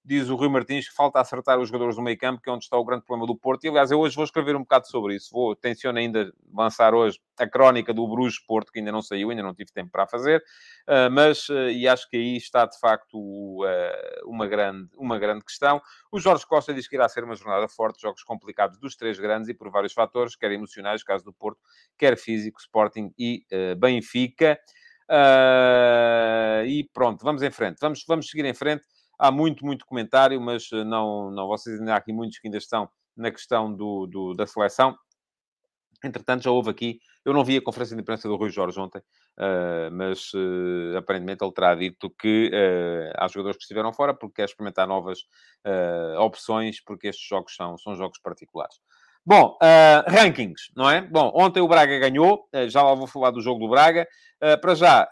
Diz 0.05 0.29
o 0.29 0.35
Rui 0.35 0.49
Martins 0.49 0.89
que 0.89 0.93
falta 0.93 1.21
acertar 1.21 1.57
os 1.59 1.69
jogadores 1.69 1.95
do 1.95 2.01
meio 2.01 2.17
campo, 2.17 2.41
que 2.41 2.49
é 2.49 2.53
onde 2.53 2.65
está 2.65 2.77
o 2.77 2.83
grande 2.83 3.05
problema 3.05 3.25
do 3.25 3.37
Porto. 3.37 3.63
E, 3.63 3.69
aliás, 3.69 3.89
eu 3.89 4.01
hoje 4.01 4.13
vou 4.13 4.25
escrever 4.25 4.53
um 4.53 4.59
bocado 4.59 4.85
sobre 4.87 5.15
isso. 5.15 5.29
Vou, 5.31 5.55
tenciono 5.55 5.97
ainda 5.97 6.29
lançar 6.53 6.93
hoje 6.93 7.21
a 7.39 7.47
crónica 7.47 7.93
do 7.93 8.05
Bruges 8.05 8.37
Porto, 8.37 8.69
que 8.69 8.79
ainda 8.79 8.91
não 8.91 9.01
saiu, 9.01 9.29
ainda 9.29 9.41
não 9.41 9.53
tive 9.53 9.71
tempo 9.71 9.91
para 9.91 10.05
fazer. 10.05 10.43
Uh, 10.87 11.09
mas, 11.09 11.47
uh, 11.47 11.69
e 11.69 11.87
acho 11.87 12.09
que 12.09 12.17
aí 12.17 12.35
está, 12.35 12.65
de 12.65 12.77
facto, 12.79 13.17
uh, 13.17 14.29
uma, 14.29 14.45
grande, 14.45 14.89
uma 14.97 15.17
grande 15.17 15.45
questão. 15.45 15.81
O 16.11 16.19
Jorge 16.19 16.45
Costa 16.45 16.73
diz 16.73 16.85
que 16.85 16.97
irá 16.97 17.07
ser 17.07 17.23
uma 17.23 17.35
jornada 17.35 17.69
forte, 17.69 18.01
jogos 18.01 18.23
complicados 18.23 18.77
dos 18.77 18.97
três 18.97 19.17
grandes 19.17 19.47
e 19.47 19.53
por 19.53 19.69
vários 19.71 19.93
fatores, 19.93 20.35
quer 20.35 20.51
emocionais, 20.51 21.01
caso 21.01 21.23
do 21.23 21.31
Porto, 21.31 21.61
quer 21.97 22.17
físico, 22.17 22.59
Sporting 22.59 23.13
e 23.17 23.45
Benfica. 23.77 24.59
e 26.67 26.89
pronto, 26.93 27.23
vamos 27.23 27.41
em 27.41 27.51
frente. 27.51 27.77
Vamos, 27.79 28.03
vamos 28.05 28.29
seguir 28.29 28.43
em 28.43 28.53
frente 28.53 28.83
há 29.17 29.31
muito, 29.31 29.65
muito 29.65 29.85
comentário, 29.85 30.39
mas 30.41 30.69
eh, 30.71 30.83
não, 30.83 31.31
não 31.31 31.47
vocês 31.47 31.79
ainda 31.79 31.93
há 31.93 31.97
aqui 31.97 32.13
muitos 32.13 32.39
que 32.39 32.47
ainda 32.47 32.57
estão 32.57 32.89
na 33.15 33.31
questão 33.31 33.73
do, 33.73 34.07
do 34.07 34.33
da 34.33 34.47
seleção. 34.47 34.95
Entretanto, 36.03 36.43
já 36.43 36.51
houve 36.51 36.69
aqui 36.69 36.99
Eu 37.23 37.33
não 37.33 37.45
vi 37.45 37.55
a 37.55 37.61
conferência 37.61 37.95
de 37.95 38.01
imprensa 38.01 38.27
do 38.27 38.35
Rui 38.35 38.49
Jorge 38.49 38.77
ontem, 38.77 38.99
uh, 38.99 39.89
mas 39.91 40.33
uh, 40.33 40.97
aparentemente 40.97 41.43
ele 41.43 41.53
terá 41.53 41.73
dito 41.73 42.09
que 42.09 42.51
uh, 42.53 43.13
há 43.17 43.27
jogadores 43.29 43.57
que 43.57 43.63
estiveram 43.63 43.93
fora 43.93 44.13
porque 44.13 44.35
quer 44.41 44.45
experimentar 44.45 44.87
novas 44.87 45.19
opções, 46.19 46.83
porque 46.83 47.07
estes 47.07 47.25
jogos 47.25 47.55
são, 47.55 47.77
são 47.77 47.95
jogos 47.95 48.19
particulares. 48.19 48.75
Bom, 49.25 49.57
uh, 49.61 50.11
rankings, 50.11 50.69
não 50.75 50.89
é? 50.89 50.99
Bom, 50.99 51.31
ontem 51.33 51.61
o 51.61 51.67
Braga 51.67 51.97
ganhou, 51.97 52.45
uh, 52.53 52.67
já 52.67 52.83
lá 52.83 52.93
vou 52.93 53.07
falar 53.07 53.31
do 53.31 53.39
jogo 53.39 53.57
do 53.57 53.69
Braga. 53.69 54.05
Uh, 54.43 54.59
para 54.59 54.75
já, 54.75 55.07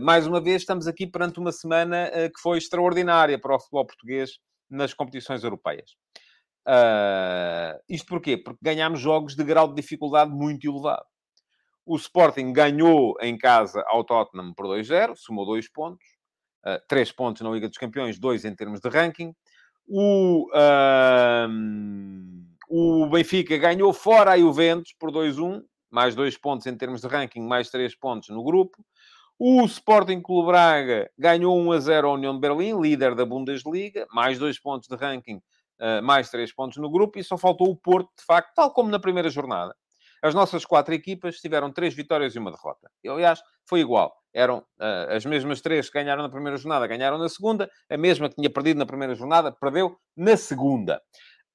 mais 0.00 0.26
uma 0.26 0.40
vez, 0.40 0.62
estamos 0.62 0.88
aqui 0.88 1.06
perante 1.06 1.38
uma 1.38 1.52
semana 1.52 2.10
que 2.34 2.40
foi 2.40 2.58
extraordinária 2.58 3.38
para 3.38 3.54
o 3.54 3.60
futebol 3.60 3.86
português 3.86 4.40
nas 4.68 4.92
competições 4.92 5.44
europeias. 5.44 5.94
isto 7.88 8.06
porquê? 8.08 8.36
Porque 8.36 8.58
ganhámos 8.60 8.98
jogos 8.98 9.36
de 9.36 9.44
grau 9.44 9.68
de 9.68 9.76
dificuldade 9.80 10.32
muito 10.32 10.68
elevado. 10.68 11.06
O 11.86 11.94
Sporting 11.94 12.52
ganhou 12.52 13.14
em 13.20 13.38
casa 13.38 13.84
ao 13.86 14.02
Tottenham 14.02 14.52
por 14.52 14.66
2-0, 14.66 15.14
somou 15.14 15.46
2 15.46 15.70
pontos. 15.70 16.04
3 16.88 17.12
pontos 17.12 17.42
na 17.42 17.50
Liga 17.50 17.68
dos 17.68 17.78
Campeões, 17.78 18.18
2 18.18 18.44
em 18.44 18.56
termos 18.56 18.80
de 18.80 18.88
ranking. 18.88 19.32
O... 19.86 20.48
O 22.74 23.06
Benfica 23.06 23.58
ganhou 23.58 23.92
fora 23.92 24.30
a 24.30 24.38
Juventus 24.38 24.94
por 24.98 25.12
2-1, 25.12 25.62
mais 25.90 26.14
2 26.14 26.38
pontos 26.38 26.66
em 26.66 26.74
termos 26.74 27.02
de 27.02 27.06
ranking, 27.06 27.42
mais 27.42 27.68
3 27.68 27.94
pontos 27.96 28.30
no 28.30 28.42
grupo. 28.42 28.82
O 29.38 29.62
Sporting 29.66 30.22
Clube 30.22 30.46
Braga 30.46 31.10
ganhou 31.18 31.54
1 31.54 31.72
a 31.72 31.80
0 31.80 32.08
à 32.08 32.12
União 32.14 32.32
de 32.32 32.40
Berlim, 32.40 32.80
líder 32.80 33.14
da 33.14 33.26
Bundesliga, 33.26 34.06
mais 34.10 34.38
2 34.38 34.58
pontos 34.58 34.88
de 34.88 34.96
ranking, 34.96 35.38
eh, 35.78 36.00
mais 36.00 36.30
3 36.30 36.50
pontos 36.54 36.78
no 36.78 36.90
grupo, 36.90 37.18
e 37.18 37.22
só 37.22 37.36
faltou 37.36 37.68
o 37.68 37.76
Porto, 37.76 38.08
de 38.18 38.24
facto, 38.24 38.54
tal 38.54 38.72
como 38.72 38.88
na 38.88 38.98
primeira 38.98 39.28
jornada. 39.28 39.76
As 40.22 40.34
nossas 40.34 40.64
quatro 40.64 40.94
equipas 40.94 41.40
tiveram 41.40 41.70
três 41.70 41.92
vitórias 41.92 42.34
e 42.34 42.38
uma 42.38 42.52
derrota. 42.52 42.88
E, 43.04 43.08
aliás, 43.08 43.42
foi 43.68 43.80
igual. 43.80 44.14
Eram 44.32 44.58
uh, 44.80 45.14
as 45.14 45.26
mesmas 45.26 45.60
três 45.60 45.90
que 45.90 45.98
ganharam 45.98 46.22
na 46.22 46.30
primeira 46.30 46.56
jornada, 46.56 46.86
ganharam 46.86 47.18
na 47.18 47.28
segunda. 47.28 47.68
A 47.90 47.96
mesma 47.98 48.30
que 48.30 48.36
tinha 48.36 48.48
perdido 48.48 48.78
na 48.78 48.86
primeira 48.86 49.14
jornada, 49.14 49.52
perdeu 49.52 49.96
na 50.16 50.36
segunda. 50.36 51.02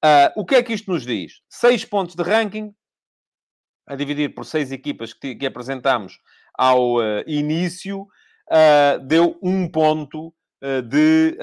Uh, 0.04 0.30
o 0.36 0.44
que 0.44 0.54
é 0.54 0.62
que 0.62 0.72
isto 0.72 0.90
nos 0.92 1.04
diz? 1.04 1.40
Seis 1.48 1.84
pontos 1.84 2.14
de 2.14 2.22
ranking, 2.22 2.72
a 3.86 3.96
dividir 3.96 4.34
por 4.34 4.44
seis 4.44 4.70
equipas 4.70 5.12
que, 5.12 5.34
que 5.34 5.46
apresentámos 5.46 6.20
ao 6.54 6.98
uh, 6.98 7.24
início, 7.26 8.02
uh, 8.02 8.98
deu 9.04 9.38
um 9.42 9.68
ponto 9.68 10.32
de, 10.60 11.38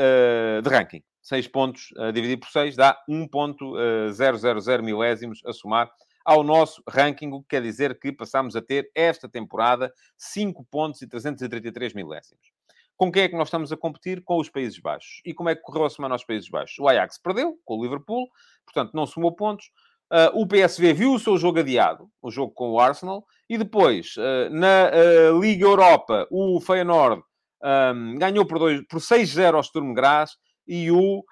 de, 0.61 0.69
ranking. 0.69 1.01
Seis 1.21 1.47
pontos 1.47 1.87
a 1.97 2.11
dividir 2.11 2.37
por 2.37 2.49
seis 2.49 2.75
dá 2.75 3.01
1.000 3.09 4.81
milésimos 4.83 5.41
a 5.45 5.53
somar 5.53 5.89
ao 6.25 6.43
nosso 6.43 6.83
ranking, 6.85 7.29
o 7.31 7.41
que 7.41 7.49
quer 7.49 7.61
dizer 7.61 7.97
que 7.97 8.11
passamos 8.11 8.57
a 8.57 8.61
ter 8.61 8.91
esta 8.93 9.29
temporada 9.29 9.93
5 10.17 10.65
pontos 10.65 11.01
e 11.01 11.07
333 11.07 11.93
milésimos. 11.93 12.54
Com 12.97 13.11
quem 13.11 13.23
é 13.23 13.29
que 13.29 13.35
nós 13.35 13.47
estamos 13.47 13.71
a 13.71 13.77
competir? 13.77 14.23
Com 14.23 14.39
os 14.39 14.49
Países 14.49 14.79
Baixos. 14.79 15.21
E 15.25 15.33
como 15.33 15.49
é 15.49 15.55
que 15.55 15.61
correu 15.61 15.85
a 15.85 15.89
semana 15.89 16.15
aos 16.15 16.23
Países 16.23 16.49
Baixos? 16.49 16.77
O 16.79 16.87
Ajax 16.87 17.17
perdeu 17.21 17.57
com 17.65 17.77
o 17.77 17.83
Liverpool, 17.83 18.27
portanto 18.65 18.93
não 18.93 19.05
somou 19.05 19.35
pontos. 19.35 19.65
Uh, 20.11 20.39
o 20.39 20.47
PSV 20.47 20.93
viu 20.93 21.13
o 21.13 21.19
seu 21.19 21.35
jogo 21.35 21.59
adiado, 21.59 22.07
o 22.21 22.29
jogo 22.29 22.53
com 22.53 22.71
o 22.71 22.79
Arsenal, 22.79 23.25
e 23.49 23.57
depois, 23.57 24.15
uh, 24.17 24.49
na 24.51 24.91
uh, 24.91 25.39
Liga 25.41 25.65
Europa, 25.65 26.27
o 26.29 26.61
Feyenoord 26.61 27.23
um, 27.63 28.15
ganhou 28.15 28.45
por, 28.45 28.59
por 28.87 28.99
6-0 28.99 29.55
ao 29.55 29.63
Sturm 29.63 29.93
Graz 29.93 30.31
e 30.67 30.91
o 30.91 31.23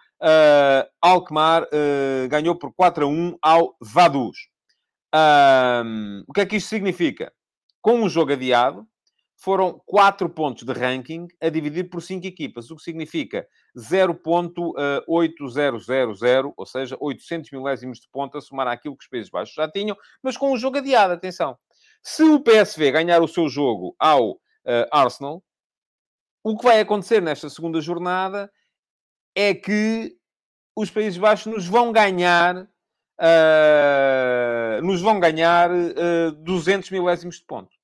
Alkmaar 1.02 1.68
ganhou 2.30 2.56
por 2.56 2.72
4-1 2.72 3.36
ao 3.42 3.76
Vaduz. 3.82 4.38
Um, 5.14 6.24
o 6.28 6.34
que 6.34 6.42
é 6.42 6.46
que 6.46 6.56
isto 6.56 6.70
significa? 6.70 7.32
Com 7.82 8.02
um 8.02 8.10
jogo 8.10 8.32
adiado, 8.32 8.88
foram 9.44 9.80
4 9.86 10.28
pontos 10.30 10.64
de 10.64 10.72
ranking 10.72 11.28
a 11.42 11.50
dividir 11.50 11.90
por 11.90 12.02
5 12.02 12.26
equipas, 12.26 12.72
o 12.72 12.78
que 12.78 12.82
significa 12.82 13.46
0.8000, 13.78 16.24
eh, 16.24 16.42
ou 16.56 16.66
seja, 16.66 16.96
800 16.98 17.52
milésimos 17.52 18.00
de 18.00 18.08
ponto 18.08 18.38
a 18.38 18.42
somar 18.42 18.70
àquilo 18.70 18.96
que 18.96 19.04
os 19.04 19.10
Países 19.10 19.30
Baixos 19.30 19.54
já 19.54 19.70
tinham, 19.70 19.98
mas 20.22 20.38
com 20.38 20.54
um 20.54 20.58
jogo 20.58 20.78
adiado, 20.78 21.12
atenção. 21.12 21.58
Se 22.02 22.24
o 22.24 22.40
PSV 22.40 22.94
ganhar 22.94 23.22
o 23.22 23.28
seu 23.28 23.50
jogo 23.50 23.94
ao 24.00 24.32
uh, 24.32 24.40
Arsenal, 24.90 25.44
o 26.42 26.58
que 26.58 26.64
vai 26.64 26.80
acontecer 26.80 27.22
nesta 27.22 27.50
segunda 27.50 27.82
jornada 27.82 28.50
é 29.36 29.54
que 29.54 30.16
os 30.74 30.90
Países 30.90 31.18
Baixos 31.18 31.52
nos 31.52 31.68
vão 31.68 31.92
ganhar 31.92 32.66
uh, 33.20 34.82
nos 34.82 35.02
vão 35.02 35.20
ganhar 35.20 35.70
uh, 35.70 36.32
200 36.32 36.90
milésimos 36.92 37.40
de 37.40 37.46
ponto. 37.46 37.83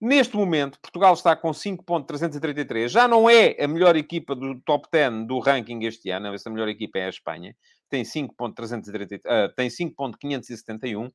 Neste 0.00 0.36
momento, 0.36 0.78
Portugal 0.80 1.14
está 1.14 1.34
com 1.36 1.50
5.333. 1.50 2.88
Já 2.88 3.08
não 3.08 3.30
é 3.30 3.56
a 3.58 3.68
melhor 3.68 3.96
equipa 3.96 4.34
do 4.34 4.60
top 4.60 4.88
10 4.92 5.26
do 5.26 5.38
ranking 5.38 5.84
este 5.84 6.10
ano. 6.10 6.34
Essa 6.34 6.50
melhor 6.50 6.68
equipa 6.68 6.98
é 6.98 7.06
a 7.06 7.08
Espanha. 7.08 7.56
Tem 7.88 8.02
5.333, 8.02 9.20
uh, 9.20 9.54
tem 9.54 9.68
5.571. 9.68 11.10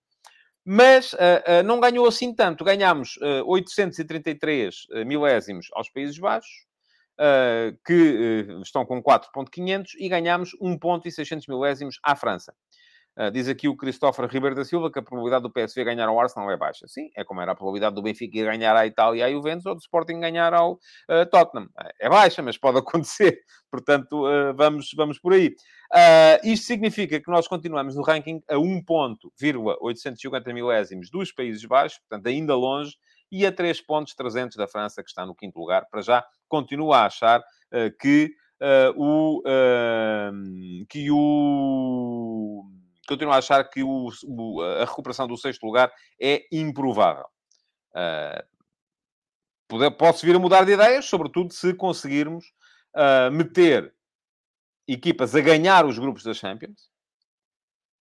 Mas 0.65 1.13
uh, 1.13 1.18
uh, 1.18 1.63
não 1.63 1.80
ganhou 1.80 2.08
assim 2.08 2.34
tanto. 2.34 2.63
Ganhámos 2.63 3.18
uh, 3.18 3.44
833 3.46 4.88
milésimos 5.06 5.68
aos 5.74 5.89
Países 5.89 6.18
Baixos, 6.18 6.68
que 7.86 8.48
estão 8.63 8.86
com 8.86 9.04
4.500, 9.04 9.88
e 9.98 10.08
ganhámos 10.08 10.52
1.600 10.62 11.44
milésimos 11.50 12.00
à 12.02 12.15
França. 12.15 12.54
Uh, 13.20 13.30
diz 13.30 13.50
aqui 13.50 13.68
o 13.68 13.76
Christopher 13.76 14.30
Ribeiro 14.30 14.56
da 14.56 14.64
Silva 14.64 14.90
que 14.90 14.98
a 14.98 15.02
probabilidade 15.02 15.44
do 15.44 15.52
PSV 15.52 15.84
ganhar 15.84 16.08
ao 16.08 16.18
Arsenal 16.18 16.50
é 16.50 16.56
baixa. 16.56 16.88
Sim, 16.88 17.10
é 17.14 17.22
como 17.26 17.42
era 17.42 17.52
a 17.52 17.56
probabilidade 17.56 17.94
do 17.94 18.02
Benfica 18.02 18.46
ganhar 18.46 18.74
à 18.78 18.88
Itália 18.88 19.20
e 19.20 19.24
à 19.24 19.30
Juventus 19.30 19.66
ou 19.66 19.76
do 19.76 19.82
Sporting 19.82 20.22
ganhar 20.22 20.54
ao 20.54 20.76
uh, 20.76 21.26
Tottenham. 21.30 21.68
É 22.00 22.08
baixa, 22.08 22.42
mas 22.42 22.58
pode 22.58 22.78
acontecer. 22.80 23.42
Portanto, 23.70 24.26
uh, 24.26 24.56
vamos, 24.56 24.92
vamos 24.96 25.20
por 25.20 25.34
aí. 25.34 25.54
isto 26.46 26.66
significa 26.66 27.20
que 27.20 27.30
nós 27.30 27.46
continuamos 27.46 27.94
no 27.98 28.04
ranking 28.04 28.42
a 28.48 28.56
1.850 28.56 30.54
milésimos 30.54 31.10
dos 31.12 31.34
Países 31.34 31.66
Baixos, 31.66 32.00
portanto, 32.00 32.28
ainda 32.28 32.56
longe, 32.56 32.96
e 33.30 33.46
a 33.46 33.52
3 33.52 33.82
pontos 33.82 34.16
300 34.16 34.56
da 34.56 34.66
França, 34.66 35.04
que 35.04 35.10
está 35.10 35.26
no 35.26 35.36
quinto 35.36 35.60
lugar. 35.60 35.88
Para 35.92 36.02
já, 36.02 36.26
continua 36.48 37.00
a 37.00 37.06
achar 37.08 37.44
que, 38.00 38.32
o, 38.96 39.44
que 40.90 41.12
o 41.12 42.79
continuo 43.10 43.34
a 43.34 43.38
achar 43.38 43.63
que 43.67 43.84
o, 43.84 44.10
o, 44.24 44.62
a 44.62 44.86
recuperação 44.86 45.28
do 45.28 45.36
sexto 45.36 45.65
lugar 45.65 45.91
é 46.22 46.45
improvável. 46.52 47.26
Uh, 47.91 48.48
posso 49.98 50.26
vir 50.26 50.36
a 50.36 50.39
mudar 50.39 50.63
de 50.63 50.74
ideias, 50.74 51.06
sobretudo 51.06 51.52
se 51.52 51.74
conseguirmos 51.74 52.45
uh, 52.95 53.32
meter 53.32 53.93
equipas 54.88 55.36
a 55.36 55.41
ganhar 55.41 55.86
os 55.86 55.98
grupos 55.98 56.24
da 56.24 56.34
Champions. 56.34 56.89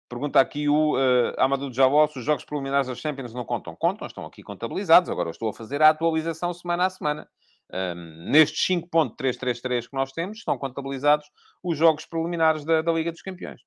Pergunta 0.09 0.39
aqui 0.39 0.69
o 0.69 0.95
uh, 0.95 1.33
Amadou 1.37 1.73
Javó 1.73 2.07
se 2.07 2.19
os 2.19 2.25
jogos 2.25 2.45
preliminares 2.45 2.87
das 2.87 2.99
Champions 2.99 3.33
não 3.33 3.45
contam. 3.45 3.75
Contam, 3.75 4.07
estão 4.07 4.25
aqui 4.25 4.43
contabilizados. 4.43 5.09
Agora 5.09 5.31
estou 5.31 5.49
a 5.49 5.53
fazer 5.53 5.81
a 5.81 5.89
atualização 5.89 6.53
semana 6.53 6.85
a 6.85 6.89
semana. 6.89 7.27
Um, 7.73 8.29
nestes 8.29 8.67
5.333 8.67 9.89
que 9.89 9.95
nós 9.95 10.11
temos, 10.11 10.37
estão 10.37 10.55
contabilizados 10.55 11.25
os 11.63 11.75
jogos 11.75 12.05
preliminares 12.05 12.63
da, 12.63 12.83
da 12.83 12.91
Liga 12.91 13.11
dos 13.11 13.23
Campeões. 13.23 13.59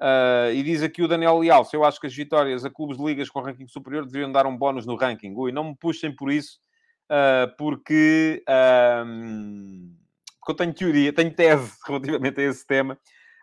Uh, 0.00 0.52
e 0.52 0.62
diz 0.62 0.82
aqui 0.82 1.02
o 1.02 1.08
Daniel 1.08 1.38
Leal: 1.38 1.64
se 1.64 1.74
eu 1.74 1.84
acho 1.84 1.98
que 2.00 2.06
as 2.06 2.14
vitórias 2.14 2.64
a 2.64 2.70
clubes 2.70 2.98
de 2.98 3.04
ligas 3.04 3.30
com 3.30 3.40
ranking 3.40 3.66
superior 3.66 4.04
deveriam 4.04 4.30
dar 4.30 4.46
um 4.46 4.56
bónus 4.56 4.84
no 4.84 4.94
ranking. 4.94 5.34
Ui, 5.34 5.50
não 5.50 5.64
me 5.64 5.76
puxem 5.76 6.14
por 6.14 6.30
isso, 6.30 6.58
uh, 7.10 7.54
porque, 7.56 8.42
porque 10.38 10.52
eu 10.52 10.54
tenho 10.54 10.74
teoria, 10.74 11.12
tenho 11.12 11.34
tese 11.34 11.72
relativamente 11.86 12.40
a 12.40 12.44
esse 12.44 12.66
tema. 12.66 12.98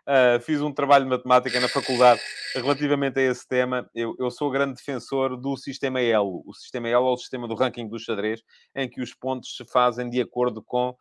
Uh, 0.06 0.38
fiz 0.42 0.60
um 0.60 0.70
trabalho 0.70 1.04
de 1.04 1.10
matemática 1.10 1.58
na 1.58 1.66
faculdade 1.66 2.20
relativamente 2.54 3.18
a 3.18 3.22
esse 3.22 3.48
tema. 3.48 3.90
Eu, 3.94 4.14
eu 4.18 4.30
sou 4.30 4.50
grande 4.50 4.74
defensor 4.74 5.36
do 5.36 5.56
sistema 5.56 6.00
Elo. 6.00 6.44
O 6.46 6.52
sistema 6.52 6.88
Elo 6.88 7.08
é 7.08 7.12
o 7.12 7.16
sistema 7.16 7.48
do 7.48 7.54
ranking 7.54 7.88
do 7.88 7.98
xadrez, 7.98 8.42
em 8.76 8.88
que 8.88 9.00
os 9.00 9.14
pontos 9.14 9.56
se 9.56 9.64
fazem 9.64 10.08
de 10.10 10.20
acordo 10.20 10.62
com 10.62 10.94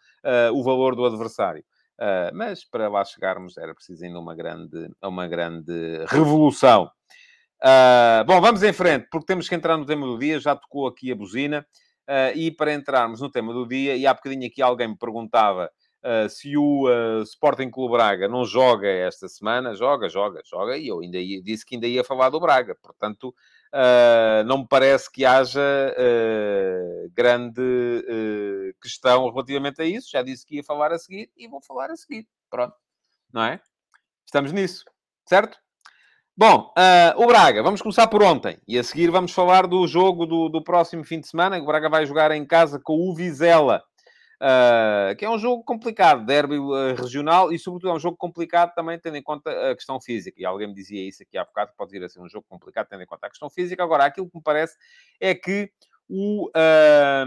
o 0.53 0.63
valor 0.63 0.95
do 0.95 1.05
adversário. 1.05 1.65
Uh, 1.99 2.33
mas 2.33 2.65
para 2.65 2.89
lá 2.89 3.05
chegarmos 3.05 3.57
era 3.57 3.73
preciso 3.73 4.03
ainda 4.03 4.19
uma 4.19 4.35
grande, 4.35 4.89
uma 5.01 5.27
grande 5.27 6.03
revolução. 6.07 6.89
Uh, 7.61 8.25
bom, 8.25 8.41
vamos 8.41 8.63
em 8.63 8.73
frente, 8.73 9.07
porque 9.11 9.27
temos 9.27 9.47
que 9.47 9.55
entrar 9.55 9.77
no 9.77 9.85
tema 9.85 10.05
do 10.05 10.17
dia. 10.17 10.39
Já 10.39 10.55
tocou 10.55 10.87
aqui 10.87 11.11
a 11.11 11.15
buzina. 11.15 11.65
Uh, 12.09 12.35
e 12.35 12.51
para 12.51 12.73
entrarmos 12.73 13.21
no 13.21 13.31
tema 13.31 13.53
do 13.53 13.65
dia, 13.65 13.95
e 13.95 14.05
há 14.05 14.13
bocadinho 14.13 14.45
aqui 14.45 14.61
alguém 14.61 14.89
me 14.89 14.97
perguntava 14.97 15.69
se 16.29 16.57
o 16.57 16.85
Sporting 17.23 17.69
Clube 17.71 17.93
Braga 17.93 18.27
não 18.27 18.43
joga 18.43 18.89
esta 18.89 19.29
semana, 19.29 19.73
joga, 19.73 20.09
joga, 20.09 20.41
joga, 20.43 20.75
e 20.75 20.89
eu 20.89 20.99
ainda 20.99 21.17
ia, 21.17 21.41
disse 21.41 21.65
que 21.65 21.75
ainda 21.75 21.87
ia 21.87 22.03
falar 22.03 22.29
do 22.29 22.41
Braga, 22.41 22.75
portanto, 22.83 23.33
uh, 23.73 24.43
não 24.45 24.59
me 24.59 24.67
parece 24.67 25.11
que 25.11 25.25
haja 25.25 25.61
grande 27.13 27.61
questão 28.81 29.29
relativamente 29.29 29.81
a 29.81 29.85
isso, 29.85 30.09
já 30.11 30.21
disse 30.21 30.45
que 30.45 30.57
ia 30.57 30.63
falar 30.63 30.91
a 30.91 30.99
seguir, 30.99 31.29
e 31.35 31.47
vou 31.47 31.61
falar 31.61 31.91
a 31.91 31.95
seguir, 31.95 32.27
pronto, 32.49 32.75
não 33.31 33.43
é? 33.43 33.59
Estamos 34.25 34.51
nisso, 34.51 34.83
certo? 35.27 35.57
Bom, 36.35 36.73
uh, 36.75 37.21
o 37.21 37.27
Braga, 37.27 37.61
vamos 37.61 37.79
começar 37.79 38.07
por 38.07 38.23
ontem. 38.23 38.57
E 38.67 38.79
a 38.79 38.83
seguir 38.83 39.11
vamos 39.11 39.31
falar 39.31 39.67
do 39.67 39.85
jogo 39.85 40.25
do, 40.25 40.49
do 40.49 40.63
próximo 40.63 41.03
fim 41.03 41.19
de 41.19 41.27
semana. 41.27 41.59
O 41.59 41.65
Braga 41.65 41.87
vai 41.87 42.07
jogar 42.07 42.31
em 42.31 42.43
casa 42.43 42.79
com 42.83 43.07
o 43.07 43.13
Vizela. 43.13 43.83
Uh, 44.43 45.15
que 45.15 45.23
é 45.23 45.29
um 45.29 45.39
jogo 45.39 45.63
complicado, 45.63 46.25
derby 46.25 46.57
uh, 46.57 46.93
regional, 47.01 47.53
e 47.53 47.57
sobretudo 47.57 47.91
é 47.91 47.93
um 47.93 47.99
jogo 47.99 48.17
complicado 48.17 48.73
também 48.73 48.99
tendo 48.99 49.15
em 49.15 49.23
conta 49.23 49.49
a 49.71 49.73
questão 49.73 50.01
física. 50.01 50.37
E 50.41 50.45
alguém 50.45 50.67
me 50.67 50.73
dizia 50.73 51.01
isso 51.07 51.23
aqui 51.23 51.37
há 51.37 51.45
bocado, 51.45 51.71
que 51.71 51.77
pode 51.77 51.91
vir 51.91 52.03
a 52.03 52.09
ser 52.09 52.19
um 52.19 52.27
jogo 52.27 52.45
complicado 52.49 52.87
tendo 52.89 53.03
em 53.03 53.05
conta 53.05 53.27
a 53.27 53.29
questão 53.29 53.49
física. 53.49 53.81
Agora, 53.81 54.03
aquilo 54.03 54.29
que 54.29 54.35
me 54.35 54.43
parece 54.43 54.75
é 55.17 55.33
que 55.33 55.71
o, 56.09 56.49
uh, 56.49 57.25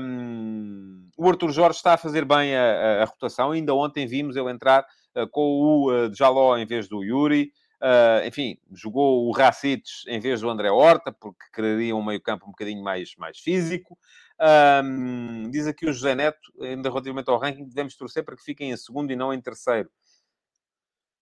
o 1.17 1.27
Arthur 1.27 1.53
Jorge 1.53 1.79
está 1.79 1.95
a 1.95 1.97
fazer 1.97 2.27
bem 2.27 2.55
a, 2.55 2.62
a, 2.62 3.03
a 3.05 3.07
rotação. 3.07 3.53
Ainda 3.53 3.75
ontem 3.75 4.07
vimos 4.07 4.37
ele 4.37 4.51
entrar 4.51 4.85
com 5.31 5.59
o 5.59 6.14
Jaló 6.14 6.59
em 6.59 6.67
vez 6.67 6.87
do 6.87 7.03
Yuri. 7.03 7.51
Enfim, 8.27 8.59
jogou 8.75 9.27
o 9.27 9.33
Racites 9.33 10.05
em 10.07 10.21
vez 10.21 10.43
do 10.43 10.51
André 10.51 10.71
Horta, 10.71 11.11
porque 11.11 11.47
quereria 11.55 11.97
um 11.97 12.05
meio-campo 12.05 12.45
um 12.45 12.51
bocadinho 12.51 12.85
mais, 12.85 13.17
mais 13.17 13.39
físico. 13.39 13.97
Um, 14.39 15.51
diz 15.51 15.66
aqui 15.66 15.87
o 15.87 15.93
José 15.93 16.14
Neto, 16.14 16.53
ainda 16.61 16.91
relativamente 16.91 17.30
ao 17.30 17.39
ranking, 17.39 17.64
devemos 17.64 17.97
torcer 17.97 18.24
para 18.24 18.37
que 18.37 18.43
fiquem 18.43 18.70
em 18.70 18.76
segundo 18.76 19.11
e 19.11 19.16
não 19.16 19.32
em 19.32 19.41
terceiro. 19.41 19.91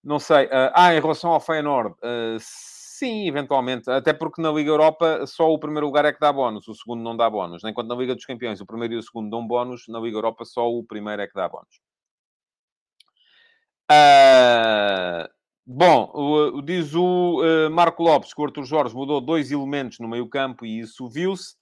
Não 0.02 0.18
sei. 0.18 0.46
Uh, 0.46 0.70
ah, 0.74 0.94
em 0.94 1.00
relação 1.00 1.30
ao 1.30 1.40
Feyenoord, 1.40 1.94
uh, 1.94 2.36
sim, 2.38 3.26
eventualmente. 3.28 3.90
Até 3.90 4.12
porque 4.12 4.42
na 4.42 4.50
Liga 4.50 4.70
Europa 4.70 5.26
só 5.26 5.48
o 5.50 5.58
primeiro 5.58 5.86
lugar 5.86 6.04
é 6.04 6.12
que 6.12 6.20
dá 6.20 6.32
bónus, 6.32 6.68
o 6.68 6.74
segundo 6.74 7.02
não 7.02 7.16
dá 7.16 7.30
bónus. 7.30 7.64
Enquanto 7.64 7.88
na 7.88 7.94
Liga 7.94 8.14
dos 8.14 8.26
Campeões 8.26 8.60
o 8.60 8.66
primeiro 8.66 8.94
e 8.94 8.98
o 8.98 9.02
segundo 9.02 9.30
dão 9.30 9.46
bónus, 9.46 9.84
na 9.88 10.00
Liga 10.00 10.16
Europa 10.16 10.44
só 10.44 10.68
o 10.68 10.84
primeiro 10.84 11.22
é 11.22 11.26
que 11.26 11.34
dá 11.34 11.48
bónus. 11.48 11.80
Uh, 13.90 15.32
Bom, 15.66 16.60
diz 16.62 16.94
o 16.94 17.40
Marco 17.72 18.02
Lopes 18.02 18.34
que 18.34 18.40
o 18.40 18.44
Arthur 18.44 18.64
Jorge 18.64 18.94
mudou 18.94 19.18
dois 19.18 19.50
elementos 19.50 19.98
no 19.98 20.06
meio 20.06 20.28
campo 20.28 20.66
e 20.66 20.80
isso 20.80 21.08
viu-se. 21.08 21.54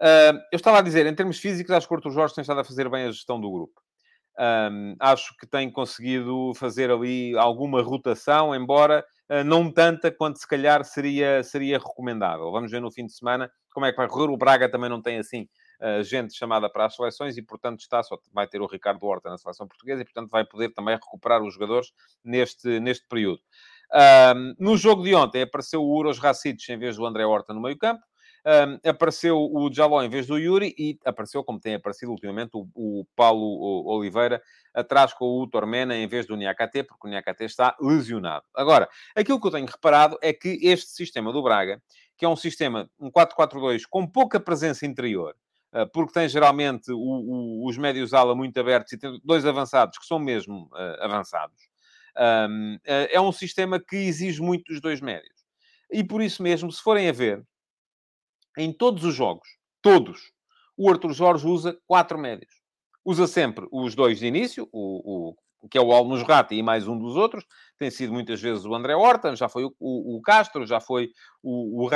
Uh, 0.00 0.36
eu 0.52 0.56
estava 0.56 0.78
a 0.78 0.82
dizer, 0.82 1.06
em 1.06 1.14
termos 1.14 1.38
físicos, 1.38 1.72
acho 1.72 1.86
que 1.86 1.94
o 1.94 1.96
Arthur 1.96 2.10
Jorge 2.10 2.34
tem 2.34 2.42
estado 2.42 2.60
a 2.60 2.64
fazer 2.64 2.88
bem 2.88 3.04
a 3.04 3.10
gestão 3.10 3.40
do 3.40 3.50
grupo. 3.50 3.80
Um, 4.38 4.94
acho 5.00 5.34
que 5.38 5.46
tem 5.46 5.70
conseguido 5.70 6.52
fazer 6.56 6.90
ali 6.90 7.36
alguma 7.38 7.82
rotação, 7.82 8.54
embora 8.54 9.04
uh, 9.30 9.42
não 9.42 9.72
tanta 9.72 10.10
quanto 10.10 10.38
se 10.38 10.46
calhar 10.46 10.84
seria, 10.84 11.42
seria 11.42 11.78
recomendável. 11.78 12.52
Vamos 12.52 12.70
ver 12.70 12.80
no 12.80 12.92
fim 12.92 13.06
de 13.06 13.14
semana 13.14 13.50
como 13.72 13.86
é 13.86 13.92
que 13.92 13.96
vai 13.96 14.08
correr. 14.08 14.30
O 14.30 14.36
Braga 14.36 14.70
também 14.70 14.90
não 14.90 15.00
tem 15.00 15.18
assim 15.18 15.48
uh, 15.80 16.02
gente 16.02 16.36
chamada 16.36 16.68
para 16.68 16.84
as 16.84 16.94
seleções 16.94 17.38
e, 17.38 17.42
portanto, 17.42 17.80
está 17.80 18.02
só 18.02 18.18
vai 18.32 18.46
ter 18.46 18.60
o 18.60 18.66
Ricardo 18.66 19.06
Horta 19.06 19.30
na 19.30 19.38
seleção 19.38 19.66
portuguesa 19.66 20.02
e, 20.02 20.04
portanto, 20.04 20.30
vai 20.30 20.44
poder 20.44 20.74
também 20.74 20.94
recuperar 20.94 21.42
os 21.42 21.54
jogadores 21.54 21.88
neste, 22.22 22.78
neste 22.78 23.06
período. 23.08 23.40
Um, 24.34 24.54
no 24.58 24.76
jogo 24.76 25.02
de 25.04 25.14
ontem 25.14 25.42
apareceu 25.42 25.80
o 25.80 25.96
Uros 25.96 26.18
Racic 26.18 26.68
em 26.68 26.78
vez 26.78 26.96
do 26.96 27.06
André 27.06 27.24
Horta 27.24 27.54
no 27.54 27.62
meio-campo. 27.62 28.02
Um, 28.46 28.88
apareceu 28.88 29.36
o 29.36 29.68
Jaló 29.72 30.00
em 30.04 30.08
vez 30.08 30.28
do 30.28 30.38
Yuri 30.38 30.72
e 30.78 30.96
apareceu, 31.04 31.42
como 31.42 31.58
tem 31.58 31.74
aparecido 31.74 32.12
ultimamente, 32.12 32.50
o, 32.54 32.68
o 32.76 33.04
Paulo 33.16 33.84
Oliveira 33.88 34.40
atrás 34.72 35.12
com 35.12 35.40
o 35.40 35.48
Tormena 35.48 35.96
em 35.96 36.06
vez 36.06 36.28
do 36.28 36.36
Niakate, 36.36 36.84
porque 36.84 37.08
o 37.08 37.10
Niakate 37.10 37.42
está 37.42 37.76
lesionado. 37.80 38.44
Agora, 38.54 38.88
aquilo 39.16 39.40
que 39.40 39.48
eu 39.48 39.50
tenho 39.50 39.66
reparado 39.66 40.16
é 40.22 40.32
que 40.32 40.60
este 40.62 40.90
sistema 40.90 41.32
do 41.32 41.42
Braga, 41.42 41.82
que 42.16 42.24
é 42.24 42.28
um 42.28 42.36
sistema, 42.36 42.88
um 43.00 43.10
4-4-2 43.10 43.82
com 43.90 44.06
pouca 44.06 44.38
presença 44.38 44.86
interior, 44.86 45.34
ah, 45.72 45.84
porque 45.84 46.12
tem 46.12 46.28
geralmente 46.28 46.92
o, 46.92 46.98
o, 46.98 47.68
os 47.68 47.76
médios 47.76 48.14
ala 48.14 48.34
muito 48.34 48.58
abertos 48.58 48.92
e 48.92 48.98
tem 48.98 49.20
dois 49.24 49.44
avançados 49.44 49.98
que 49.98 50.06
são 50.06 50.18
mesmo 50.18 50.70
uh, 50.72 51.02
avançados. 51.02 51.68
Um, 52.16 52.76
uh, 52.76 52.80
ah, 52.86 53.08
é 53.10 53.20
um 53.20 53.32
sistema 53.32 53.78
que 53.80 53.96
exige 53.96 54.40
muito 54.40 54.72
dos 54.72 54.80
dois 54.80 55.00
médios. 55.00 55.34
E 55.90 56.02
por 56.02 56.22
isso 56.22 56.42
mesmo, 56.42 56.70
se 56.72 56.82
forem 56.82 57.08
a 57.08 57.12
ver, 57.12 57.44
em 58.56 58.72
todos 58.72 59.04
os 59.04 59.14
jogos, 59.14 59.48
todos, 59.82 60.32
o 60.76 60.90
Arthur 60.90 61.12
Jorge 61.12 61.46
usa 61.46 61.78
quatro 61.86 62.18
médios. 62.18 62.54
Usa 63.04 63.26
sempre 63.26 63.66
os 63.70 63.94
dois 63.94 64.18
de 64.18 64.26
início, 64.26 64.68
o, 64.72 65.30
o 65.62 65.68
que 65.68 65.78
é 65.78 65.80
o 65.80 65.92
Almos 65.92 66.22
Rata 66.22 66.54
e 66.54 66.62
mais 66.62 66.86
um 66.86 66.98
dos 66.98 67.16
outros. 67.16 67.44
Tem 67.78 67.90
sido 67.90 68.12
muitas 68.12 68.40
vezes 68.40 68.64
o 68.64 68.74
André 68.74 68.94
Horta, 68.94 69.34
já 69.34 69.48
foi 69.48 69.64
o, 69.64 69.74
o, 69.78 70.16
o 70.16 70.22
Castro, 70.22 70.66
já 70.66 70.80
foi 70.80 71.10
o, 71.42 71.84
o. 71.84 71.90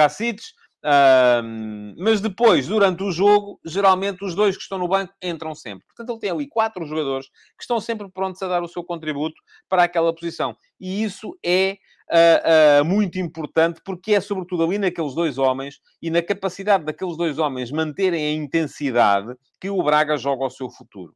Um, 0.83 1.95
mas 1.99 2.21
depois, 2.21 2.67
durante 2.67 3.03
o 3.03 3.13
jogo, 3.13 3.61
geralmente 3.65 4.25
os 4.25 4.35
dois 4.35 4.57
que 4.57 4.63
estão 4.63 4.79
no 4.79 4.89
banco 4.89 5.13
entram 5.23 5.55
sempre. 5.55 5.87
Portanto, 5.87 6.11
ele 6.11 6.21
tem 6.21 6.31
ali 6.31 6.49
quatro 6.49 6.87
jogadores 6.87 7.27
que 7.27 7.63
estão 7.63 7.81
sempre 7.81 8.09
prontos 8.11 8.41
a 8.43 8.49
dar 8.49 8.63
o 8.63 8.69
seu 8.69 8.83
contributo 8.83 9.37
para 9.69 9.85
aquela 9.85 10.15
posição. 10.15 10.57
E 10.81 11.03
isso 11.03 11.39
é 11.45 11.77
uh, 12.11 12.83
uh, 12.83 12.85
muito 12.85 13.19
importante 13.19 13.81
porque 13.85 14.15
é 14.15 14.21
sobretudo 14.21 14.65
ali 14.65 14.79
naqueles 14.79 15.15
dois 15.15 15.37
homens 15.37 15.81
e 16.01 16.11
na 16.11 16.23
capacidade 16.23 16.85
daqueles 16.85 17.17
dois 17.17 17.39
homens 17.39 17.71
manterem 17.71 18.25
a 18.27 18.33
intensidade 18.33 19.35
que 19.61 19.69
o 19.69 19.83
Braga 19.83 20.17
joga 20.17 20.45
ao 20.45 20.51
seu 20.51 20.71
futuro. 20.71 21.15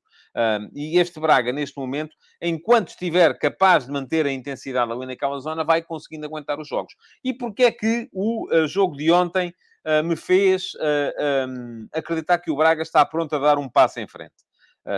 E 0.75 0.99
este 0.99 1.21
Braga, 1.21 1.53
neste 1.53 1.79
momento, 1.79 2.17
enquanto 2.41 2.89
estiver 2.89 3.39
capaz 3.39 3.87
de 3.87 3.93
manter 3.93 4.27
a 4.27 4.33
intensidade 4.33 4.91
ali 4.91 5.07
naquela 5.07 5.39
zona, 5.39 5.63
vai 5.65 5.83
conseguindo 5.83 6.27
aguentar 6.27 6.59
os 6.59 6.69
jogos. 6.69 6.95
E 7.23 7.33
porquê 7.33 7.65
é 7.65 7.71
que 7.71 8.09
o 8.13 8.49
uh, 8.53 8.67
jogo 8.67 8.97
de 8.97 9.11
ontem 9.13 9.55
uh, 9.85 10.05
me 10.05 10.17
fez 10.17 10.75
uh, 10.75 11.49
um, 11.49 11.89
acreditar 11.93 12.39
que 12.39 12.51
o 12.51 12.57
Braga 12.57 12.83
está 12.83 13.05
pronto 13.05 13.35
a 13.37 13.39
dar 13.39 13.59
um 13.59 13.69
passo 13.69 14.01
em 14.01 14.07
frente? 14.07 14.35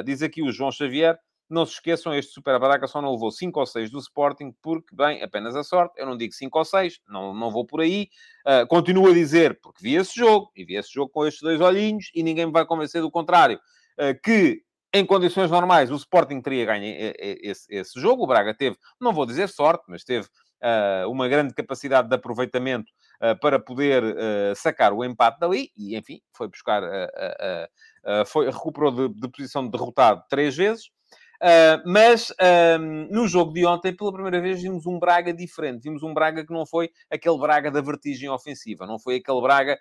diz 0.05 0.21
aqui 0.21 0.43
o 0.43 0.51
João 0.51 0.73
Xavier, 0.73 1.17
não 1.49 1.65
se 1.65 1.75
esqueçam, 1.75 2.13
este 2.13 2.33
Super 2.33 2.59
Braga 2.59 2.87
só 2.87 3.01
não 3.01 3.13
levou 3.13 3.31
5 3.31 3.59
ou 3.59 3.67
6 3.67 3.91
do 3.91 3.99
Sporting, 3.99 4.53
porque, 4.61 4.95
bem, 4.95 5.23
apenas 5.23 5.55
a 5.55 5.63
sorte. 5.63 5.99
Eu 5.99 6.07
não 6.07 6.17
digo 6.17 6.33
5 6.33 6.59
ou 6.59 6.65
6, 6.65 7.01
não, 7.09 7.33
não 7.33 7.51
vou 7.51 7.65
por 7.65 7.81
aí. 7.81 8.09
Uh, 8.45 8.67
continuo 8.67 9.09
a 9.09 9.15
dizer, 9.15 9.61
porque 9.61 9.83
vi 9.83 9.95
esse 9.95 10.15
jogo, 10.15 10.51
e 10.57 10.65
vi 10.65 10.75
esse 10.75 10.93
jogo 10.93 11.11
com 11.11 11.25
estes 11.25 11.43
dois 11.43 11.61
olhinhos, 11.61 12.11
e 12.15 12.23
ninguém 12.23 12.47
me 12.47 12.53
vai 12.53 12.67
convencer 12.67 13.01
do 13.01 13.11
contrário, 13.11 13.61
uh, 13.99 14.21
que 14.23 14.63
em 14.93 15.05
condições 15.05 15.51
normais, 15.51 15.91
o 15.91 15.97
Sporting 15.97 16.41
teria 16.41 16.65
ganho 16.65 16.85
esse, 17.19 17.67
esse 17.69 18.01
jogo. 18.01 18.25
O 18.25 18.27
Braga 18.27 18.55
teve, 18.55 18.77
não 19.01 19.13
vou 19.13 19.27
dizer 19.27 19.49
sorte, 19.49 19.85
mas 19.89 20.05
teve 20.05 20.27
uh, 20.63 21.11
uma 21.11 21.29
grande 21.29 21.55
capacidade 21.55 22.09
de 22.09 22.15
aproveitamento 22.15 22.91
uh, 23.23 23.39
para 23.41 23.59
poder 23.59 24.03
uh, 24.03 24.57
sacar 24.57 24.93
o 24.93 25.05
empate 25.05 25.39
dali. 25.39 25.71
E, 25.77 25.97
enfim, 25.97 26.21
foi 26.33 26.49
buscar... 26.49 26.83
foi, 28.27 28.47
recuperou 28.47 28.91
de, 28.91 29.21
de 29.21 29.29
posição 29.29 29.65
de 29.65 29.71
derrotado 29.71 30.23
três 30.29 30.57
vezes. 30.57 30.91
Mas 31.85 32.33
no 33.11 33.29
jogo 33.29 33.53
de 33.53 33.67
ontem, 33.67 33.95
pela 33.95 34.13
primeira 34.13 34.41
vez, 34.41 34.63
vimos 34.63 34.87
um 34.87 34.99
Braga 34.99 35.35
diferente. 35.35 35.83
Vimos 35.83 36.03
um 36.03 36.15
Braga 36.15 36.47
que 36.47 36.53
não 36.53 36.65
foi 36.65 36.91
aquele 37.11 37.37
Braga 37.39 37.71
da 37.71 37.81
vertigem 37.81 38.31
ofensiva, 38.31 38.87
não 38.87 38.99
foi 38.99 39.17
aquele 39.17 39.41
Braga 39.43 39.79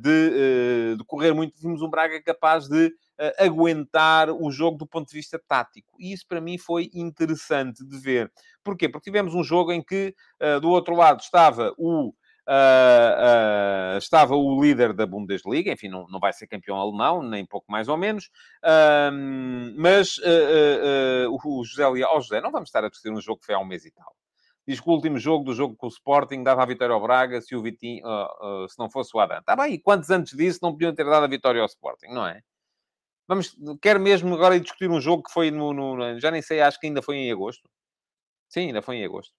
de, 0.00 0.96
de, 0.96 1.04
correr 1.06 1.32
muito. 1.32 1.60
Vimos 1.60 1.82
um 1.82 1.90
Braga 1.90 2.22
capaz 2.22 2.68
de 2.68 2.92
aguentar 3.38 4.30
o 4.30 4.50
jogo 4.50 4.78
do 4.78 4.86
ponto 4.86 5.08
de 5.08 5.14
vista 5.14 5.40
tático. 5.46 5.96
E 5.98 6.12
isso 6.12 6.26
para 6.26 6.40
mim 6.40 6.58
foi 6.58 6.90
interessante 6.94 7.84
de 7.84 7.98
ver. 7.98 8.32
Porquê? 8.64 8.88
Porque 8.88 9.10
tivemos 9.10 9.34
um 9.34 9.42
jogo 9.42 9.72
em 9.72 9.82
que 9.82 10.14
do 10.60 10.70
outro 10.70 10.94
lado 10.94 11.20
estava 11.20 11.74
o 11.76 12.12
Uh, 12.42 13.94
uh, 13.94 13.98
estava 13.98 14.34
o 14.34 14.60
líder 14.60 14.92
da 14.92 15.06
Bundesliga, 15.06 15.70
enfim, 15.70 15.88
não, 15.88 16.08
não 16.08 16.18
vai 16.18 16.32
ser 16.32 16.48
campeão 16.48 16.76
alemão, 16.76 17.22
nem 17.22 17.46
pouco 17.46 17.70
mais 17.70 17.86
ou 17.86 17.96
menos, 17.96 18.30
uh, 18.64 19.12
mas 19.76 20.18
o 21.30 21.64
José 21.64 21.88
Leal, 21.88 22.10
oh, 22.16 22.20
José, 22.20 22.40
não 22.40 22.50
vamos 22.50 22.68
estar 22.68 22.84
a 22.84 22.88
discutir 22.88 23.12
um 23.12 23.20
jogo 23.20 23.38
que 23.38 23.46
foi 23.46 23.54
há 23.54 23.60
um 23.60 23.64
mês 23.64 23.84
e 23.84 23.92
tal. 23.92 24.12
Diz 24.66 24.80
que 24.80 24.88
o 24.88 24.92
último 24.92 25.18
jogo 25.20 25.44
do 25.44 25.54
jogo 25.54 25.76
com 25.76 25.86
o 25.86 25.88
Sporting 25.88 26.42
dava 26.42 26.64
a 26.64 26.66
vitória 26.66 26.92
ao 26.92 27.00
Braga 27.00 27.40
se 27.40 27.54
o 27.54 27.62
Vitinho, 27.62 28.02
se 28.68 28.76
não 28.76 28.90
fosse 28.90 29.16
o 29.16 29.20
Adam. 29.20 29.38
Está 29.38 29.54
bem, 29.54 29.74
e 29.74 29.78
quantos 29.78 30.10
antes 30.10 30.36
disso 30.36 30.58
não 30.62 30.72
podiam 30.72 30.92
ter 30.92 31.04
dado 31.04 31.24
a 31.24 31.28
vitória 31.28 31.60
ao 31.60 31.66
Sporting, 31.66 32.08
não 32.08 32.26
é? 32.26 32.42
Vamos, 33.28 33.56
quero 33.80 34.00
mesmo 34.00 34.34
agora 34.34 34.58
discutir 34.58 34.90
um 34.90 35.00
jogo 35.00 35.22
que 35.22 35.32
foi 35.32 35.50
no, 35.50 35.72
no, 35.72 36.18
já 36.18 36.30
nem 36.30 36.42
sei, 36.42 36.60
acho 36.60 36.78
que 36.78 36.86
ainda 36.86 37.02
foi 37.02 37.16
em 37.16 37.32
agosto. 37.32 37.68
Sim, 38.48 38.68
ainda 38.68 38.82
foi 38.82 38.96
em 38.96 39.04
agosto. 39.04 39.32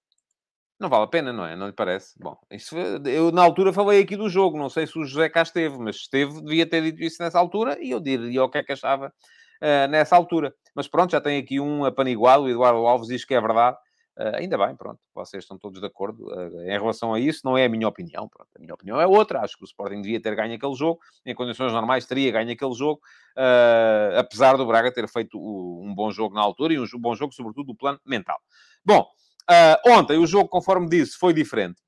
Não 0.79 0.89
vale 0.89 1.05
a 1.05 1.07
pena, 1.07 1.31
não 1.31 1.45
é? 1.45 1.55
Não 1.55 1.67
lhe 1.67 1.73
parece? 1.73 2.13
Bom, 2.19 2.35
isso, 2.51 2.75
eu 2.77 3.31
na 3.31 3.43
altura 3.43 3.71
falei 3.71 4.01
aqui 4.01 4.17
do 4.17 4.27
jogo, 4.29 4.57
não 4.57 4.69
sei 4.69 4.87
se 4.87 4.97
o 4.97 5.05
José 5.05 5.29
cá 5.29 5.41
esteve, 5.41 5.77
mas 5.77 5.97
esteve, 5.97 6.41
devia 6.41 6.65
ter 6.67 6.81
dito 6.81 7.01
isso 7.03 7.21
nessa 7.21 7.39
altura 7.39 7.77
e 7.79 7.91
eu 7.91 7.99
diria 7.99 8.43
o 8.43 8.49
que 8.49 8.57
é 8.57 8.63
que 8.63 8.73
achava 8.73 9.07
uh, 9.07 9.87
nessa 9.89 10.15
altura. 10.15 10.53
Mas 10.75 10.87
pronto, 10.87 11.11
já 11.11 11.21
tem 11.21 11.37
aqui 11.37 11.59
um 11.59 11.85
apaniguado, 11.85 12.43
o 12.43 12.49
Eduardo 12.49 12.85
Alves 12.85 13.07
diz 13.07 13.23
que 13.23 13.33
é 13.33 13.39
verdade. 13.39 13.77
Uh, 14.15 14.35
ainda 14.35 14.55
bem, 14.59 14.75
pronto, 14.75 14.99
vocês 15.15 15.43
estão 15.43 15.57
todos 15.57 15.79
de 15.79 15.87
acordo 15.87 16.27
uh, 16.27 16.61
em 16.61 16.71
relação 16.71 17.15
a 17.15 17.19
isso, 17.19 17.41
não 17.43 17.57
é 17.57 17.65
a 17.65 17.69
minha 17.69 17.87
opinião, 17.87 18.29
pronto, 18.29 18.47
a 18.55 18.59
minha 18.59 18.73
opinião 18.75 19.01
é 19.01 19.07
outra, 19.07 19.41
acho 19.41 19.57
que 19.57 19.63
o 19.63 19.65
Sporting 19.65 20.01
devia 20.01 20.21
ter 20.21 20.35
ganho 20.35 20.53
aquele 20.53 20.75
jogo, 20.75 20.99
em 21.25 21.33
condições 21.33 21.73
normais 21.73 22.05
teria 22.05 22.31
ganho 22.31 22.51
aquele 22.51 22.75
jogo, 22.75 23.01
uh, 23.35 24.19
apesar 24.19 24.55
do 24.55 24.67
Braga 24.67 24.93
ter 24.93 25.09
feito 25.09 25.39
um 25.39 25.95
bom 25.95 26.11
jogo 26.11 26.35
na 26.35 26.41
altura 26.41 26.75
e 26.75 26.79
um 26.79 26.85
bom 26.99 27.15
jogo, 27.15 27.33
sobretudo, 27.33 27.73
do 27.73 27.75
plano 27.75 27.99
mental. 28.05 28.39
Bom, 28.85 29.09
ontem, 29.87 30.19
o 30.19 30.27
jogo, 30.27 30.47
conforme 30.47 30.87
disse, 30.87 31.17
foi 31.17 31.33
diferente. 31.33 31.81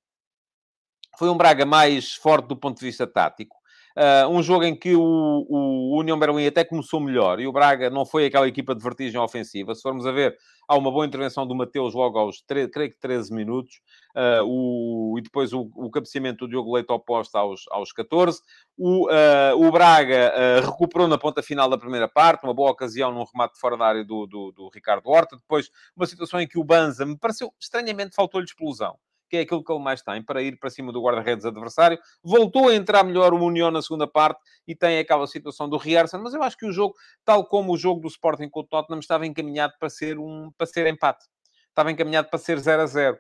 Foi 1.20 1.30
um 1.30 1.38
Braga 1.38 1.64
mais 1.64 2.14
forte 2.14 2.48
do 2.48 2.58
ponto 2.58 2.80
de 2.80 2.86
vista 2.86 3.06
tático. 3.06 3.56
Uh, 3.96 4.28
um 4.28 4.44
jogo 4.44 4.66
em 4.66 4.76
que 4.76 4.94
o, 4.94 5.02
o 5.02 5.98
União 5.98 6.20
Berlim 6.20 6.46
até 6.46 6.66
começou 6.66 7.00
melhor 7.00 7.40
e 7.40 7.48
o 7.48 7.52
Braga 7.52 7.90
não 7.90 8.06
foi 8.06 8.26
aquela 8.26 8.46
equipa 8.46 8.76
de 8.76 8.84
vertigem 8.84 9.20
ofensiva. 9.22 9.74
Se 9.74 9.82
formos 9.82 10.06
a 10.06 10.12
ver, 10.12 10.36
há 10.68 10.76
uma 10.76 10.92
boa 10.92 11.06
intervenção 11.06 11.48
do 11.48 11.56
Mateus 11.56 11.94
logo 11.94 12.20
aos, 12.20 12.44
creio 12.46 12.70
que 12.70 13.00
13 13.00 13.34
minutos. 13.34 13.80
Uh, 14.14 14.44
o, 14.46 15.16
e 15.18 15.22
depois 15.22 15.54
o, 15.54 15.72
o 15.76 15.90
cabeceamento 15.90 16.46
do 16.46 16.50
Diogo 16.50 16.74
Leite 16.74 16.92
oposto 16.92 17.38
aos, 17.38 17.64
aos 17.70 17.94
14. 17.94 18.42
O, 18.78 19.08
uh, 19.08 19.66
o 19.66 19.72
Braga 19.72 20.34
recuperou 20.62 21.08
na 21.08 21.18
ponta 21.18 21.42
final 21.42 21.70
da 21.70 21.78
primeira 21.78 22.10
parte, 22.10 22.44
uma 22.44 22.54
boa 22.54 22.72
ocasião 22.72 23.14
num 23.14 23.24
remate 23.24 23.58
fora 23.58 23.78
da 23.78 23.86
área 23.86 24.04
do, 24.04 24.26
do, 24.26 24.52
do 24.52 24.70
Ricardo 24.74 25.10
Horta. 25.10 25.38
Depois, 25.38 25.70
uma 25.96 26.06
situação 26.06 26.42
em 26.42 26.48
que 26.48 26.60
o 26.60 26.64
Banza 26.66 27.06
me 27.06 27.18
pareceu 27.18 27.54
estranhamente 27.60 28.14
faltou-lhe 28.14 28.46
explosão 28.46 28.98
que 29.30 29.38
é 29.38 29.42
aquilo 29.42 29.64
que 29.64 29.72
ele 29.72 29.82
mais 29.82 30.02
tem, 30.02 30.24
para 30.24 30.42
ir 30.42 30.58
para 30.60 30.70
cima 30.70 30.92
do 30.92 31.02
guarda-redes 31.02 31.46
adversário. 31.46 31.98
Voltou 32.24 32.70
a 32.70 32.76
entrar 32.76 33.04
melhor 33.04 33.34
o 33.34 33.44
União 33.44 33.72
na 33.72 33.82
segunda 33.82 34.08
parte 34.08 34.40
e 34.68 34.76
tem 34.76 35.00
aquela 35.00 35.28
situação 35.28 35.68
do 35.70 35.78
Rierson, 35.78 36.20
mas 36.20 36.34
eu 36.34 36.44
acho 36.44 36.58
que 36.58 36.66
o 36.66 36.72
jogo, 36.72 36.96
tal 37.24 37.46
como 37.46 37.74
o 37.74 37.78
jogo 37.78 38.02
do 38.02 38.08
Sporting 38.08 38.50
com 38.50 38.62
o 38.62 38.64
Tottenham, 38.64 39.00
estava 39.00 39.26
encaminhado 39.26 39.74
para 39.80 39.90
ser, 39.90 40.18
um, 40.18 40.52
para 40.58 40.68
ser 40.68 40.88
empate. 40.88 41.26
Estava 41.70 41.92
encaminhado 41.92 42.30
para 42.30 42.40
ser 42.40 42.58
0 42.60 42.82
a 42.82 42.86
0. 42.86 43.18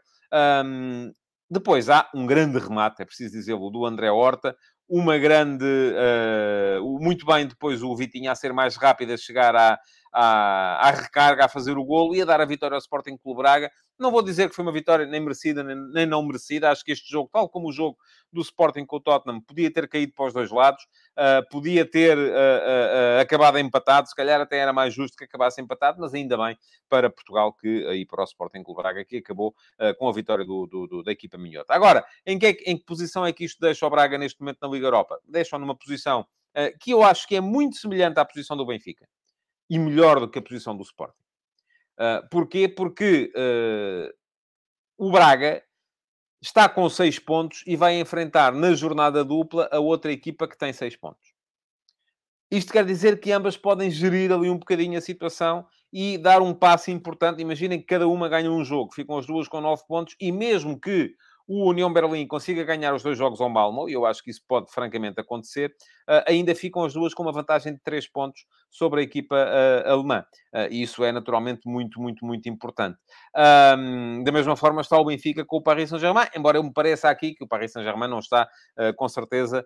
Um, 0.65 1.11
depois 1.49 1.89
há 1.89 2.09
um 2.13 2.25
grande 2.25 2.57
remate, 2.57 3.01
é 3.01 3.05
preciso 3.05 3.33
dizê-lo, 3.33 3.69
do 3.69 3.85
André 3.85 4.09
Horta, 4.09 4.55
uma 4.87 5.17
grande. 5.17 5.65
Uh, 5.65 6.99
muito 6.99 7.25
bem 7.25 7.47
depois 7.47 7.83
o 7.83 7.95
Vitinha 7.95 8.31
a 8.31 8.35
ser 8.35 8.53
mais 8.53 8.75
rápido 8.75 9.13
a 9.13 9.17
chegar 9.17 9.55
à, 9.55 9.79
à, 10.15 10.87
à 10.87 10.91
recarga, 10.91 11.43
a 11.43 11.49
fazer 11.49 11.77
o 11.77 11.83
golo 11.83 12.15
e 12.15 12.21
a 12.21 12.25
dar 12.25 12.39
a 12.39 12.45
vitória 12.45 12.75
ao 12.75 12.79
Sporting 12.79 13.17
Clube 13.17 13.41
Braga. 13.41 13.69
Não 13.99 14.11
vou 14.11 14.21
dizer 14.21 14.49
que 14.49 14.55
foi 14.55 14.63
uma 14.63 14.71
vitória 14.71 15.05
nem 15.05 15.19
merecida 15.19 15.61
nem, 15.61 15.75
nem, 15.91 16.05
não 16.05 16.23
merecida. 16.23 16.71
Acho 16.71 16.85
que 16.85 16.93
este 16.93 17.09
jogo, 17.09 17.29
tal 17.31 17.49
como 17.49 17.67
o 17.67 17.71
jogo 17.71 17.97
do 18.31 18.41
Sporting 18.41 18.85
com 18.85 18.95
o 18.95 18.99
Tottenham, 19.01 19.41
podia 19.41 19.71
ter 19.71 19.89
caído 19.89 20.13
para 20.13 20.27
os 20.27 20.33
dois 20.33 20.51
lados, 20.51 20.83
uh, 21.17 21.47
podia 21.49 21.85
ter 21.85 22.17
uh, 22.17 22.21
uh, 22.21 23.21
acabado 23.21 23.59
empatado. 23.59 24.07
Se 24.07 24.15
calhar 24.15 24.39
até 24.39 24.57
era 24.57 24.71
mais 24.71 24.93
justo 24.93 25.17
que 25.17 25.25
acabasse 25.25 25.61
empatado, 25.61 25.99
mas 25.99 26.13
ainda 26.13 26.37
bem 26.37 26.57
para 26.87 27.09
Portugal 27.09 27.51
que 27.51 27.85
aí 27.87 28.05
para 28.05 28.21
o 28.21 28.25
Sporting 28.25 28.63
Clube 28.63 28.81
Braga 28.81 29.03
que 29.03 29.17
acabou 29.17 29.53
com 29.97 30.07
a 30.07 30.13
vitória 30.13 30.45
do, 30.45 30.65
do, 30.65 30.87
do, 30.87 31.03
da 31.03 31.11
equipa 31.11 31.37
minhota. 31.37 31.73
Agora, 31.73 32.05
em 32.25 32.39
que, 32.39 32.47
em 32.65 32.77
que 32.77 32.85
posição 32.85 33.25
é 33.25 33.33
que 33.33 33.43
isto 33.43 33.59
deixa 33.59 33.85
o 33.85 33.89
Braga 33.89 34.17
neste 34.17 34.39
momento 34.39 34.59
na 34.61 34.67
Liga 34.69 34.87
Europa? 34.87 35.19
Deixa-o 35.27 35.59
numa 35.59 35.75
posição 35.75 36.25
que 36.79 36.91
eu 36.91 37.03
acho 37.03 37.27
que 37.27 37.35
é 37.35 37.41
muito 37.41 37.75
semelhante 37.75 38.19
à 38.19 38.25
posição 38.25 38.55
do 38.55 38.65
Benfica 38.65 39.05
e 39.69 39.79
melhor 39.79 40.19
do 40.19 40.29
que 40.29 40.39
a 40.39 40.41
posição 40.41 40.75
do 40.75 40.83
Sporting. 40.83 41.23
Uh, 41.99 42.27
porquê? 42.29 42.67
Porque 42.67 43.31
uh, 43.35 44.13
o 44.97 45.11
Braga 45.11 45.63
está 46.41 46.69
com 46.69 46.87
seis 46.89 47.17
pontos 47.17 47.63
e 47.65 47.75
vai 47.75 47.99
enfrentar 47.99 48.53
na 48.53 48.73
jornada 48.73 49.23
dupla 49.23 49.67
a 49.71 49.79
outra 49.79 50.11
equipa 50.11 50.47
que 50.47 50.57
tem 50.57 50.71
seis 50.71 50.95
pontos. 50.95 51.33
Isto 52.51 52.71
quer 52.71 52.85
dizer 52.85 53.19
que 53.19 53.31
ambas 53.31 53.57
podem 53.57 53.89
gerir 53.89 54.31
ali 54.31 54.49
um 54.49 54.57
bocadinho 54.57 54.97
a 54.97 55.01
situação 55.01 55.65
e 55.91 56.17
dar 56.17 56.41
um 56.41 56.53
passo 56.53 56.91
importante. 56.91 57.41
Imaginem 57.41 57.79
que 57.79 57.85
cada 57.85 58.07
uma 58.07 58.29
ganha 58.29 58.51
um 58.51 58.63
jogo, 58.63 58.93
ficam 58.93 59.17
as 59.17 59.25
duas 59.25 59.47
com 59.47 59.59
nove 59.59 59.83
pontos 59.87 60.15
e 60.19 60.31
mesmo 60.31 60.79
que 60.79 61.15
o 61.47 61.69
União 61.69 61.91
Berlim 61.91 62.25
consiga 62.27 62.63
ganhar 62.63 62.93
os 62.93 63.03
dois 63.03 63.17
jogos 63.17 63.39
ao 63.39 63.49
Malmo, 63.49 63.87
e 63.87 63.93
eu 63.93 64.05
acho 64.05 64.23
que 64.23 64.31
isso 64.31 64.41
pode 64.47 64.71
francamente 64.71 65.19
acontecer, 65.19 65.69
uh, 66.09 66.23
ainda 66.27 66.55
ficam 66.55 66.83
as 66.83 66.93
duas 66.93 67.13
com 67.13 67.23
uma 67.23 67.31
vantagem 67.31 67.73
de 67.73 67.79
três 67.79 68.07
pontos 68.07 68.45
sobre 68.69 69.01
a 69.01 69.03
equipa 69.03 69.35
uh, 69.35 69.91
alemã. 69.91 70.25
Uh, 70.53 70.67
e 70.71 70.81
isso 70.81 71.03
é 71.03 71.11
naturalmente 71.11 71.67
muito, 71.67 72.01
muito, 72.01 72.25
muito 72.25 72.49
importante. 72.49 72.97
Da 73.33 74.31
mesma 74.31 74.55
forma 74.55 74.81
está 74.81 74.97
o 74.97 75.05
Benfica 75.05 75.45
com 75.45 75.57
o 75.57 75.61
Paris 75.61 75.89
Saint-Germain, 75.89 76.27
embora 76.35 76.57
eu 76.57 76.63
me 76.63 76.73
pareça 76.73 77.09
aqui 77.09 77.33
que 77.33 77.43
o 77.43 77.47
Paris 77.47 77.71
Saint-Germain 77.73 78.09
não 78.09 78.19
está, 78.19 78.47
com 78.95 79.07
certeza, 79.09 79.65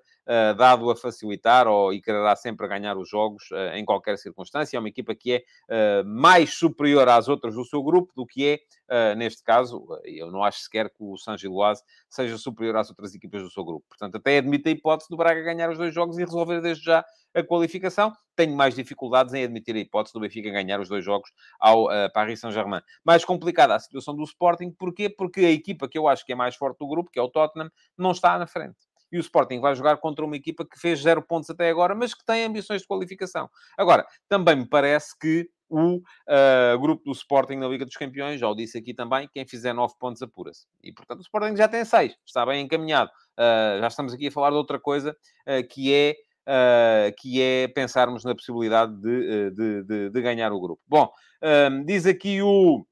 dado 0.57 0.89
a 0.89 0.95
facilitar 0.95 1.67
ou, 1.67 1.93
e 1.93 2.01
quererá 2.01 2.35
sempre 2.35 2.67
ganhar 2.67 2.97
os 2.97 3.07
jogos 3.07 3.43
em 3.73 3.85
qualquer 3.85 4.17
circunstância. 4.17 4.77
É 4.77 4.79
uma 4.79 4.89
equipa 4.89 5.13
que 5.13 5.33
é 5.69 6.03
mais 6.03 6.55
superior 6.55 7.07
às 7.07 7.27
outras 7.27 7.53
do 7.53 7.63
seu 7.63 7.83
grupo 7.83 8.11
do 8.15 8.25
que 8.25 8.59
é, 8.89 9.15
neste 9.15 9.43
caso, 9.43 9.85
eu 10.03 10.31
não 10.31 10.43
acho 10.43 10.61
sequer 10.61 10.89
que 10.89 11.03
o 11.03 11.15
Saint-Gilloise 11.15 11.68
seja 12.09 12.37
superior 12.37 12.77
às 12.77 12.89
outras 12.89 13.13
equipas 13.13 13.41
do 13.41 13.49
seu 13.49 13.63
grupo. 13.63 13.85
Portanto, 13.87 14.15
até 14.15 14.37
admite 14.37 14.69
a 14.69 14.71
hipótese 14.71 15.09
do 15.09 15.17
Braga 15.17 15.41
ganhar 15.41 15.69
os 15.69 15.77
dois 15.77 15.93
jogos 15.93 16.17
e 16.17 16.23
resolver 16.23 16.61
desde 16.61 16.85
já 16.85 17.05
a 17.33 17.43
qualificação. 17.43 18.13
Tenho 18.35 18.55
mais 18.55 18.75
dificuldades 18.75 19.33
em 19.33 19.43
admitir 19.43 19.75
a 19.75 19.79
hipótese 19.79 20.13
do 20.13 20.19
Benfica 20.19 20.49
ganhar 20.49 20.79
os 20.79 20.89
dois 20.89 21.03
jogos 21.03 21.31
ao 21.59 21.85
uh, 21.85 22.11
Paris 22.13 22.39
Saint-Germain. 22.39 22.81
Mais 23.03 23.23
complicada 23.23 23.75
a 23.75 23.79
situação 23.79 24.15
do 24.15 24.23
Sporting. 24.23 24.71
Porquê? 24.71 25.09
Porque 25.09 25.41
a 25.41 25.51
equipa 25.51 25.87
que 25.87 25.97
eu 25.97 26.07
acho 26.07 26.25
que 26.25 26.31
é 26.31 26.35
mais 26.35 26.55
forte 26.55 26.79
do 26.79 26.87
grupo, 26.87 27.11
que 27.11 27.19
é 27.19 27.21
o 27.21 27.29
Tottenham, 27.29 27.69
não 27.97 28.11
está 28.11 28.37
na 28.37 28.47
frente 28.47 28.88
e 29.11 29.17
o 29.17 29.21
Sporting 29.21 29.59
vai 29.59 29.75
jogar 29.75 29.97
contra 29.97 30.25
uma 30.25 30.35
equipa 30.35 30.65
que 30.65 30.79
fez 30.79 31.01
zero 31.01 31.21
pontos 31.21 31.49
até 31.49 31.69
agora, 31.69 31.95
mas 31.95 32.13
que 32.13 32.25
tem 32.25 32.45
ambições 32.45 32.81
de 32.81 32.87
qualificação. 32.87 33.49
Agora, 33.77 34.05
também 34.27 34.55
me 34.55 34.67
parece 34.67 35.17
que 35.17 35.49
o 35.69 35.97
uh, 35.97 36.79
grupo 36.79 37.03
do 37.05 37.11
Sporting 37.11 37.55
na 37.55 37.67
Liga 37.67 37.85
dos 37.85 37.95
Campeões, 37.95 38.39
já 38.39 38.49
o 38.49 38.55
disse 38.55 38.77
aqui 38.77 38.93
também, 38.93 39.29
quem 39.31 39.47
fizer 39.47 39.71
9 39.71 39.93
pontos 39.99 40.21
apura-se. 40.21 40.65
E, 40.83 40.91
portanto, 40.91 41.19
o 41.19 41.21
Sporting 41.21 41.55
já 41.55 41.67
tem 41.67 41.85
6, 41.85 42.15
está 42.25 42.45
bem 42.45 42.65
encaminhado. 42.65 43.11
Uh, 43.37 43.79
já 43.79 43.87
estamos 43.87 44.13
aqui 44.13 44.27
a 44.27 44.31
falar 44.31 44.49
de 44.49 44.55
outra 44.55 44.79
coisa, 44.79 45.15
uh, 45.47 45.67
que 45.67 45.93
é 45.93 46.15
Uh, 46.47 47.13
que 47.19 47.39
é 47.39 47.67
pensarmos 47.67 48.23
na 48.23 48.33
possibilidade 48.33 48.99
de, 48.99 49.51
de, 49.51 49.83
de, 49.83 50.09
de 50.09 50.21
ganhar 50.21 50.51
o 50.51 50.59
grupo. 50.59 50.81
Bom, 50.87 51.07
diz 51.85 52.07
aqui 52.07 52.41
o 52.41 52.87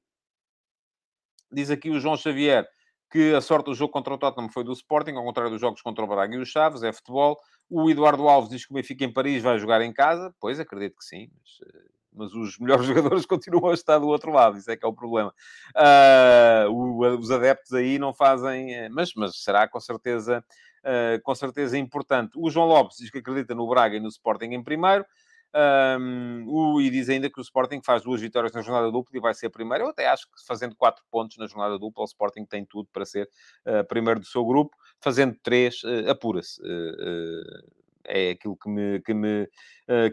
diz 1.50 1.68
aqui 1.68 1.90
o 1.90 1.98
João 1.98 2.16
Xavier 2.16 2.68
que 3.10 3.34
a 3.34 3.40
sorte 3.40 3.66
do 3.66 3.74
jogo 3.74 3.92
contra 3.92 4.14
o 4.14 4.18
Tottenham 4.18 4.48
foi 4.50 4.64
do 4.64 4.72
Sporting, 4.72 5.12
ao 5.12 5.24
contrário 5.24 5.50
dos 5.50 5.60
jogos 5.60 5.80
contra 5.82 6.04
o 6.04 6.06
Braga 6.06 6.34
e 6.34 6.38
o 6.38 6.46
Chaves, 6.46 6.82
é 6.82 6.92
futebol. 6.92 7.38
O 7.70 7.90
Eduardo 7.90 8.28
Alves 8.28 8.50
diz 8.50 8.64
que 8.66 8.72
o 8.72 8.74
Benfica 8.74 9.04
em 9.04 9.12
Paris 9.12 9.42
vai 9.42 9.58
jogar 9.58 9.80
em 9.82 9.92
casa. 9.92 10.34
Pois, 10.40 10.60
acredito 10.60 10.96
que 10.96 11.04
sim, 11.04 11.30
mas 11.40 11.88
mas 12.18 12.34
os 12.34 12.58
melhores 12.58 12.84
jogadores 12.86 13.24
continuam 13.24 13.70
a 13.70 13.74
estar 13.74 13.98
do 13.98 14.08
outro 14.08 14.32
lado, 14.32 14.58
isso 14.58 14.70
é 14.70 14.76
que 14.76 14.84
é 14.84 14.88
o 14.88 14.92
problema. 14.92 15.32
Uh, 15.76 17.16
os 17.18 17.30
adeptos 17.30 17.72
aí 17.72 17.98
não 17.98 18.12
fazem, 18.12 18.74
eh, 18.74 18.88
mas, 18.88 19.12
mas 19.14 19.42
será 19.42 19.68
com 19.68 19.78
certeza, 19.78 20.44
uh, 20.80 21.22
com 21.22 21.34
certeza 21.34 21.78
importante. 21.78 22.32
O 22.36 22.50
João 22.50 22.66
Lopes 22.66 22.98
diz 22.98 23.10
que 23.10 23.18
acredita 23.18 23.54
no 23.54 23.68
Braga 23.68 23.96
e 23.96 24.00
no 24.00 24.08
Sporting 24.08 24.46
em 24.46 24.62
primeiro. 24.62 25.06
Um, 25.54 26.80
e 26.80 26.90
diz 26.90 27.08
ainda 27.08 27.30
que 27.30 27.40
o 27.40 27.42
Sporting 27.42 27.80
faz 27.82 28.02
duas 28.02 28.20
vitórias 28.20 28.52
na 28.52 28.60
jornada 28.60 28.90
dupla 28.90 29.16
e 29.16 29.20
vai 29.20 29.34
ser 29.34 29.48
primeiro. 29.48 29.84
Eu 29.84 29.88
até 29.88 30.06
acho 30.06 30.26
que 30.26 30.46
fazendo 30.46 30.76
quatro 30.76 31.02
pontos 31.10 31.36
na 31.38 31.46
jornada 31.46 31.78
dupla, 31.78 32.02
o 32.02 32.06
Sporting 32.06 32.44
tem 32.44 32.64
tudo 32.64 32.88
para 32.92 33.04
ser 33.04 33.28
uh, 33.66 33.86
primeiro 33.88 34.20
do 34.20 34.26
seu 34.26 34.44
grupo. 34.44 34.76
Fazendo 35.00 35.36
três, 35.42 35.82
uh, 35.84 36.10
apura-se. 36.10 36.60
Uh, 36.60 37.78
é 38.04 38.30
aquilo 38.30 38.56
que 38.56 38.70
me, 38.70 39.00
que 39.00 39.12
me, 39.12 39.48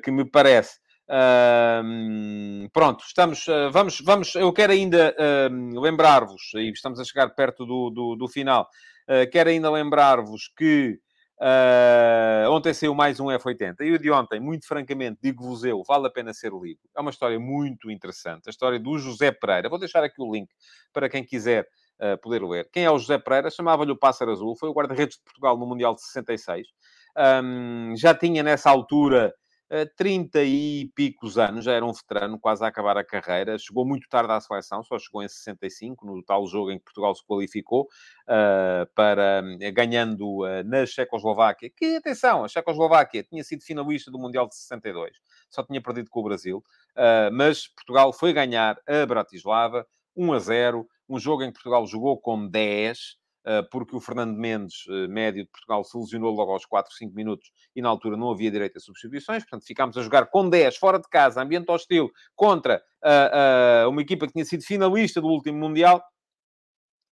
que 0.04 0.12
me 0.12 0.26
parece. 0.26 0.80
Pronto, 2.74 3.06
estamos, 3.06 3.46
vamos, 3.72 4.02
vamos, 4.02 4.36
eu 4.36 4.52
quero 4.52 4.74
ainda 4.74 5.16
lembrar-vos, 5.80 6.52
e 6.56 6.70
estamos 6.72 7.00
a 7.00 7.06
chegar 7.06 7.30
perto 7.30 7.66
do, 7.66 7.90
do, 7.90 8.16
do 8.18 8.28
final, 8.28 8.68
quero 9.32 9.50
ainda 9.50 9.72
lembrar-vos 9.72 10.52
que 10.58 11.00
ontem 12.50 12.74
saiu 12.74 12.96
mais 12.96 13.20
um 13.20 13.26
F80, 13.26 13.82
e 13.82 13.92
o 13.92 14.00
de 14.00 14.12
ontem, 14.12 14.40
muito 14.40 14.68
francamente, 14.68 15.20
digo-vos 15.22 15.64
eu, 15.64 15.84
vale 15.84 16.08
a 16.08 16.10
pena 16.10 16.34
ser 16.34 16.52
lido. 16.52 16.80
É 16.96 17.02
uma 17.02 17.12
história 17.12 17.40
muito 17.40 17.92
interessante, 17.92 18.48
a 18.48 18.50
história 18.50 18.80
do 18.80 18.98
José 18.98 19.32
Pereira. 19.32 19.70
Vou 19.70 19.80
deixar 19.80 20.04
aqui 20.04 20.22
o 20.22 20.32
link 20.32 20.50
para 20.94 21.10
quem 21.10 21.24
quiser 21.24 21.68
poder 22.22 22.44
ler. 22.44 22.70
Quem 22.72 22.84
é 22.84 22.92
o 22.92 22.98
José 22.98 23.18
Pereira? 23.18 23.50
Chamava-lhe 23.50 23.92
o 23.92 23.98
Pássaro 23.98 24.32
Azul, 24.32 24.56
foi 24.58 24.70
o 24.70 24.74
guarda-redes 24.74 25.18
de 25.18 25.24
Portugal 25.24 25.58
no 25.58 25.66
Mundial 25.66 25.96
de 25.96 26.02
66. 26.02 26.68
Um, 27.18 27.96
já 27.96 28.14
tinha 28.14 28.44
nessa 28.44 28.70
altura 28.70 29.34
30 29.98 30.44
e 30.44 30.92
picos 30.96 31.38
anos, 31.38 31.66
já 31.66 31.74
era 31.74 31.86
um 31.86 31.92
veterano, 31.92 32.40
quase 32.40 32.64
a 32.64 32.68
acabar 32.68 32.98
a 32.98 33.04
carreira. 33.04 33.58
Chegou 33.58 33.86
muito 33.86 34.08
tarde 34.08 34.32
à 34.32 34.40
seleção, 34.40 34.84
só 34.84 34.98
chegou 35.00 35.24
em 35.24 35.28
65, 35.28 36.06
no 36.06 36.24
tal 36.24 36.46
jogo 36.48 36.72
em 36.72 36.78
que 36.78 36.86
Portugal 36.86 37.14
se 37.16 37.26
qualificou, 37.26 37.84
uh, 37.84 38.86
para, 38.94 39.44
eh, 39.60 39.72
ganhando 39.72 40.44
uh, 40.44 40.64
na 40.64 40.86
Checoslováquia. 40.86 41.70
Que, 41.76 41.98
atenção, 41.98 42.44
a 42.44 42.48
Checoslováquia 42.48 43.24
tinha 43.24 43.44
sido 43.44 43.64
finalista 43.64 44.12
do 44.12 44.20
Mundial 44.20 44.48
de 44.48 44.56
62, 44.56 45.18
só 45.50 45.64
tinha 45.64 45.82
perdido 45.82 46.10
com 46.10 46.20
o 46.20 46.24
Brasil, 46.24 46.64
uh, 46.96 47.34
mas 47.34 47.68
Portugal 47.68 48.14
foi 48.14 48.32
ganhar 48.32 48.78
a 48.88 49.06
Bratislava, 49.06 49.86
1 50.16 50.34
a 50.34 50.40
0, 50.40 50.88
um 51.10 51.20
jogo 51.20 51.44
em 51.44 51.48
que 51.48 51.54
Portugal 51.54 51.86
jogou 51.86 52.20
com 52.20 52.48
10, 52.48 52.98
eh, 52.98 53.25
porque 53.72 53.96
o 53.96 54.00
Fernando 54.00 54.36
Mendes, 54.38 54.86
eh, 54.90 55.08
médio 55.08 55.44
de 55.44 55.50
Portugal, 55.50 55.84
se 55.84 55.98
lesionou 55.98 56.34
logo 56.34 56.52
aos 56.52 56.66
4, 56.66 56.94
5 56.94 57.14
minutos 57.14 57.52
e 57.76 57.82
na 57.82 57.90
altura 57.90 58.18
não 58.18 58.32
havia 58.32 58.50
direito 58.50 58.78
a 58.78 58.80
substituições, 58.80 59.44
portanto 59.44 59.66
ficámos 59.66 59.98
a 59.98 60.02
jogar 60.02 60.28
com 60.28 60.50
10, 60.50 60.78
fora 60.78 61.00
de 61.00 61.08
casa, 61.10 61.42
ambiente 61.42 61.70
hostil, 61.70 62.12
contra 62.36 62.82
uh, 63.04 63.88
uh, 63.88 63.90
uma 63.90 64.02
equipa 64.02 64.26
que 64.28 64.34
tinha 64.34 64.46
sido 64.46 64.64
finalista 64.64 65.22
do 65.22 65.28
último 65.28 65.60
Mundial. 65.60 66.04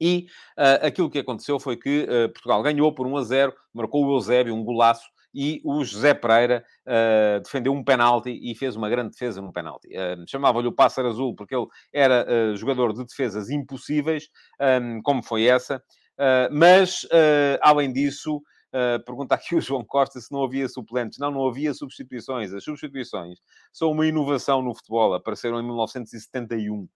E 0.01 0.26
uh, 0.59 0.87
aquilo 0.87 1.09
que 1.09 1.18
aconteceu 1.18 1.61
foi 1.61 1.76
que 1.76 2.07
Portugal 2.33 2.61
ganhou 2.62 2.93
por 2.93 3.07
1 3.07 3.16
a 3.18 3.22
0, 3.22 3.55
marcou 3.72 4.05
o 4.05 4.16
Eusébio, 4.16 4.55
um 4.55 4.64
golaço, 4.64 5.09
e 5.35 5.61
o 5.64 5.83
José 5.83 6.12
Pereira 6.14 6.64
uh, 6.87 7.41
defendeu 7.43 7.72
um 7.72 7.83
penalti 7.83 8.39
e 8.43 8.55
fez 8.55 8.76
uma 8.76 8.89
grande 8.89 9.12
defesa 9.12 9.41
no 9.41 9.53
penalti. 9.53 9.89
Uh, 9.89 10.28
Chamava-lhe 10.28 10.68
o 10.68 10.72
Pássaro 10.72 11.09
Azul 11.09 11.35
porque 11.35 11.55
ele 11.55 11.66
era 11.93 12.26
uh, 12.28 12.57
jogador 12.57 12.93
de 12.93 13.05
defesas 13.05 13.51
impossíveis, 13.51 14.28
um, 14.61 15.01
como 15.03 15.22
foi 15.22 15.45
essa. 15.45 15.83
Ah, 16.23 16.49
mas, 16.53 17.03
uh, 17.05 17.59
além 17.61 17.93
disso, 17.93 18.41
Uh, 18.75 19.05
pergunta 19.05 19.35
aqui 19.35 19.55
o 19.55 19.61
João 19.61 19.85
Costa 19.85 20.18
se 20.18 20.33
não 20.33 20.43
havia 20.43 20.66
suplentes. 20.66 21.18
Não, 21.18 21.31
não 21.31 21.47
havia 21.47 21.75
substituições. 21.75 22.55
As 22.55 22.64
substituições 22.64 23.39
são 23.70 23.91
uma 23.91 24.07
inovação 24.07 24.62
no 24.62 24.75
futebol. 24.75 25.12
Apareceram 25.12 25.61
em 25.61 25.62
1971. 25.62 26.81
Uh, 26.81 26.89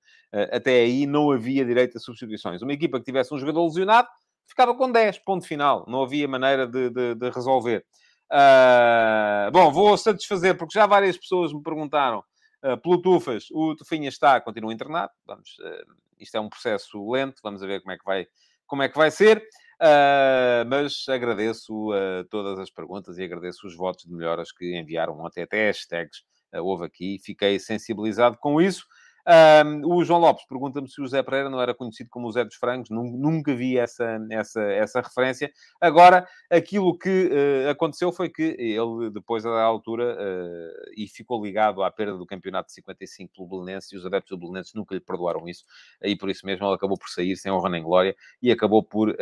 até 0.51 0.71
aí 0.71 1.05
não 1.05 1.31
havia 1.31 1.67
direito 1.67 1.99
a 1.99 2.01
substituições. 2.01 2.63
Uma 2.63 2.73
equipa 2.73 2.99
que 2.99 3.05
tivesse 3.05 3.35
um 3.35 3.39
jogador 3.39 3.63
lesionado 3.67 4.09
ficava 4.47 4.75
com 4.75 4.91
10, 4.91 5.19
ponto 5.19 5.47
final. 5.47 5.85
Não 5.87 6.03
havia 6.03 6.27
maneira 6.27 6.67
de, 6.67 6.89
de, 6.89 7.15
de 7.15 7.29
resolver. 7.29 7.85
Uh, 8.33 9.53
bom, 9.53 9.71
vou 9.71 9.99
satisfazer, 9.99 10.57
porque 10.57 10.79
já 10.79 10.87
várias 10.87 11.19
pessoas 11.19 11.53
me 11.53 11.63
perguntaram 11.63 12.25
uh, 12.65 12.81
pelo 12.81 13.03
Tufas. 13.03 13.49
O 13.53 13.77
Tufinha 13.77 14.09
está, 14.09 14.41
continua 14.41 14.73
internado. 14.73 15.13
Vamos, 15.27 15.59
uh, 15.59 15.95
isto 16.19 16.35
é 16.37 16.41
um 16.41 16.49
processo 16.49 17.11
lento. 17.11 17.41
Vamos 17.43 17.61
ver 17.61 17.81
como 17.81 17.93
é 17.93 17.99
que 17.99 18.05
vai, 18.05 18.27
como 18.67 18.83
é 18.83 18.89
que 18.89 18.97
vai 18.97 19.11
ser. 19.11 19.43
Uh, 19.81 20.65
mas 20.69 21.05
agradeço 21.09 21.91
uh, 21.91 22.25
todas 22.31 22.59
as 22.59 22.71
perguntas 22.71 23.19
e 23.19 23.25
agradeço 23.25 23.67
os 23.67 23.77
votos 23.77 24.05
de 24.05 24.13
melhoras 24.13 24.51
que 24.51 24.75
enviaram 24.75 25.21
ontem, 25.21 25.43
até 25.43 25.69
hashtags 25.69 26.21
uh, 26.55 26.63
houve 26.63 26.87
aqui. 26.87 27.19
Fiquei 27.23 27.59
sensibilizado 27.59 28.39
com 28.39 28.61
isso. 28.61 28.87
Um, 29.27 29.93
o 29.93 30.05
João 30.05 30.21
Lopes 30.21 30.45
pergunta-me 30.47 30.89
se 30.89 31.01
o 31.01 31.07
Zé 31.07 31.21
Pereira 31.21 31.51
não 31.51 31.61
era 31.61 31.75
conhecido 31.75 32.09
como 32.09 32.29
o 32.29 32.33
Zé 32.33 32.45
dos 32.45 32.55
Frangos, 32.55 32.91
nunca 32.91 33.55
vi 33.57 33.77
essa, 33.77 34.21
essa, 34.31 34.63
essa 34.63 35.01
referência. 35.01 35.51
Agora, 35.81 36.29
aquilo 36.49 36.97
que 36.97 37.29
uh, 37.29 37.71
aconteceu 37.71 38.13
foi 38.13 38.29
que 38.29 38.57
ele, 38.59 39.11
depois 39.13 39.43
da 39.43 39.63
altura, 39.63 40.15
uh, 40.15 40.93
e 40.97 41.09
ficou 41.09 41.45
ligado 41.45 41.83
à 41.83 41.91
perda 41.91 42.17
do 42.17 42.25
campeonato 42.25 42.69
de 42.69 42.75
55 42.75 43.33
pelo 43.35 43.49
Belenense, 43.49 43.95
e 43.95 43.99
os 43.99 44.07
adeptos 44.07 44.31
do 44.31 44.39
Belenense 44.39 44.77
nunca 44.77 44.95
lhe 44.95 45.01
perdoaram 45.01 45.49
isso, 45.49 45.65
e 46.03 46.15
por 46.15 46.31
isso 46.31 46.47
mesmo 46.47 46.65
ele 46.65 46.75
acabou 46.75 46.97
por 46.97 47.09
sair 47.09 47.37
sem 47.37 47.51
honra 47.51 47.69
nem 47.69 47.83
glória, 47.83 48.15
e 48.41 48.53
acabou 48.53 48.83
por 48.83 49.11
uh, 49.11 49.15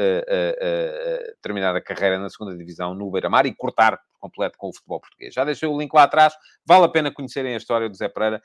terminar 1.40 1.74
a 1.74 1.80
carreira 1.80 2.18
na 2.18 2.28
segunda 2.28 2.54
divisão 2.54 2.94
no 2.94 3.10
Beira-Mar 3.10 3.46
e 3.46 3.54
cortar 3.54 3.98
completo 4.24 4.56
com 4.56 4.68
o 4.68 4.72
futebol 4.74 5.00
português. 5.00 5.34
Já 5.34 5.44
deixei 5.44 5.68
o 5.68 5.78
link 5.78 5.92
lá 5.92 6.04
atrás, 6.04 6.34
vale 6.64 6.84
a 6.84 6.88
pena 6.88 7.12
conhecerem 7.12 7.52
a 7.52 7.58
história 7.58 7.90
do 7.90 7.96
Zé 7.96 8.08
Pereira. 8.08 8.40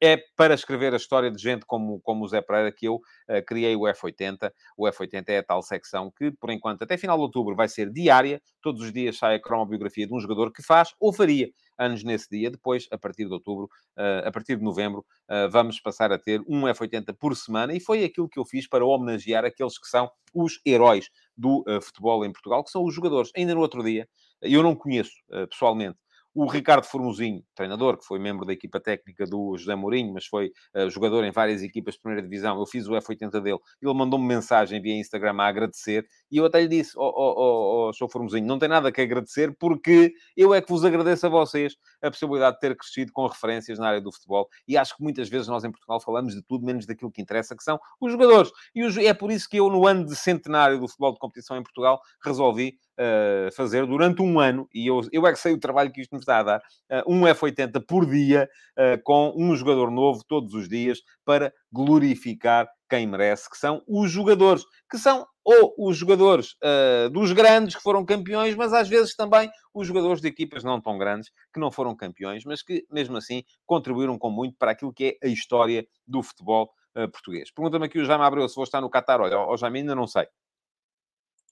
É 0.00 0.16
para 0.36 0.54
escrever 0.54 0.92
a 0.94 0.96
história 0.96 1.30
de 1.30 1.42
gente 1.42 1.66
como, 1.66 2.00
como 2.00 2.24
o 2.24 2.28
Zé 2.28 2.40
Pereira 2.40 2.70
que 2.70 2.86
eu 2.86 2.96
uh, 2.96 3.44
criei 3.46 3.74
o 3.74 3.80
F80. 3.80 4.52
O 4.76 4.86
F80 4.86 5.24
é 5.28 5.38
a 5.38 5.42
tal 5.42 5.62
secção 5.62 6.12
que, 6.16 6.30
por 6.30 6.50
enquanto, 6.50 6.82
até 6.82 6.96
final 6.96 7.16
de 7.16 7.22
outubro 7.22 7.56
vai 7.56 7.68
ser 7.68 7.90
diária. 7.90 8.40
Todos 8.62 8.82
os 8.82 8.92
dias 8.92 9.18
sai 9.18 9.36
a 9.36 9.42
cromobiografia 9.42 10.06
de 10.06 10.14
um 10.14 10.20
jogador 10.20 10.52
que 10.52 10.62
faz 10.62 10.90
ou 11.00 11.12
faria 11.12 11.48
anos 11.78 12.04
nesse 12.04 12.28
dia. 12.30 12.50
Depois, 12.50 12.86
a 12.90 12.98
partir 12.98 13.26
de 13.26 13.32
outubro, 13.32 13.64
uh, 13.96 14.26
a 14.26 14.30
partir 14.30 14.56
de 14.56 14.62
novembro, 14.62 15.04
uh, 15.30 15.50
vamos 15.50 15.80
passar 15.80 16.12
a 16.12 16.18
ter 16.18 16.40
um 16.46 16.62
F80 16.62 17.16
por 17.18 17.34
semana. 17.34 17.74
E 17.74 17.80
foi 17.80 18.04
aquilo 18.04 18.28
que 18.28 18.38
eu 18.38 18.44
fiz 18.44 18.68
para 18.68 18.84
homenagear 18.84 19.44
aqueles 19.44 19.78
que 19.78 19.88
são 19.88 20.10
os 20.32 20.60
heróis 20.66 21.08
do 21.34 21.64
futebol 21.82 22.24
em 22.24 22.32
Portugal, 22.32 22.62
que 22.62 22.70
são 22.70 22.84
os 22.84 22.94
jogadores. 22.94 23.30
Ainda 23.34 23.54
no 23.54 23.60
outro 23.60 23.82
dia, 23.82 24.06
eu 24.42 24.62
não 24.62 24.74
conheço 24.74 25.12
pessoalmente 25.50 25.98
o 26.36 26.46
Ricardo 26.46 26.84
Formosinho, 26.84 27.42
treinador, 27.54 27.96
que 27.96 28.04
foi 28.04 28.18
membro 28.18 28.44
da 28.44 28.52
equipa 28.52 28.78
técnica 28.78 29.24
do 29.24 29.56
José 29.56 29.74
Mourinho, 29.74 30.12
mas 30.12 30.26
foi 30.26 30.52
uh, 30.74 30.90
jogador 30.90 31.24
em 31.24 31.30
várias 31.30 31.62
equipas 31.62 31.94
de 31.94 32.00
primeira 32.00 32.22
divisão. 32.22 32.58
Eu 32.58 32.66
fiz 32.66 32.86
o 32.86 32.92
F80 32.92 33.40
dele. 33.40 33.58
Ele 33.80 33.94
mandou-me 33.94 34.26
mensagem 34.26 34.78
via 34.78 34.94
Instagram 34.94 35.36
a 35.38 35.46
agradecer. 35.46 36.06
E 36.30 36.36
eu 36.36 36.44
até 36.44 36.60
lhe 36.60 36.68
disse, 36.68 36.92
oh, 36.94 37.10
oh, 37.10 37.88
oh, 37.88 37.90
oh, 37.98 38.08
Formosinho, 38.10 38.46
não 38.46 38.58
tem 38.58 38.68
nada 38.68 38.92
que 38.92 39.00
agradecer, 39.00 39.56
porque 39.58 40.12
eu 40.36 40.52
é 40.52 40.60
que 40.60 40.68
vos 40.68 40.84
agradeço 40.84 41.24
a 41.24 41.30
vocês 41.30 41.74
a 42.02 42.10
possibilidade 42.10 42.56
de 42.56 42.60
ter 42.60 42.76
crescido 42.76 43.12
com 43.12 43.26
referências 43.26 43.78
na 43.78 43.88
área 43.88 44.00
do 44.02 44.12
futebol. 44.12 44.46
E 44.68 44.76
acho 44.76 44.94
que 44.94 45.02
muitas 45.02 45.30
vezes 45.30 45.48
nós 45.48 45.64
em 45.64 45.70
Portugal 45.70 45.98
falamos 46.00 46.34
de 46.34 46.42
tudo 46.42 46.66
menos 46.66 46.84
daquilo 46.84 47.10
que 47.10 47.22
interessa, 47.22 47.56
que 47.56 47.64
são 47.64 47.80
os 47.98 48.12
jogadores. 48.12 48.52
E 48.74 49.06
é 49.06 49.14
por 49.14 49.30
isso 49.30 49.48
que 49.48 49.56
eu, 49.56 49.70
no 49.70 49.86
ano 49.86 50.04
de 50.04 50.14
centenário 50.14 50.78
do 50.78 50.86
futebol 50.86 51.14
de 51.14 51.18
competição 51.18 51.56
em 51.56 51.62
Portugal, 51.62 51.98
resolvi 52.22 52.78
uh, 52.98 53.54
fazer 53.54 53.86
durante 53.86 54.22
um 54.22 54.40
ano, 54.40 54.68
e 54.74 54.86
eu, 54.86 55.00
eu 55.12 55.26
é 55.26 55.32
que 55.32 55.38
sei 55.38 55.52
o 55.52 55.60
trabalho 55.60 55.92
que 55.92 56.00
isto 56.00 56.12
nos 56.12 56.22
está 56.22 56.38
a 56.38 56.42
dar, 56.42 56.58
uh, 56.58 57.12
um 57.12 57.22
F80 57.22 57.84
por 57.86 58.06
dia, 58.06 58.48
uh, 58.78 59.02
com 59.02 59.32
um 59.36 59.54
jogador 59.54 59.90
novo 59.90 60.22
todos 60.26 60.54
os 60.54 60.68
dias, 60.68 61.00
para 61.24 61.52
glorificar 61.72 62.68
quem 62.88 63.06
merece, 63.06 63.50
que 63.50 63.56
são 63.56 63.82
os 63.86 64.10
jogadores, 64.10 64.64
que 64.90 64.98
são 64.98 65.26
ou 65.44 65.74
os 65.78 65.96
jogadores 65.96 66.54
uh, 66.62 67.08
dos 67.10 67.32
grandes 67.32 67.76
que 67.76 67.82
foram 67.82 68.04
campeões, 68.04 68.54
mas 68.54 68.72
às 68.72 68.88
vezes 68.88 69.14
também 69.14 69.50
os 69.72 69.86
jogadores 69.86 70.20
de 70.20 70.28
equipas 70.28 70.64
não 70.64 70.80
tão 70.80 70.98
grandes 70.98 71.30
que 71.52 71.60
não 71.60 71.70
foram 71.70 71.94
campeões, 71.94 72.44
mas 72.44 72.62
que 72.62 72.84
mesmo 72.90 73.16
assim 73.16 73.44
contribuíram 73.64 74.18
com 74.18 74.30
muito 74.30 74.56
para 74.58 74.72
aquilo 74.72 74.92
que 74.92 75.18
é 75.22 75.26
a 75.26 75.30
história 75.30 75.86
do 76.06 76.22
futebol 76.22 76.72
português. 77.12 77.52
Pergunta-me 77.52 77.84
aqui 77.84 77.98
o 77.98 78.04
Jaime 78.06 78.24
Abreu 78.24 78.48
se 78.48 78.54
vou 78.54 78.64
estar 78.64 78.80
no 78.80 78.88
Qatar. 78.88 79.20
Olha, 79.20 79.38
o 79.38 79.56
Jaime 79.58 79.80
ainda 79.80 79.94
não 79.94 80.06
sei. 80.06 80.26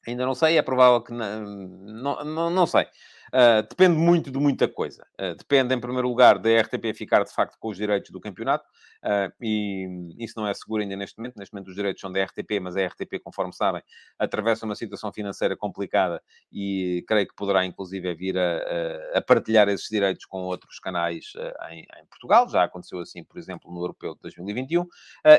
Ainda 0.06 0.26
não 0.26 0.34
sei, 0.34 0.58
é 0.58 0.62
provável 0.62 1.00
que 1.02 1.12
não, 1.12 1.40
não, 1.44 2.24
não, 2.24 2.50
não 2.50 2.66
sei. 2.66 2.86
Uh, 3.32 3.66
depende 3.68 3.96
muito 3.96 4.30
de 4.30 4.38
muita 4.38 4.68
coisa. 4.68 5.06
Uh, 5.20 5.34
depende, 5.34 5.74
em 5.74 5.80
primeiro 5.80 6.08
lugar, 6.08 6.38
da 6.38 6.60
RTP 6.60 6.94
ficar 6.94 7.24
de 7.24 7.32
facto 7.32 7.56
com 7.58 7.68
os 7.68 7.76
direitos 7.76 8.10
do 8.10 8.20
campeonato, 8.20 8.64
uh, 9.04 9.32
e 9.40 10.14
isso 10.18 10.34
não 10.36 10.46
é 10.46 10.54
seguro 10.54 10.82
ainda 10.82 10.96
neste 10.96 11.18
momento. 11.18 11.36
Neste 11.36 11.52
momento, 11.52 11.68
os 11.68 11.74
direitos 11.74 12.00
são 12.00 12.12
da 12.12 12.22
RTP, 12.22 12.60
mas 12.60 12.76
a 12.76 12.86
RTP, 12.86 13.18
conforme 13.22 13.52
sabem, 13.52 13.82
atravessa 14.18 14.66
uma 14.66 14.74
situação 14.74 15.12
financeira 15.12 15.56
complicada 15.56 16.22
e 16.52 17.04
creio 17.06 17.26
que 17.26 17.34
poderá, 17.34 17.64
inclusive, 17.64 18.14
vir 18.14 18.38
a, 18.38 19.18
a 19.18 19.22
partilhar 19.22 19.68
esses 19.68 19.88
direitos 19.88 20.24
com 20.26 20.42
outros 20.42 20.78
canais 20.78 21.32
em, 21.70 21.80
em, 21.80 22.06
Portugal. 22.08 22.48
Já 22.48 22.64
aconteceu 22.64 22.98
assim, 22.98 23.22
por 23.24 23.38
exemplo, 23.38 23.72
no 23.72 23.80
Europeu 23.80 24.14
de 24.14 24.20
2021, 24.22 24.86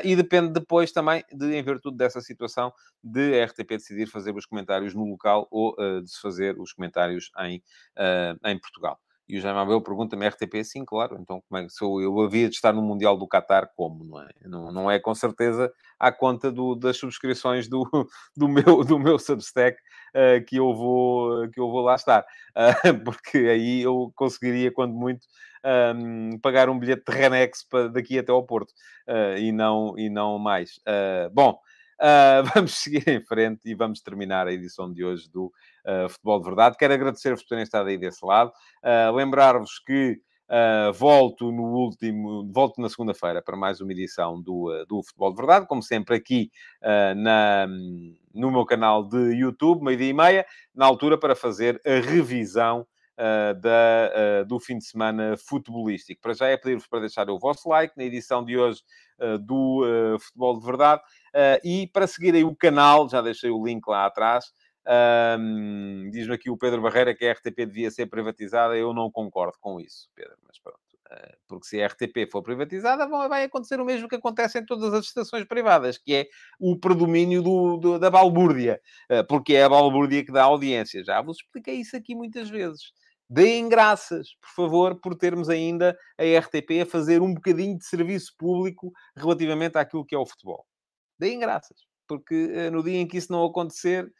e 0.04 0.16
depende 0.16 0.52
depois 0.52 0.92
também, 0.92 1.24
de, 1.32 1.56
em 1.56 1.62
virtude 1.62 1.96
dessa 1.96 2.20
situação, 2.20 2.72
de 3.02 3.40
a 3.40 3.46
RTP 3.46 3.68
decidir 3.70 4.06
fazer 4.06 4.34
os 4.34 4.46
comentários 4.46 4.94
no 4.94 5.04
local 5.04 5.46
ou 5.50 5.74
de 6.02 6.10
se 6.10 6.20
fazer 6.20 6.58
os 6.58 6.72
comentários 6.72 7.30
em 7.40 7.62
uh, 7.96 8.48
em 8.48 8.58
Portugal. 8.58 8.98
E 9.28 9.38
o 9.38 9.40
Jaime 9.40 9.58
Abel 9.58 9.80
pergunta-me, 9.80 10.28
RTP, 10.28 10.62
sim, 10.62 10.84
claro. 10.84 11.18
Então, 11.20 11.42
como 11.48 11.60
é 11.60 11.66
que 11.66 11.72
sou 11.72 12.00
eu? 12.00 12.20
havia 12.20 12.48
de 12.48 12.54
estar 12.54 12.72
no 12.72 12.80
Mundial 12.80 13.18
do 13.18 13.26
Qatar, 13.26 13.68
como? 13.74 14.04
Não 14.04 14.22
é, 14.22 14.28
não, 14.44 14.72
não 14.72 14.90
é 14.90 15.00
com 15.00 15.14
certeza 15.14 15.72
à 15.98 16.12
conta 16.12 16.50
do, 16.52 16.76
das 16.76 16.96
subscrições 16.96 17.66
do, 17.68 17.82
do, 18.36 18.48
meu, 18.48 18.84
do 18.84 18.98
meu 19.00 19.18
Substack 19.18 19.76
uh, 20.14 20.44
que, 20.46 20.56
eu 20.56 20.72
vou, 20.72 21.48
que 21.50 21.58
eu 21.58 21.68
vou 21.68 21.80
lá 21.80 21.96
estar. 21.96 22.24
Uh, 22.54 22.98
porque 23.04 23.38
aí 23.38 23.82
eu 23.82 24.12
conseguiria, 24.14 24.70
quando 24.70 24.94
muito, 24.94 25.26
um, 25.96 26.38
pagar 26.38 26.68
um 26.68 26.78
bilhete 26.78 27.02
de 27.08 27.16
Renex 27.16 27.64
para 27.68 27.88
daqui 27.88 28.20
até 28.20 28.30
ao 28.30 28.46
Porto. 28.46 28.70
Uh, 29.08 29.38
e, 29.38 29.50
não, 29.50 29.98
e 29.98 30.08
não 30.08 30.38
mais. 30.38 30.80
bom, 31.32 31.58
vamos 32.54 32.74
seguir 32.74 33.08
em 33.08 33.20
frente 33.24 33.68
e 33.68 33.74
vamos 33.74 34.00
terminar 34.00 34.46
a 34.46 34.52
edição 34.52 34.92
de 34.92 35.04
hoje 35.04 35.30
do 35.30 35.46
uh, 35.46 36.08
Futebol 36.08 36.38
de 36.38 36.44
Verdade. 36.44 36.76
Quero 36.76 36.94
agradecer-vos 36.94 37.42
por 37.42 37.48
terem 37.48 37.64
estado 37.64 37.88
aí 37.88 37.98
desse 37.98 38.24
lado. 38.24 38.52
Uh, 38.82 39.14
Lembrar-vos 39.14 39.78
que 39.78 40.20
Uh, 40.48 40.92
volto 40.92 41.50
no 41.50 41.64
último, 41.64 42.48
volto 42.52 42.80
na 42.80 42.88
segunda-feira 42.88 43.42
para 43.42 43.56
mais 43.56 43.80
uma 43.80 43.90
edição 43.90 44.40
do, 44.40 44.70
uh, 44.70 44.86
do 44.86 45.02
Futebol 45.02 45.30
de 45.30 45.36
Verdade, 45.38 45.66
como 45.66 45.82
sempre 45.82 46.14
aqui 46.14 46.52
uh, 46.82 47.16
na, 47.16 47.66
no 48.32 48.52
meu 48.52 48.64
canal 48.64 49.02
de 49.02 49.32
YouTube, 49.34 49.82
meio-dia 49.82 50.08
e 50.08 50.12
meia, 50.12 50.46
na 50.72 50.86
altura 50.86 51.18
para 51.18 51.34
fazer 51.34 51.80
a 51.84 52.00
revisão 52.00 52.86
da, 53.62 54.42
do 54.42 54.60
fim 54.60 54.76
de 54.76 54.84
semana 54.84 55.38
futebolístico. 55.38 56.20
Para 56.20 56.34
já 56.34 56.48
é 56.48 56.56
pedir-vos 56.58 56.86
para 56.86 57.00
deixar 57.00 57.30
o 57.30 57.38
vosso 57.38 57.66
like 57.66 57.96
na 57.96 58.04
edição 58.04 58.44
de 58.44 58.58
hoje 58.58 58.82
do 59.40 60.18
Futebol 60.20 60.58
de 60.60 60.66
Verdade 60.66 61.02
e 61.62 61.86
para 61.88 62.06
seguirem 62.06 62.44
o 62.44 62.54
canal, 62.54 63.08
já 63.08 63.20
deixei 63.20 63.50
o 63.50 63.64
link 63.64 63.86
lá 63.86 64.06
atrás. 64.06 64.46
Um, 64.88 66.08
Diz-me 66.12 66.34
aqui 66.34 66.48
o 66.48 66.56
Pedro 66.56 66.80
Barreira 66.80 67.14
que 67.14 67.26
a 67.26 67.32
RTP 67.32 67.66
devia 67.66 67.90
ser 67.90 68.06
privatizada. 68.06 68.76
Eu 68.76 68.94
não 68.94 69.10
concordo 69.10 69.56
com 69.60 69.80
isso, 69.80 70.08
Pedro, 70.14 70.36
mas 70.46 70.58
pronto. 70.60 70.78
Uh, 71.10 71.36
porque 71.46 71.66
se 71.66 71.80
a 71.80 71.86
RTP 71.86 72.30
for 72.30 72.42
privatizada, 72.42 73.06
vai 73.06 73.44
acontecer 73.44 73.80
o 73.80 73.84
mesmo 73.84 74.08
que 74.08 74.16
acontece 74.16 74.58
em 74.58 74.64
todas 74.64 74.92
as 74.92 75.06
estações 75.06 75.44
privadas, 75.44 75.98
que 75.98 76.14
é 76.14 76.26
o 76.58 76.78
predomínio 76.78 77.42
do, 77.42 77.76
do, 77.76 77.98
da 77.98 78.10
balbúrdia, 78.10 78.80
uh, 79.10 79.26
porque 79.26 79.54
é 79.54 79.64
a 79.64 79.68
balbúrdia 79.68 80.24
que 80.24 80.32
dá 80.32 80.44
audiência. 80.44 81.04
Já 81.04 81.20
vos 81.20 81.38
expliquei 81.38 81.76
isso 81.76 81.96
aqui 81.96 82.14
muitas 82.14 82.48
vezes. 82.48 82.92
Deem 83.28 83.68
graças, 83.68 84.36
por 84.40 84.50
favor, 84.54 85.00
por 85.00 85.16
termos 85.16 85.48
ainda 85.48 85.98
a 86.16 86.38
RTP 86.38 86.82
a 86.82 86.86
fazer 86.86 87.20
um 87.20 87.34
bocadinho 87.34 87.76
de 87.76 87.84
serviço 87.84 88.32
público 88.38 88.92
relativamente 89.16 89.76
àquilo 89.76 90.04
que 90.04 90.14
é 90.14 90.18
o 90.18 90.26
futebol. 90.26 90.64
Deem 91.18 91.38
graças, 91.38 91.78
porque 92.06 92.34
uh, 92.34 92.70
no 92.70 92.82
dia 92.82 92.98
em 92.98 93.06
que 93.06 93.16
isso 93.18 93.32
não 93.32 93.44
acontecer, 93.44 94.10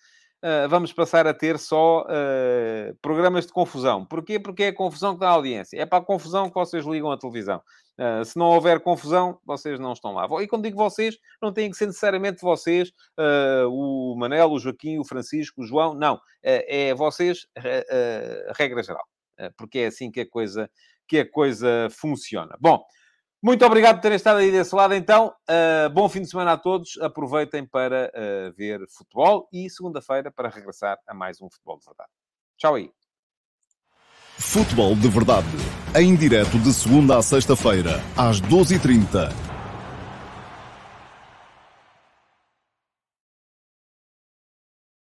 uh, 0.42 0.68
vamos 0.68 0.92
passar 0.92 1.26
a 1.26 1.34
ter 1.34 1.58
só 1.58 2.02
uh, 2.02 2.94
programas 3.00 3.46
de 3.46 3.52
confusão. 3.52 4.04
Porquê? 4.04 4.38
Porque 4.38 4.64
é 4.64 4.68
a 4.68 4.74
confusão 4.74 5.14
que 5.14 5.20
dá 5.20 5.30
audiência. 5.30 5.80
É 5.80 5.86
para 5.86 5.98
a 5.98 6.06
confusão 6.06 6.48
que 6.48 6.54
vocês 6.54 6.84
ligam 6.84 7.10
a 7.10 7.18
televisão. 7.18 7.60
Uh, 7.98 8.24
se 8.24 8.36
não 8.36 8.46
houver 8.46 8.80
confusão, 8.80 9.38
vocês 9.44 9.80
não 9.80 9.92
estão 9.92 10.12
lá. 10.12 10.28
E 10.42 10.46
quando 10.46 10.64
digo 10.64 10.76
vocês, 10.76 11.16
não 11.40 11.52
têm 11.52 11.70
que 11.70 11.76
ser 11.76 11.86
necessariamente 11.86 12.42
vocês, 12.42 12.92
o 13.70 14.14
Manel, 14.18 14.50
o 14.50 14.58
Joaquim, 14.58 14.98
o 14.98 15.04
Francisco, 15.04 15.62
o 15.62 15.66
João. 15.66 15.94
Não. 15.94 16.20
é 16.42 16.94
vocês, 16.94 17.46
a 17.56 18.52
regra 18.52 18.82
geral. 18.82 19.04
porque 19.56 19.80
é 19.80 19.86
assim 19.86 20.10
que 20.10 20.20
a 20.20 20.28
coisa, 20.28 20.70
que 21.08 21.20
a 21.20 21.30
coisa 21.30 21.88
funciona. 21.90 22.54
Bom, 22.60 22.84
muito 23.46 23.64
obrigado 23.64 23.94
por 23.94 24.02
terem 24.02 24.16
estado 24.16 24.40
aí 24.40 24.50
desse 24.50 24.74
lado, 24.74 24.92
então. 24.92 25.32
Uh, 25.48 25.88
bom 25.90 26.08
fim 26.08 26.20
de 26.20 26.28
semana 26.28 26.54
a 26.54 26.56
todos. 26.56 26.98
Aproveitem 27.00 27.64
para 27.64 28.10
uh, 28.12 28.52
ver 28.56 28.80
futebol 28.88 29.48
e 29.52 29.70
segunda-feira 29.70 30.32
para 30.32 30.48
regressar 30.48 30.98
a 31.06 31.14
mais 31.14 31.40
um 31.40 31.48
Futebol 31.48 31.78
de 31.78 31.84
Verdade. 31.84 32.10
Tchau 32.58 32.74
aí. 32.74 32.90
Futebol 34.36 34.96
de 34.96 35.08
Verdade, 35.08 35.46
em 35.94 36.16
direto 36.16 36.58
de 36.58 36.74
segunda 36.74 37.18
a 37.18 37.22
sexta-feira, 37.22 38.00
às 38.16 38.40
12h30 38.40 39.55